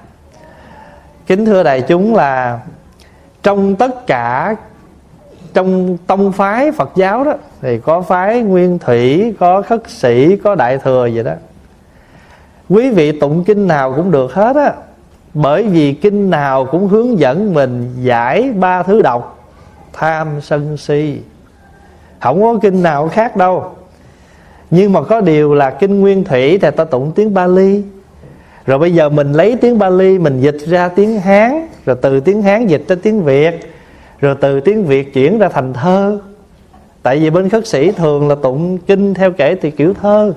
[1.26, 2.60] Kính thưa đại chúng là
[3.46, 4.56] trong tất cả,
[5.54, 10.54] trong tông phái Phật giáo đó, thì có phái nguyên thủy, có khất sĩ, có
[10.54, 11.32] đại thừa vậy đó.
[12.68, 14.72] Quý vị tụng kinh nào cũng được hết á.
[15.34, 19.38] Bởi vì kinh nào cũng hướng dẫn mình giải ba thứ độc,
[19.92, 21.20] tham sân si.
[22.20, 23.74] Không có kinh nào khác đâu.
[24.70, 27.82] Nhưng mà có điều là kinh nguyên thủy thì ta tụng tiếng Bali
[28.66, 32.42] rồi bây giờ mình lấy tiếng Bali, mình dịch ra tiếng Hán, rồi từ tiếng
[32.42, 33.74] Hán dịch ra tiếng Việt,
[34.20, 36.18] rồi từ tiếng Việt chuyển ra thành thơ.
[37.02, 40.32] Tại vì bên khất sĩ thường là tụng kinh theo kể thì kiểu thơ.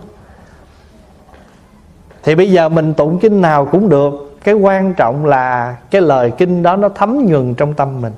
[2.23, 6.31] Thì bây giờ mình tụng kinh nào cũng được, cái quan trọng là cái lời
[6.37, 8.13] kinh đó nó thấm nhuần trong tâm mình.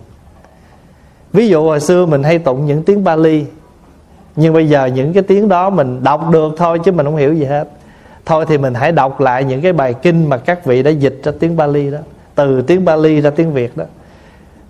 [1.34, 3.46] Ví dụ hồi xưa mình hay tụng những tiếng Bali,
[4.36, 7.34] nhưng bây giờ những cái tiếng đó mình đọc được thôi chứ mình không hiểu
[7.34, 7.68] gì hết
[8.26, 11.22] thôi thì mình hãy đọc lại những cái bài kinh mà các vị đã dịch
[11.24, 11.98] ra tiếng Bali đó.
[12.36, 13.86] Từ tiếng Bali ra tiếng Việt đó.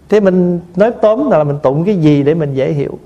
[0.10, 2.99] Thế mình nói tóm là mình tụng cái gì để mình dễ hiểu.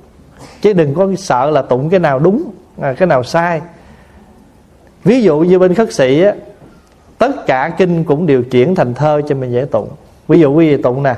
[0.61, 2.51] Chứ đừng có sợ là tụng cái nào đúng
[2.81, 3.61] à, cái nào sai.
[5.03, 6.34] Ví dụ như bên khất sĩ á
[7.17, 9.89] tất cả kinh cũng đều chuyển thành thơ cho mình dễ tụng.
[10.27, 11.15] Ví dụ quý vị tụng nè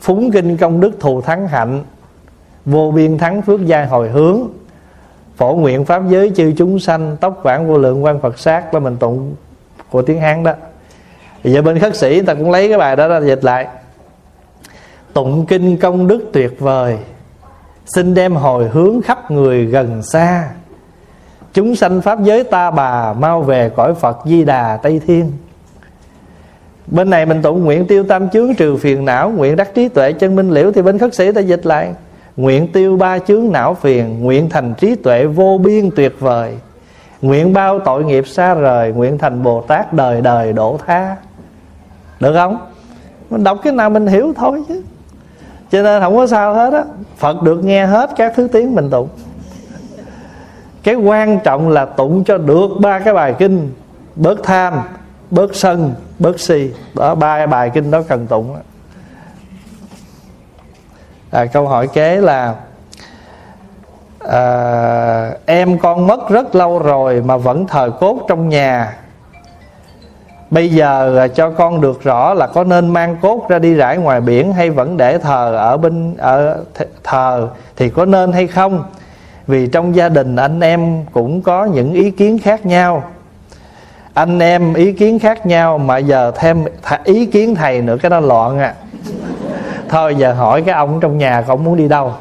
[0.00, 1.82] phúng kinh công đức thù thắng hạnh
[2.64, 4.40] vô biên thắng phước gia hồi hướng
[5.40, 8.80] phổ nguyện pháp giới chư chúng sanh, tóc vãng vô lượng quan phật sát là
[8.80, 9.34] mình tụng
[9.90, 10.52] của tiếng hán đó.
[11.44, 13.66] Bây giờ bên khất sĩ người ta cũng lấy cái bài đó ra dịch lại.
[15.12, 16.98] Tụng kinh công đức tuyệt vời,
[17.86, 20.50] xin đem hồi hướng khắp người gần xa.
[21.52, 25.32] Chúng sanh pháp giới ta bà mau về cõi phật di đà tây thiên.
[26.86, 30.12] Bên này mình tụng nguyện tiêu tam chướng trừ phiền não, nguyện đắc trí tuệ
[30.12, 31.94] chân minh liễu, thì bên khất sĩ ta dịch lại
[32.36, 36.58] nguyện tiêu ba chướng não phiền, nguyện thành trí tuệ vô biên tuyệt vời.
[37.22, 41.16] Nguyện bao tội nghiệp xa rời, nguyện thành bồ tát đời đời đổ tha.
[42.20, 42.58] Được không?
[43.30, 44.82] Mình đọc cái nào mình hiểu thôi chứ.
[45.70, 46.84] Cho nên không có sao hết á.
[47.16, 49.08] Phật được nghe hết các thứ tiếng mình tụng.
[50.82, 53.70] Cái quan trọng là tụng cho được ba cái bài kinh.
[54.16, 54.80] Bớt tham,
[55.30, 56.70] bớt sân, bớt si.
[56.94, 58.60] Đó, ba cái bài kinh đó cần tụng đó
[61.30, 62.54] à, câu hỏi kế là
[64.18, 68.96] à, em con mất rất lâu rồi mà vẫn thờ cốt trong nhà.
[70.50, 73.96] Bây giờ à, cho con được rõ là có nên mang cốt ra đi rải
[73.96, 76.64] ngoài biển hay vẫn để thờ ở bên ở
[77.04, 78.84] thờ thì có nên hay không?
[79.46, 83.04] Vì trong gia đình anh em cũng có những ý kiến khác nhau.
[84.14, 86.64] Anh em ý kiến khác nhau mà giờ thêm
[87.04, 88.74] ý kiến thầy nữa cái đó loạn à
[89.90, 92.12] thôi, giờ hỏi cái ông trong nhà ông muốn đi đâu?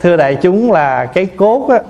[0.00, 1.80] Thưa đại chúng là cái cốt á,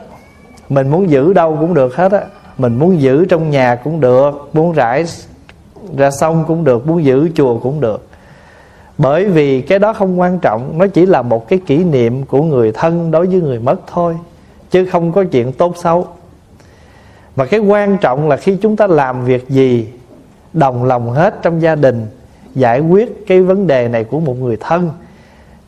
[0.69, 2.21] mình muốn giữ đâu cũng được hết á.
[2.59, 5.05] Mình muốn giữ trong nhà cũng được, muốn rải
[5.97, 8.09] ra sông cũng được, muốn giữ chùa cũng được.
[8.99, 12.43] Bởi vì cái đó không quan trọng, nó chỉ là một cái kỷ niệm của
[12.43, 14.17] người thân đối với người mất thôi,
[14.71, 16.07] chứ không có chuyện tốt xấu.
[17.37, 19.89] Và cái quan trọng là khi chúng ta làm việc gì,
[20.53, 22.07] đồng lòng hết trong gia đình
[22.59, 24.91] giải quyết cái vấn đề này của một người thân.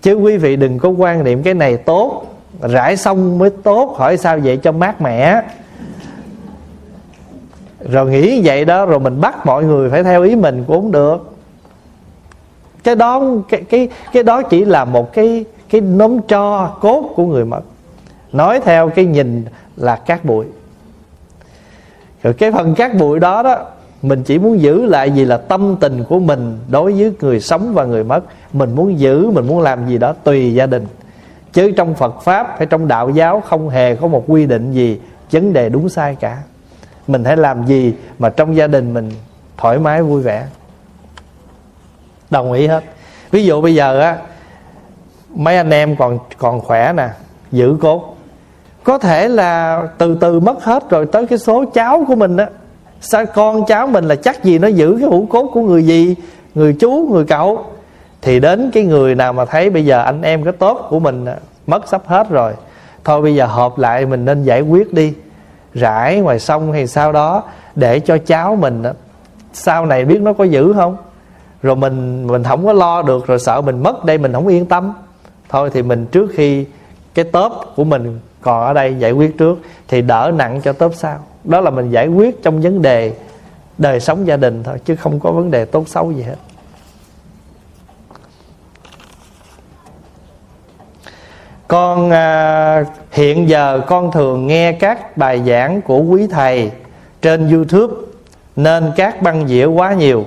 [0.03, 2.27] Chứ quý vị đừng có quan niệm cái này tốt,
[2.61, 5.43] rải xong mới tốt, hỏi sao vậy cho mát mẻ.
[7.91, 10.93] Rồi nghĩ vậy đó, rồi mình bắt mọi người phải theo ý mình cũng không
[10.93, 11.37] được.
[12.85, 17.25] Cái đó, cái cái cái đó chỉ là một cái cái nấm cho cốt của
[17.27, 17.61] người mất
[18.33, 19.45] nói theo cái nhìn
[19.77, 20.47] là cát bụi.
[22.23, 23.67] Rồi cái phần cát bụi đó đó
[24.02, 27.74] mình chỉ muốn giữ lại gì là tâm tình của mình đối với người sống
[27.74, 28.20] và người mất.
[28.52, 30.86] Mình muốn giữ, mình muốn làm gì đó tùy gia đình.
[31.52, 35.01] Chứ trong phật pháp hay trong đạo giáo không hề có một quy định gì
[35.32, 36.39] vấn đề đúng sai cả.
[37.06, 39.10] Mình hãy làm gì mà trong gia đình mình
[39.56, 40.47] thoải mái, vui vẻ.
[42.31, 42.85] Đồng ý hết.
[43.31, 44.16] Ví dụ bây giờ á,
[45.35, 47.09] mấy anh em còn còn khỏe nè,
[47.52, 48.16] giữ cốt.
[48.85, 52.47] Có thể là từ từ mất hết rồi tới cái số cháu của mình á
[53.01, 56.14] sao con cháu mình là chắc gì nó giữ cái hũ cốt của người gì,
[56.55, 57.64] người chú, người cậu?
[58.22, 61.24] Thì đến cái người nào mà thấy bây giờ anh em cái tốt của mình
[61.24, 61.36] à,
[61.66, 62.52] mất sắp hết rồi.
[63.05, 65.12] Thôi bây giờ họp lại mình nên giải quyết đi.
[65.74, 67.43] Rải ngoài sông hay sau đó,
[67.74, 68.82] để cho cháu mình
[69.52, 70.97] sau này biết nó có giữ không?
[71.62, 74.66] Rồi mình mình không có lo được rồi sợ mình mất đây mình không yên
[74.66, 74.93] tâm.
[75.48, 76.64] Thôi thì mình trước khi
[77.14, 79.59] cái tớp của mình còn ở đây giải quyết trước,
[79.89, 83.12] thì đỡ nặng cho tớp sau đó là mình giải quyết trong vấn đề
[83.79, 86.37] đời sống gia đình thôi chứ không có vấn đề tốt xấu gì hết.
[91.69, 96.71] Con à, hiện giờ con thường nghe các bài giảng của quý thầy
[97.23, 97.95] trên youtube
[98.57, 100.27] nên các băng dĩa quá nhiều.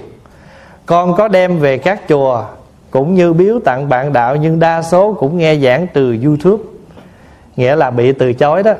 [0.85, 2.45] Con có đem về các chùa
[2.91, 6.63] cũng như biếu tặng bạn đạo nhưng đa số cũng nghe giảng từ youtube
[7.55, 8.73] nghĩa là bị từ chối đó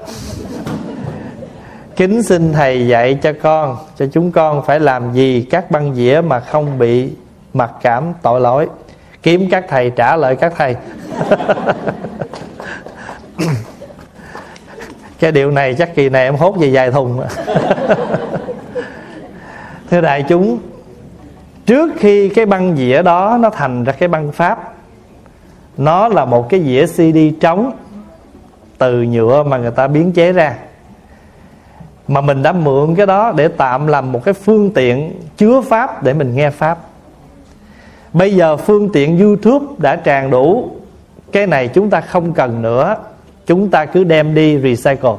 [1.95, 6.21] kính xin thầy dạy cho con, cho chúng con phải làm gì các băng dĩa
[6.27, 7.09] mà không bị
[7.53, 8.67] mặc cảm tội lỗi.
[9.23, 10.75] Kiếm các thầy trả lời các thầy.
[15.19, 17.21] Cái điều này chắc kỳ này em hốt về vài thùng.
[19.89, 20.59] Thưa đại chúng,
[21.65, 24.73] trước khi cái băng dĩa đó nó thành ra cái băng pháp,
[25.77, 27.71] nó là một cái dĩa cd trống
[28.77, 30.55] từ nhựa mà người ta biến chế ra
[32.07, 36.03] mà mình đã mượn cái đó để tạm làm một cái phương tiện chứa pháp
[36.03, 36.79] để mình nghe pháp.
[38.13, 40.71] Bây giờ phương tiện youtube đã tràn đủ,
[41.31, 42.95] cái này chúng ta không cần nữa,
[43.45, 45.15] chúng ta cứ đem đi recycle.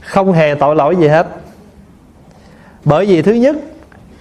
[0.00, 1.26] Không hề tội lỗi gì hết.
[2.84, 3.56] Bởi vì thứ nhất,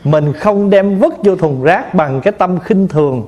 [0.04, 3.26] mình không đem vứt vô thùng rác bằng cái tâm khinh thường.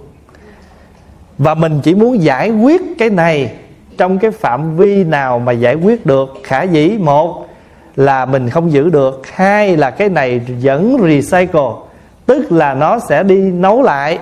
[1.38, 3.52] Và mình chỉ muốn giải quyết cái này
[3.98, 6.30] trong cái phạm vi nào mà giải quyết được.
[6.44, 7.48] Khả dĩ, một
[7.96, 11.72] là mình không giữ được hai là cái này vẫn recycle
[12.26, 14.20] tức là nó sẽ đi nấu lại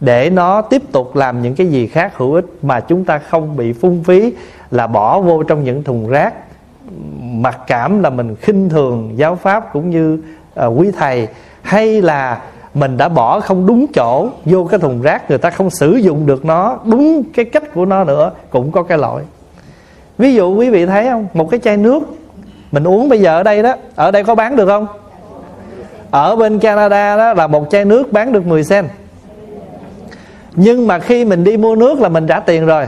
[0.00, 3.56] để nó tiếp tục làm những cái gì khác hữu ích mà chúng ta không
[3.56, 4.32] bị phung phí
[4.70, 6.34] là bỏ vô trong những thùng rác.
[7.20, 10.18] Mặc cảm là mình khinh thường giáo pháp cũng như
[10.66, 11.28] uh, quý thầy
[11.62, 12.40] hay là
[12.74, 16.26] mình đã bỏ không đúng chỗ vô cái thùng rác người ta không sử dụng
[16.26, 19.22] được nó đúng cái cách của nó nữa cũng có cái lỗi.
[20.18, 21.26] Ví dụ quý vị thấy không?
[21.34, 22.02] Một cái chai nước
[22.72, 23.74] mình uống bây giờ ở đây đó.
[23.94, 24.86] Ở đây có bán được không?
[26.10, 28.88] Ở bên Canada đó là một chai nước bán được 10 cent
[30.56, 32.86] nhưng mà khi mình đi mua nước là mình trả tiền rồi.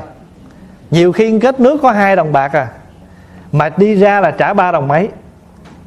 [0.91, 2.69] Nhiều khi kết nước có hai đồng bạc à.
[3.53, 5.09] Mà đi ra là trả ba đồng mấy.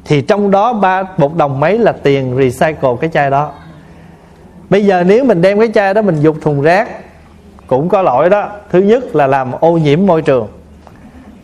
[0.04, 3.52] Thì trong đó ba, một đồng mấy là tiền recycle cái chai đó.
[4.70, 6.88] Bây giờ nếu mình đem cái chai đó mình dục thùng rác,
[7.66, 8.48] cũng có lỗi đó.
[8.70, 10.48] Thứ nhất là làm ô nhiễm môi trường.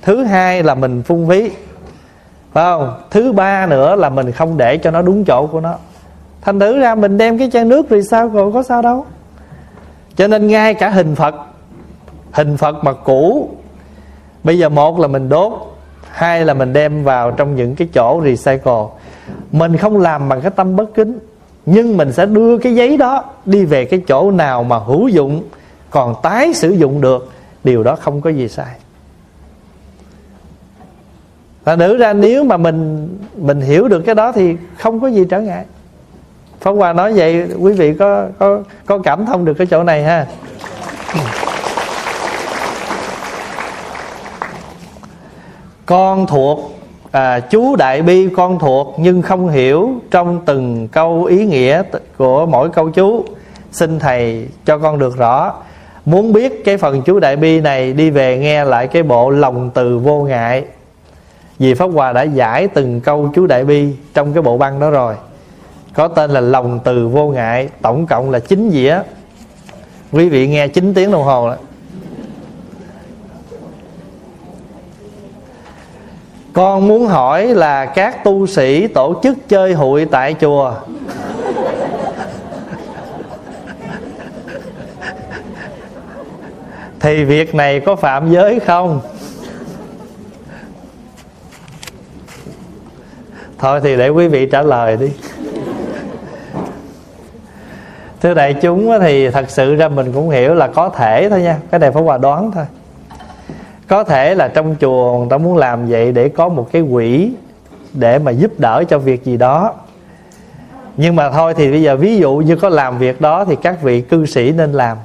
[0.02, 1.50] Thứ hai là mình phung phí
[2.54, 3.00] phải không?
[3.10, 5.74] Thứ ba nữa là mình không để cho nó đúng chỗ của nó.
[6.42, 9.06] Thành thử ra mình đem cái chai nước recycle có sao đâu.
[10.16, 11.34] Cho nên ngay cả hình phật
[12.32, 13.48] hình phật mà cũ,
[14.44, 15.52] bây giờ một là mình đốt,
[16.10, 18.84] hai là mình đem vào trong những cái chỗ recycle.
[19.52, 21.18] Mình không làm bằng cái tâm bất kính,
[21.66, 25.42] nhưng mình sẽ đưa cái giấy đó đi về cái chỗ nào mà hữu dụng,
[25.90, 27.32] còn tái sử dụng được,
[27.64, 28.74] điều đó không có gì sai
[31.64, 35.24] và nữ ra nếu mà mình mình hiểu được cái đó thì không có gì
[35.30, 35.64] trở ngại.
[36.60, 40.02] Pháp Hòa nói vậy quý vị có có có cảm thông được cái chỗ này
[40.02, 40.26] ha.
[45.86, 46.78] Con thuộc
[47.10, 51.82] à, chú đại bi con thuộc nhưng không hiểu trong từng câu ý nghĩa
[52.16, 53.24] của mỗi câu chú.
[53.72, 55.54] Xin thầy cho con được rõ.
[56.04, 59.70] Muốn biết cái phần chú đại bi này đi về nghe lại cái bộ lòng
[59.74, 60.64] từ vô ngại
[61.58, 64.90] vì pháp hòa đã giải từng câu chú đại bi trong cái bộ băng đó
[64.90, 65.14] rồi.
[65.94, 68.98] Có tên là lòng từ vô ngại, tổng cộng là chín dĩa.
[70.12, 71.56] Quý vị nghe 9 tiếng đồng hồ đó
[76.54, 80.74] con muốn hỏi là các tu sĩ tổ chức chơi hụi tại chùa?
[87.00, 89.00] Thì việc này có phạm giới không?
[93.58, 95.10] Thôi thì để quý vị trả lời đi.
[98.22, 101.58] Thưa đại chúng thì thật sự ra mình cũng hiểu là có thể thôi nha,
[101.70, 102.64] cái này phải hòa đoán thôi.
[103.88, 107.32] Có thể là trong chùa người ta muốn làm vậy để có một cái quỹ
[107.92, 109.74] để mà giúp đỡ cho việc gì đó.
[110.96, 113.82] Nhưng mà thôi thì bây giờ ví dụ như có làm việc đó thì các
[113.82, 114.96] vị cư sĩ nên làm.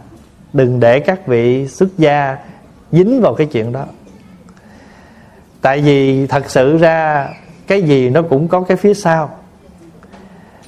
[0.53, 2.37] Đừng để các vị xuất gia
[2.91, 3.85] dính vào cái chuyện đó.
[5.61, 7.27] Tại vì thật sự ra
[7.69, 9.29] cái gì nó cũng có cái phía sau.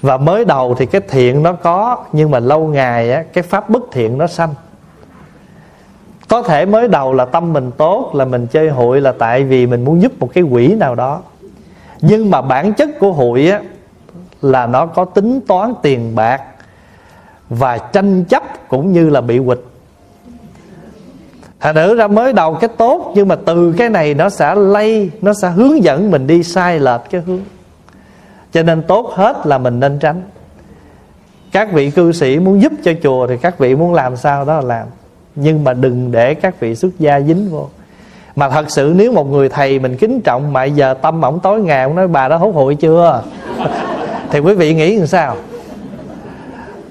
[0.02, 3.70] Và mới đầu thì cái thiện nó có nhưng mà lâu ngày á, cái pháp
[3.70, 4.54] bất thiện nó sanh.
[6.28, 9.68] Có thể mới đầu là tâm mình tốt là mình chơi hụi là tại vì
[9.68, 11.22] mình muốn giúp một cái quỷ nào đó.
[12.02, 13.62] Nhưng mà bản chất của hụi á
[14.42, 16.42] là nó có tính toán tiền bạc
[17.50, 19.60] và tranh chấp cũng như là bị quỵt
[21.62, 25.12] thành thử ra mới đầu cái tốt, nhưng mà từ cái này nó sẽ lây,
[25.22, 27.42] nó sẽ hướng dẫn mình đi sai lệch cái hướng.
[28.54, 30.22] Cho nên tốt hết là mình nên tránh.
[31.52, 34.56] Các vị cư sĩ muốn giúp cho chùa thì các vị muốn làm sao đó
[34.56, 34.88] là làm.
[35.36, 37.70] Nhưng mà đừng để các vị xuất gia dính vô.
[38.36, 41.62] Mà thật sự nếu một người thầy mình kính trọng mà giờ tâm ổng tối
[41.62, 43.24] ngày, ông nói, bà đó hốt hội chưa?
[44.32, 45.36] Thì quý vị nghĩ làm sao?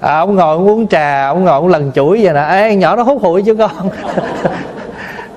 [0.01, 2.40] À, ông ngồi ông uống trà ông ngồi ông lần chuỗi vậy nè.
[2.40, 3.70] Ê nhỏ nó hút hụi chứ con.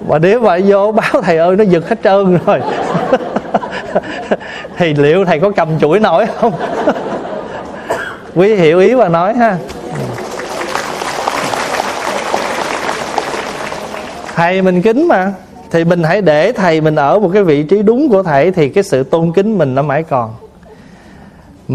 [0.07, 2.61] Mà nếu mà vô báo thầy ơi nó giật hết trơn rồi.
[4.77, 6.53] Thì liệu thầy có cầm chuỗi nổi không?
[8.35, 9.57] Quý hiểu ý và nói ha.
[14.35, 15.31] Thầy mình kính mà.
[15.71, 18.69] Thì mình hãy để thầy mình ở một cái vị trí đúng của thầy thì
[18.69, 20.33] cái sự tôn kính mình nó mãi còn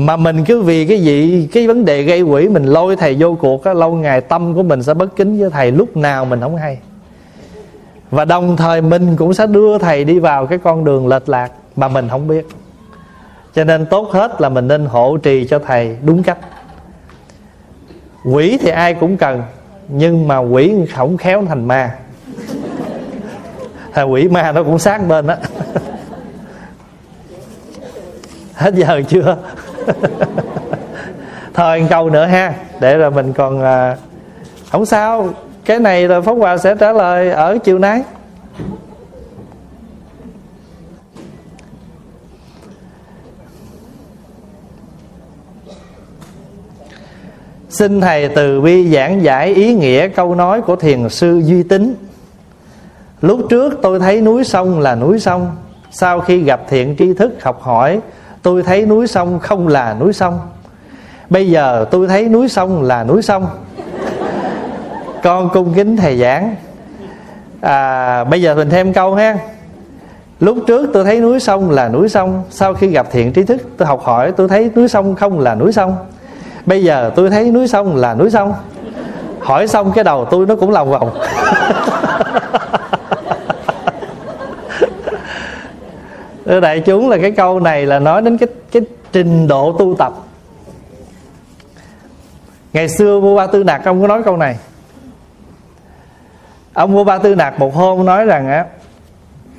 [0.07, 3.37] mà mình cứ vì cái gì, cái vấn đề gây quỷ mình lôi thầy vô
[3.41, 6.41] cuộc á, lâu ngày tâm của mình sẽ bất kính với thầy lúc nào mình
[6.41, 6.79] không hay.
[8.11, 11.53] Và đồng thời mình cũng sẽ đưa thầy đi vào cái con đường lệch lạc
[11.77, 12.47] mà mình không biết.
[13.55, 16.39] Cho nên tốt hết là mình nên hộ trì cho thầy đúng cách.
[18.25, 19.43] Quỷ thì ai cũng cần,
[19.89, 21.99] nhưng mà quỷ không khéo thành ma.
[23.93, 25.35] Thầy quỷ ma nó cũng sát bên đó
[28.55, 29.37] hết giờ chưa?
[31.55, 32.55] thôi câu nữa ha.
[32.81, 33.97] Để rồi mình còn à,
[34.71, 35.29] không sao.
[35.65, 38.03] Cái này rồi phóng hòa sẽ trả lời ở chiều nay.
[47.69, 51.95] Xin Thầy từ bi giảng giải ý nghĩa câu nói của thiền sư Duy Tính
[53.21, 55.57] Lúc trước tôi thấy núi sông là núi sông.
[55.91, 58.01] Sau khi gặp thiện tri thức học hỏi
[58.49, 60.41] Tôi thấy núi sông không là núi sông.
[61.31, 63.47] Bây giờ tôi thấy núi sông là núi sông.
[65.23, 66.57] Con cung kính thầy giảng.
[67.61, 69.37] À, Bây giờ mình thêm câu ha.
[70.41, 72.43] Lúc trước tôi thấy núi sông là núi sông.
[72.51, 75.55] Sau khi gặp thiện trí thức tôi học hỏi Tôi thấy núi sông không là
[75.55, 75.97] núi sông.
[76.67, 78.55] Bây giờ tôi thấy núi sông là núi sông.
[79.41, 81.11] Hỏi xong cái đầu tôi nó cũng lòng vòng.
[86.63, 90.13] đại chúng, là cái câu này là nói đến cái cái trình độ tu tập.
[92.73, 94.59] Ngày xưa vua ba tư nặc ông có nói câu này.
[96.73, 98.67] Ông vua ba tư nặc một hôm nói rằng á,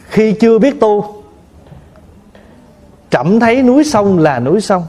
[0.09, 1.23] khi chưa biết tu,
[3.09, 4.83] trẫm thấy núi sông là núi sông.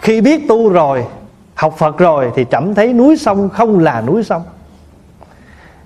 [0.00, 1.04] Khi biết tu rồi,
[1.54, 4.42] học phật rồi, thì trẫm thấy núi sông không là núi sông.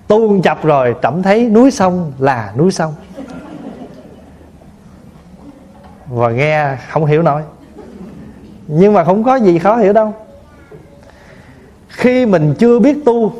[0.07, 2.93] Tu chập rồi, trẫm thấy núi sông là núi sông
[6.09, 7.41] và nghe không hiểu nổi
[8.71, 10.13] nhưng mà không có gì khó hiểu đâu.
[11.87, 13.33] Khi mình chưa biết tu,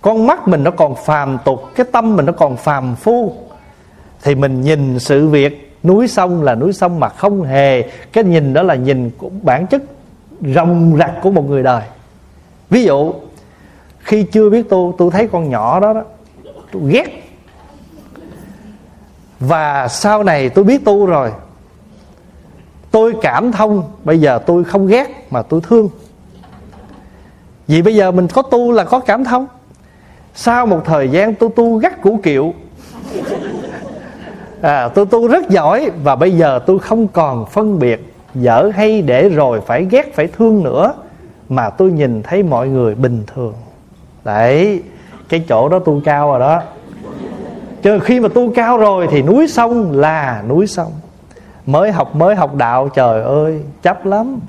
[0.00, 3.32] con mắt mình nó còn phàm tục, cái tâm mình nó còn phàm phu,
[4.22, 5.78] thì mình nhìn sự việc.
[5.82, 7.82] Núi sông là núi sông mà không hề,
[8.12, 9.82] cái nhìn đó là nhìn của bản chất
[10.40, 11.82] rồng rạc của một người đời.
[12.70, 13.14] Ví dụ,
[13.98, 16.04] khi chưa biết tu, tôi thấy con nhỏ đó đó,
[16.72, 17.22] tôi ghét.
[19.40, 21.32] Và sau này tôi biết tu rồi
[22.90, 25.88] tôi cảm thông bây giờ tôi không ghét mà tôi thương.
[27.66, 29.46] Vì bây giờ mình có tu là có cảm thông.
[30.34, 32.54] Sau một thời gian tôi tu gắt củ kiệu.
[34.60, 39.02] À, tôi tu rất giỏi và bây giờ tôi không còn phân biệt dở hay
[39.02, 40.94] để rồi phải ghét phải thương nữa
[41.48, 43.54] mà tôi nhìn thấy mọi người bình thường.
[44.24, 44.82] Đấy
[45.28, 46.62] cái chỗ đó tu cao rồi đó.
[47.82, 50.92] Chứ khi mà tu cao rồi thì núi sông là núi sông
[51.68, 54.40] mới học mới học đạo trời ơi chấp lắm.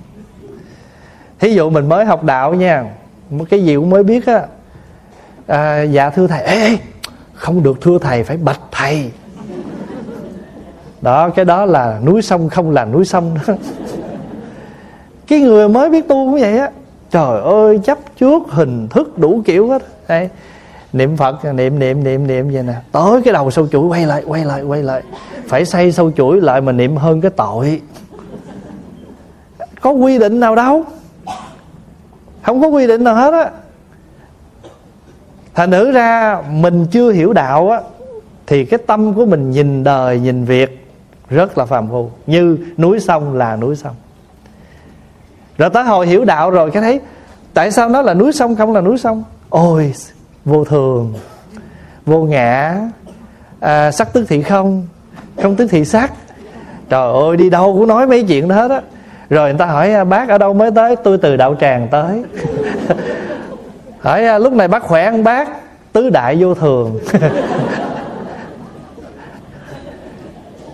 [1.39, 2.85] Thí dụ mình mới học đạo nha
[3.49, 4.41] cái gì cũng mới biết á.
[5.47, 6.77] À, dạ thưa thầy ê, ê
[7.33, 9.11] không được thưa thầy phải bạch thầy.
[11.01, 13.53] Đó cái đó là núi sông không là núi sông đó.
[15.27, 16.69] Cái người mới biết tu cũng vậy á.
[17.11, 19.81] Trời ơi chấp trước hình thức đủ kiểu hết.
[20.07, 20.29] Đây,
[20.93, 22.73] niệm phật, niệm niệm niệm niệm vậy nè.
[22.91, 25.03] Tới cái đầu sâu chuỗi, quay lại quay lại quay lại.
[25.47, 27.81] Phải xây sâu chuỗi lại mà niệm hơn cái tội.
[29.81, 30.83] Có quy định nào đâu.
[32.41, 33.49] Không có quy định nào hết á.
[35.55, 37.81] Thành nữ ra mình chưa hiểu đạo á,
[38.47, 40.87] thì cái tâm của mình nhìn đời, nhìn việc
[41.29, 42.09] rất là phàm phu.
[42.27, 43.95] Như núi sông là núi sông.
[45.57, 46.99] Rồi tới hồi hiểu đạo rồi, cái thấy,
[47.53, 49.23] tại sao nó là núi sông không là núi sông?
[49.49, 49.93] Ôi
[50.49, 51.13] vô thường
[52.05, 52.75] vô ngã.
[53.59, 54.87] À, sắc tức thị không
[55.41, 56.11] không tức thị sắc.
[56.89, 58.81] Trời ơi đi đâu cũng nói mấy chuyện đó hết á.
[59.29, 60.95] Rồi người ta hỏi à, bác ở đâu mới tới?
[60.95, 62.23] Tôi từ đạo tràng tới.
[63.99, 65.49] Hỏi à, lúc này bác khỏe không bác?
[65.93, 66.99] Tứ đại vô thường.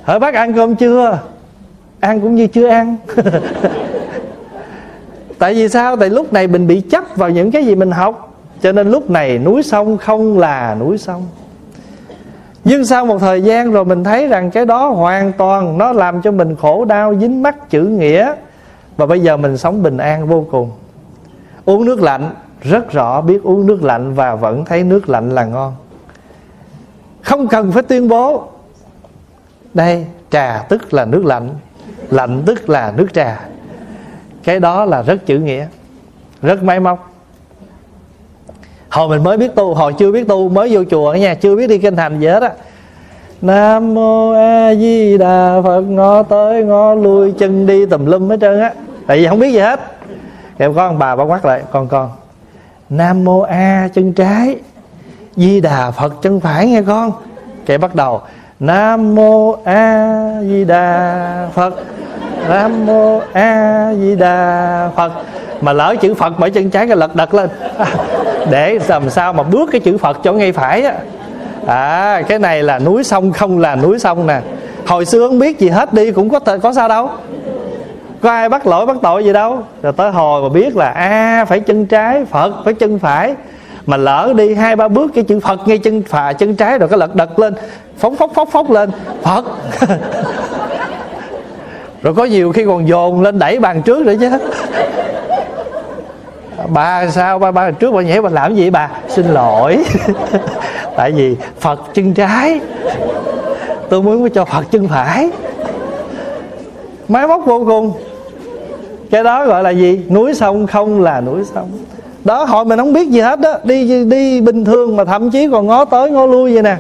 [0.04, 1.20] Hỏi bác ăn cơm chưa?
[2.00, 2.98] Ăn cũng như chưa ăn.
[5.40, 5.96] Tại vì sao?
[5.96, 9.10] Tại lúc này mình bị chấp vào những cái gì mình học cho nên lúc
[9.10, 11.28] này núi sông không là núi sông.
[12.64, 16.22] Nhưng sau một thời gian rồi mình thấy rằng cái đó hoàn toàn nó làm
[16.22, 18.34] cho mình khổ đau, dính mắc chữ nghĩa.
[18.98, 20.72] Và bây giờ mình sống bình an vô cùng.
[21.66, 22.30] Uống nước lạnh,
[22.62, 25.74] rất rõ biết uống nước lạnh và vẫn thấy nước lạnh là ngon.
[27.22, 28.48] Không cần phải tuyên bố,
[29.74, 31.50] đây, trà tức là nước lạnh
[32.10, 33.40] lạnh tức là nước trà.
[34.44, 35.68] Cái đó là rất chữ nghĩa.
[36.42, 37.15] Rất máy móc
[38.96, 41.68] hồi mình mới biết tu, hồi chưa biết tu, mới vô chùa nha chưa biết
[41.68, 42.50] đi kinh hành gì hết á.
[43.42, 48.38] Nam mô a di đà phật, ngó tới, ngó lui, chân đi tùm lum hết
[48.42, 48.74] trơn á.
[49.08, 49.80] Tại vì không biết gì hết.
[50.58, 52.10] Kêu con, bà bà quát lại, con con.
[52.90, 54.56] Nam mô a chân trái,
[55.36, 57.12] di đà phật chân phải nghe con.
[57.66, 58.22] Kệ bắt đầu,
[58.60, 61.74] nam mô a di đà phật,
[62.50, 65.12] nam mô a di đà phật
[65.62, 67.50] mà lỡ chữ phật bởi chân trái cái lật đật lên.
[68.52, 70.94] Để làm sao mà bước cái chữ phật chỗ ngay phải á.
[71.68, 74.42] À cái này là núi sông không là núi sông nè.
[74.88, 77.10] Hồi xưa không biết gì hết đi cũng có có sao đâu.
[78.22, 79.60] Có ai bắt lỗi bắt tội gì đâu.
[79.82, 83.36] Rồi tới hồi mà biết là a à, phải chân trái phật phải chân phải.
[83.86, 86.90] Mà lỡ đi hai ba bước cái chữ phật ngay chân phà chân trái rồi
[86.90, 87.54] cái lật đật lên.
[87.98, 88.90] Phóng phóng phóng phóng lên.
[89.24, 89.46] Phật.
[92.02, 94.30] Rồi có nhiều khi còn dồn lên đẩy bàn trước nữa chứ
[96.68, 97.40] bà sao?
[97.40, 98.90] Ba ba trước bà nhảy bà làm gì bà?
[99.10, 99.78] Xin lỗi.
[100.96, 102.60] Tại vì phật chân trái.
[103.90, 105.30] Tôi muốn cho phật chân phải.
[107.08, 107.94] Máy móc vô cùng.
[109.12, 110.02] Cái đó gọi là gì?
[110.10, 111.70] Núi sông không là núi sông.
[112.24, 115.50] Đó hồi mình không biết gì hết đó đi đi bình thường mà thậm chí
[115.52, 116.78] còn ngó tới ngó lui vậy nè.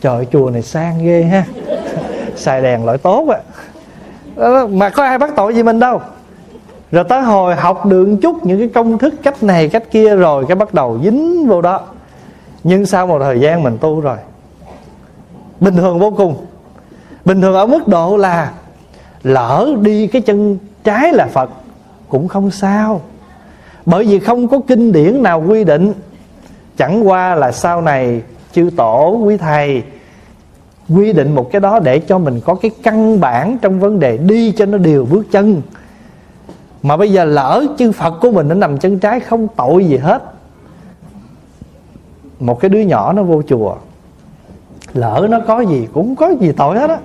[0.00, 1.44] Trời, chùa này sang ghê ha.
[2.36, 3.38] Xài đèn loại tốt á.
[4.66, 6.00] Mà có ai bắt tội gì mình đâu?
[6.92, 10.44] Rồi tới hồi học được chút những cái công thức cách này, cách kia rồi,
[10.48, 11.80] cái bắt đầu dính vô đó.
[12.64, 14.16] Nhưng sau một thời gian mình tu rồi,
[15.60, 16.36] bình thường vô cùng.
[17.24, 18.52] Bình thường ở mức độ là
[19.22, 21.50] lỡ đi cái chân trái là phật,
[22.08, 23.00] cũng không sao.
[23.86, 25.92] Bởi vì không có kinh điển nào quy định,
[26.76, 28.22] chẳng qua là sau này
[28.52, 29.82] chư tổ, quý thầy
[30.88, 34.16] quy định một cái đó để cho mình có cái căn bản trong vấn đề
[34.16, 35.62] đi cho nó đều bước chân
[36.86, 39.96] mà bây giờ lỡ chư phật của mình nó nằm chân trái không tội gì
[39.96, 40.22] hết.
[42.40, 43.76] Một cái đứa nhỏ nó vô chùa,
[44.94, 46.98] lỡ nó có gì cũng có gì tội hết á.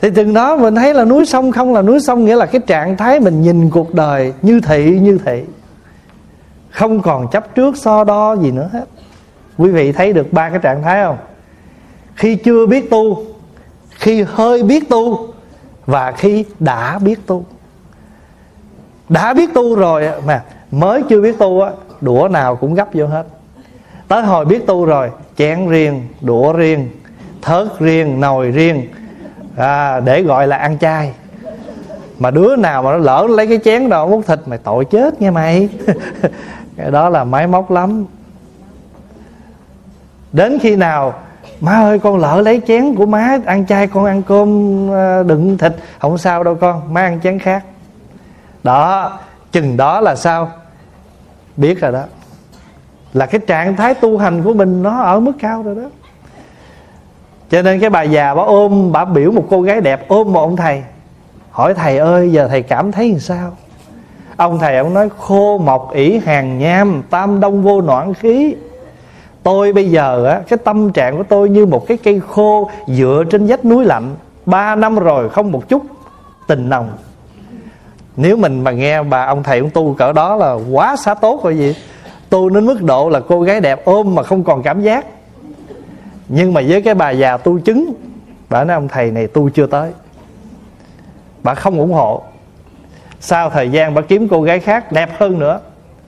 [0.00, 2.60] Thì từng đó mình thấy là núi sông không là núi sông, nghĩa là cái
[2.66, 5.42] trạng thái mình nhìn cuộc đời như thị như thị.
[6.70, 8.84] Không còn chấp trước, so đo gì nữa hết.
[9.58, 11.16] Quý vị thấy được ba cái trạng thái không?
[12.14, 13.24] Khi chưa biết tu,
[13.90, 15.28] khi hơi biết tu
[15.86, 17.44] và khi đã biết tu
[19.08, 21.70] đã biết tu rồi mà mới chưa biết tu á
[22.00, 23.26] đũa nào cũng gấp vô hết.
[24.08, 26.88] Tới hồi biết tu rồi chén riêng đũa riêng
[27.42, 28.88] thớt riêng nồi riêng
[29.56, 31.12] à, để gọi là ăn chay.
[32.18, 35.22] Mà đứa nào mà nó lỡ lấy cái chén đó múc thịt mày tội chết
[35.22, 35.68] nghe mày.
[36.76, 38.04] Cái đó là máy móc lắm.
[40.32, 41.14] Đến khi nào
[41.60, 45.58] má ơi con lỡ lấy chén của má ăn chay con ăn cơm à, đựng
[45.58, 47.64] thịt không sao đâu con má ăn chén khác
[48.66, 49.18] đó,
[49.52, 50.50] chừng đó là sao?
[51.56, 52.02] Biết rồi đó.
[53.12, 55.88] Là cái trạng thái tu hành của mình nó ở mức cao rồi đó.
[57.50, 60.40] Cho nên cái bà già bà ôm, bà biểu một cô gái đẹp ôm một
[60.40, 60.82] ông thầy.
[61.50, 63.56] Hỏi, thầy ơi, giờ thầy cảm thấy làm sao?
[64.36, 68.54] Ông thầy ông nói, khô mộc ỉ hàng nham, tam đông vô noãn khí.
[69.42, 73.24] Tôi bây giờ á, cái tâm trạng của tôi như một cái cây khô dựa
[73.30, 74.14] trên vách núi lạnh,
[74.46, 75.82] ba năm rồi không một chút
[76.46, 76.88] tình nồng
[78.16, 81.44] nếu mình mà nghe bà ông thầy ông tu cỡ đó là quá xá tốt
[81.44, 81.74] rồi gì?
[82.30, 85.06] Tu đến mức độ là cô gái đẹp ôm mà không còn cảm giác.
[86.28, 87.94] Nhưng mà với cái bà già tu chứng,
[88.48, 89.90] bà nói, ông thầy này tu chưa tới.
[91.42, 92.22] Bà không ủng hộ.
[93.20, 95.60] Sau thời gian bà kiếm cô gái khác đẹp hơn nữa,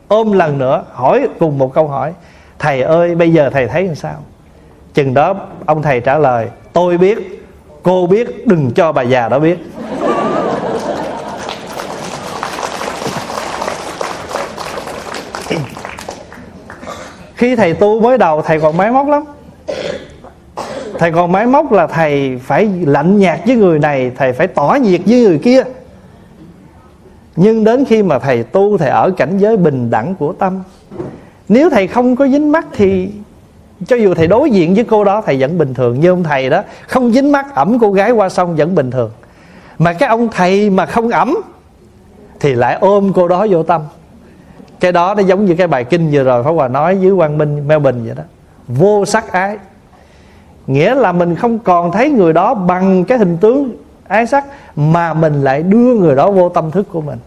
[0.09, 2.13] ôm lần nữa, hỏi cùng một câu hỏi,
[2.59, 4.15] thầy ơi, bây giờ thầy thấy làm sao?
[4.95, 5.35] Chừng đó,
[5.67, 7.45] ông thầy trả lời, tôi biết,
[7.83, 9.59] cô biết, đừng cho bà già đó biết.
[17.39, 19.25] Khi thầy tu mới đầu, thầy còn máy móc lắm.
[20.99, 24.77] Thầy còn máy móc là thầy phải lạnh nhạt với người này, thầy phải tỏ
[24.83, 25.63] nhiệt với người kia.
[27.37, 30.63] Nhưng đến khi mà thầy tu, thầy ở cảnh giới bình đẳng của tâm.
[31.49, 33.11] Nếu thầy không có dính mắt thì,
[33.87, 36.01] cho dù thầy đối diện với cô đó, thầy vẫn bình thường.
[36.01, 39.11] Như ông thầy đó, không dính mắt, ẩm cô gái qua sông vẫn bình thường.
[39.79, 41.39] Mà cái ông thầy mà không ẩm,
[42.41, 43.83] thì lại ôm cô đó vô tâm
[44.81, 47.39] cái đó nó giống như cái bài kinh vừa rồi Pháp Hòa nói dưới Quang
[47.39, 48.23] Minh, Melbourne vậy đó.
[48.69, 49.57] Vô sắc ái.
[50.67, 53.77] Nghĩa là mình không còn thấy người đó bằng cái hình tướng
[54.09, 54.45] ái sắc,
[54.77, 57.19] mà mình lại đưa người đó vô tâm thức của mình.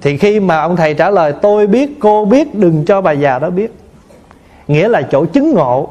[0.00, 3.38] Thì khi mà ông thầy trả lời, tôi biết, cô biết, đừng cho bà già
[3.38, 3.74] đó biết.
[4.68, 5.88] Nghĩa là chỗ chứng ngộ.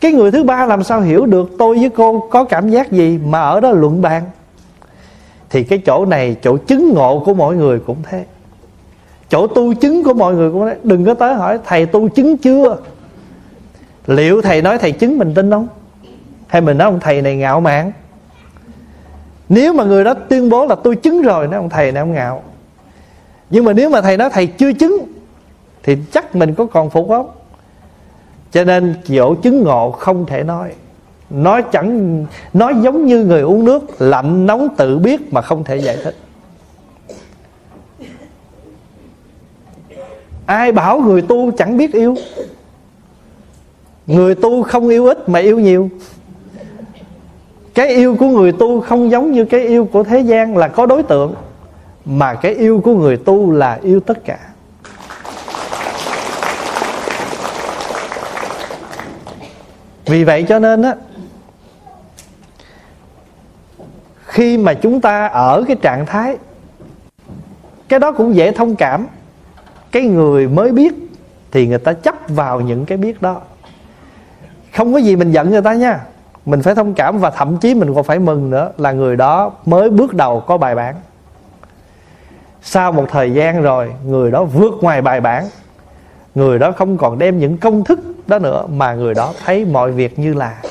[0.00, 3.18] Cái người thứ ba làm sao hiểu được tôi với cô có cảm giác gì
[3.24, 4.22] mà ở đó luận bàn?
[5.50, 8.24] Thì cái chỗ này, chỗ chứng ngộ của mỗi người cũng thế
[9.32, 12.36] chỗ tu chứng của mọi người cũng đấy đừng có tới hỏi, thầy tu chứng
[12.36, 12.76] chưa?
[14.06, 15.68] Liệu thầy nói thầy chứng mình tin không?
[16.46, 17.92] Hay mình nói ông thầy này ngạo mạn?
[19.48, 22.12] Nếu mà người đó tuyên bố là tôi chứng rồi, nói ông thầy này ông
[22.12, 22.42] ngạo.
[23.50, 24.98] Nhưng mà nếu mà thầy nói thầy chưa chứng,
[25.82, 27.30] thì chắc mình có còn phục không?
[28.50, 30.72] Cho nên chỗ chứng ngộ không thể nói.
[31.30, 35.76] Nói chẳng, nói giống như người uống nước, lạnh nóng tự biết mà không thể
[35.76, 36.16] giải thích.
[40.46, 42.16] Ai bảo người tu chẳng biết yêu?
[44.06, 45.90] Người tu không yêu ít mà yêu nhiều.
[47.74, 50.86] Cái yêu của người tu không giống như cái yêu của thế gian là có
[50.86, 51.34] đối tượng,
[52.04, 54.38] mà cái yêu của người tu là yêu tất cả.
[60.06, 60.94] Vì vậy cho nên á,
[64.26, 66.36] khi mà chúng ta ở cái trạng thái,
[67.88, 69.06] cái đó cũng dễ thông cảm
[69.92, 70.94] cái người mới biết
[71.50, 73.40] thì người ta chấp vào những cái biết đó.
[74.76, 76.00] Không có gì mình giận người ta nha.
[76.46, 79.52] Mình phải thông cảm và thậm chí mình còn phải mừng nữa là người đó
[79.66, 80.94] mới bước đầu có bài bản.
[82.62, 85.44] Sau một thời gian rồi, người đó vượt ngoài bài bản.
[86.34, 89.92] Người đó không còn đem những công thức đó nữa mà người đó thấy mọi
[89.92, 90.62] việc như là.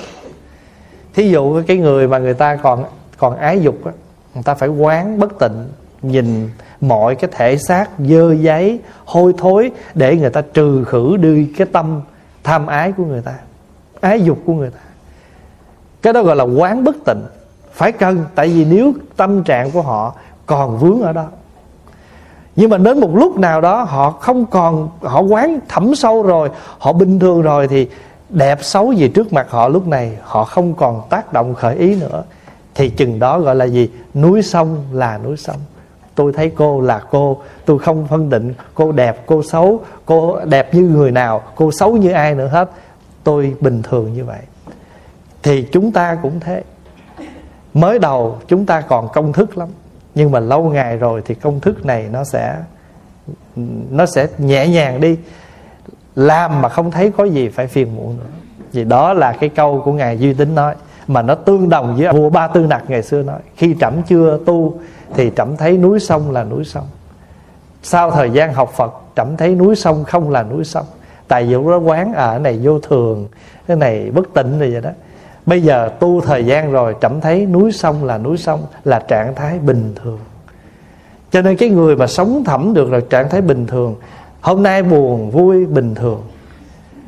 [1.13, 2.83] Thí dụ cái người mà người ta còn
[3.17, 3.91] còn ái dục á,
[4.33, 5.67] người ta phải quán bất tịnh,
[6.01, 6.49] nhìn
[6.81, 11.67] mọi cái thể xác, dơ giấy, hôi thối để người ta trừ khử đi cái
[11.71, 12.01] tâm,
[12.43, 13.33] tham ái của người ta,
[14.01, 14.79] ái dục của người ta.
[16.01, 17.21] Cái đó gọi là quán bất tịnh.
[17.73, 20.13] Phải cần, tại vì nếu tâm trạng của họ
[20.45, 21.25] còn vướng ở đó.
[22.55, 26.49] Nhưng mà đến một lúc nào đó, họ không còn, họ quán thẩm sâu rồi,
[26.77, 27.89] họ bình thường rồi thì
[28.29, 31.95] đẹp xấu gì trước mặt họ lúc này, họ không còn tác động khởi ý
[31.95, 32.23] nữa.
[32.75, 33.89] Thì chừng đó gọi là gì?
[34.13, 35.57] Núi sông là núi sông
[36.15, 37.37] tôi thấy cô là cô.
[37.65, 41.97] Tôi không phân định cô đẹp, cô xấu, cô đẹp như người nào, cô xấu
[41.97, 42.69] như ai nữa hết.
[43.23, 44.41] Tôi bình thường như vậy.
[45.43, 46.63] Thì chúng ta cũng thế.
[47.73, 49.69] Mới đầu chúng ta còn công thức lắm,
[50.15, 52.57] nhưng mà lâu ngày rồi thì công thức này nó sẽ
[53.91, 55.17] nó sẽ nhẹ nhàng đi.
[56.15, 58.29] Làm mà không thấy có gì phải phiền muộn nữa.
[58.71, 60.75] Vì đó là cái câu của ngài duy tính nói,
[61.07, 64.39] mà nó tương đồng với vua ba tư nặc ngày xưa nói, khi trẫm chưa
[64.45, 64.79] tu
[65.15, 66.85] thì trẫm thấy núi sông là núi sông.
[67.83, 70.85] Sau thời gian học phật trẫm thấy núi sông không là núi sông.
[71.27, 73.27] Tại vì nó quán ở à, này vô thường
[73.67, 74.89] cái này bất tịnh rồi vậy đó.
[75.45, 79.35] Bây giờ tu thời gian rồi trẫm thấy núi sông là núi sông là trạng
[79.35, 80.19] thái bình thường.
[81.31, 83.95] Cho nên cái người mà sống thẩm được là trạng thái bình thường
[84.41, 86.21] hôm nay buồn vui bình thường.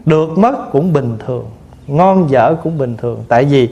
[0.05, 1.45] Được mất cũng bình thường
[1.87, 3.23] ngon dở cũng bình thường.
[3.27, 3.69] Tại vì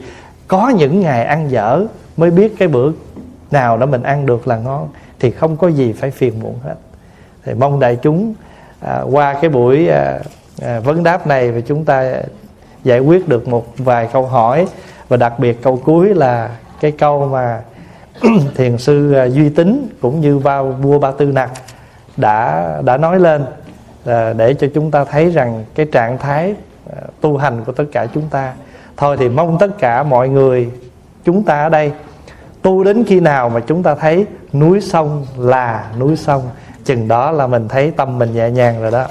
[0.48, 1.86] có những ngày ăn dở
[2.16, 2.90] mới biết cái bữa
[3.52, 4.88] nào đó mình ăn được là ngon
[5.20, 6.74] thì không có gì phải phiền muộn hết.
[7.44, 8.34] Thì mong đại chúng
[8.80, 10.18] à, qua cái buổi à,
[10.62, 12.14] à, vấn đáp này và chúng ta
[12.84, 14.66] giải quyết được một vài câu hỏi
[15.08, 16.50] và đặc biệt câu cuối là
[16.80, 17.60] cái câu mà
[18.56, 21.50] thiền sư à, duy tín cũng như bao vua ba tư nặc
[22.16, 23.44] đã đã nói lên
[24.06, 26.54] à, để cho chúng ta thấy rằng cái trạng thái
[26.96, 28.52] à, tu hành của tất cả chúng ta.
[28.96, 30.70] Thôi thì mong tất cả mọi người
[31.24, 31.92] chúng ta ở đây
[32.62, 36.42] tu đến khi nào mà chúng ta thấy núi sông là núi sông,
[36.84, 39.06] chừng đó là mình thấy tâm mình nhẹ nhàng rồi đó.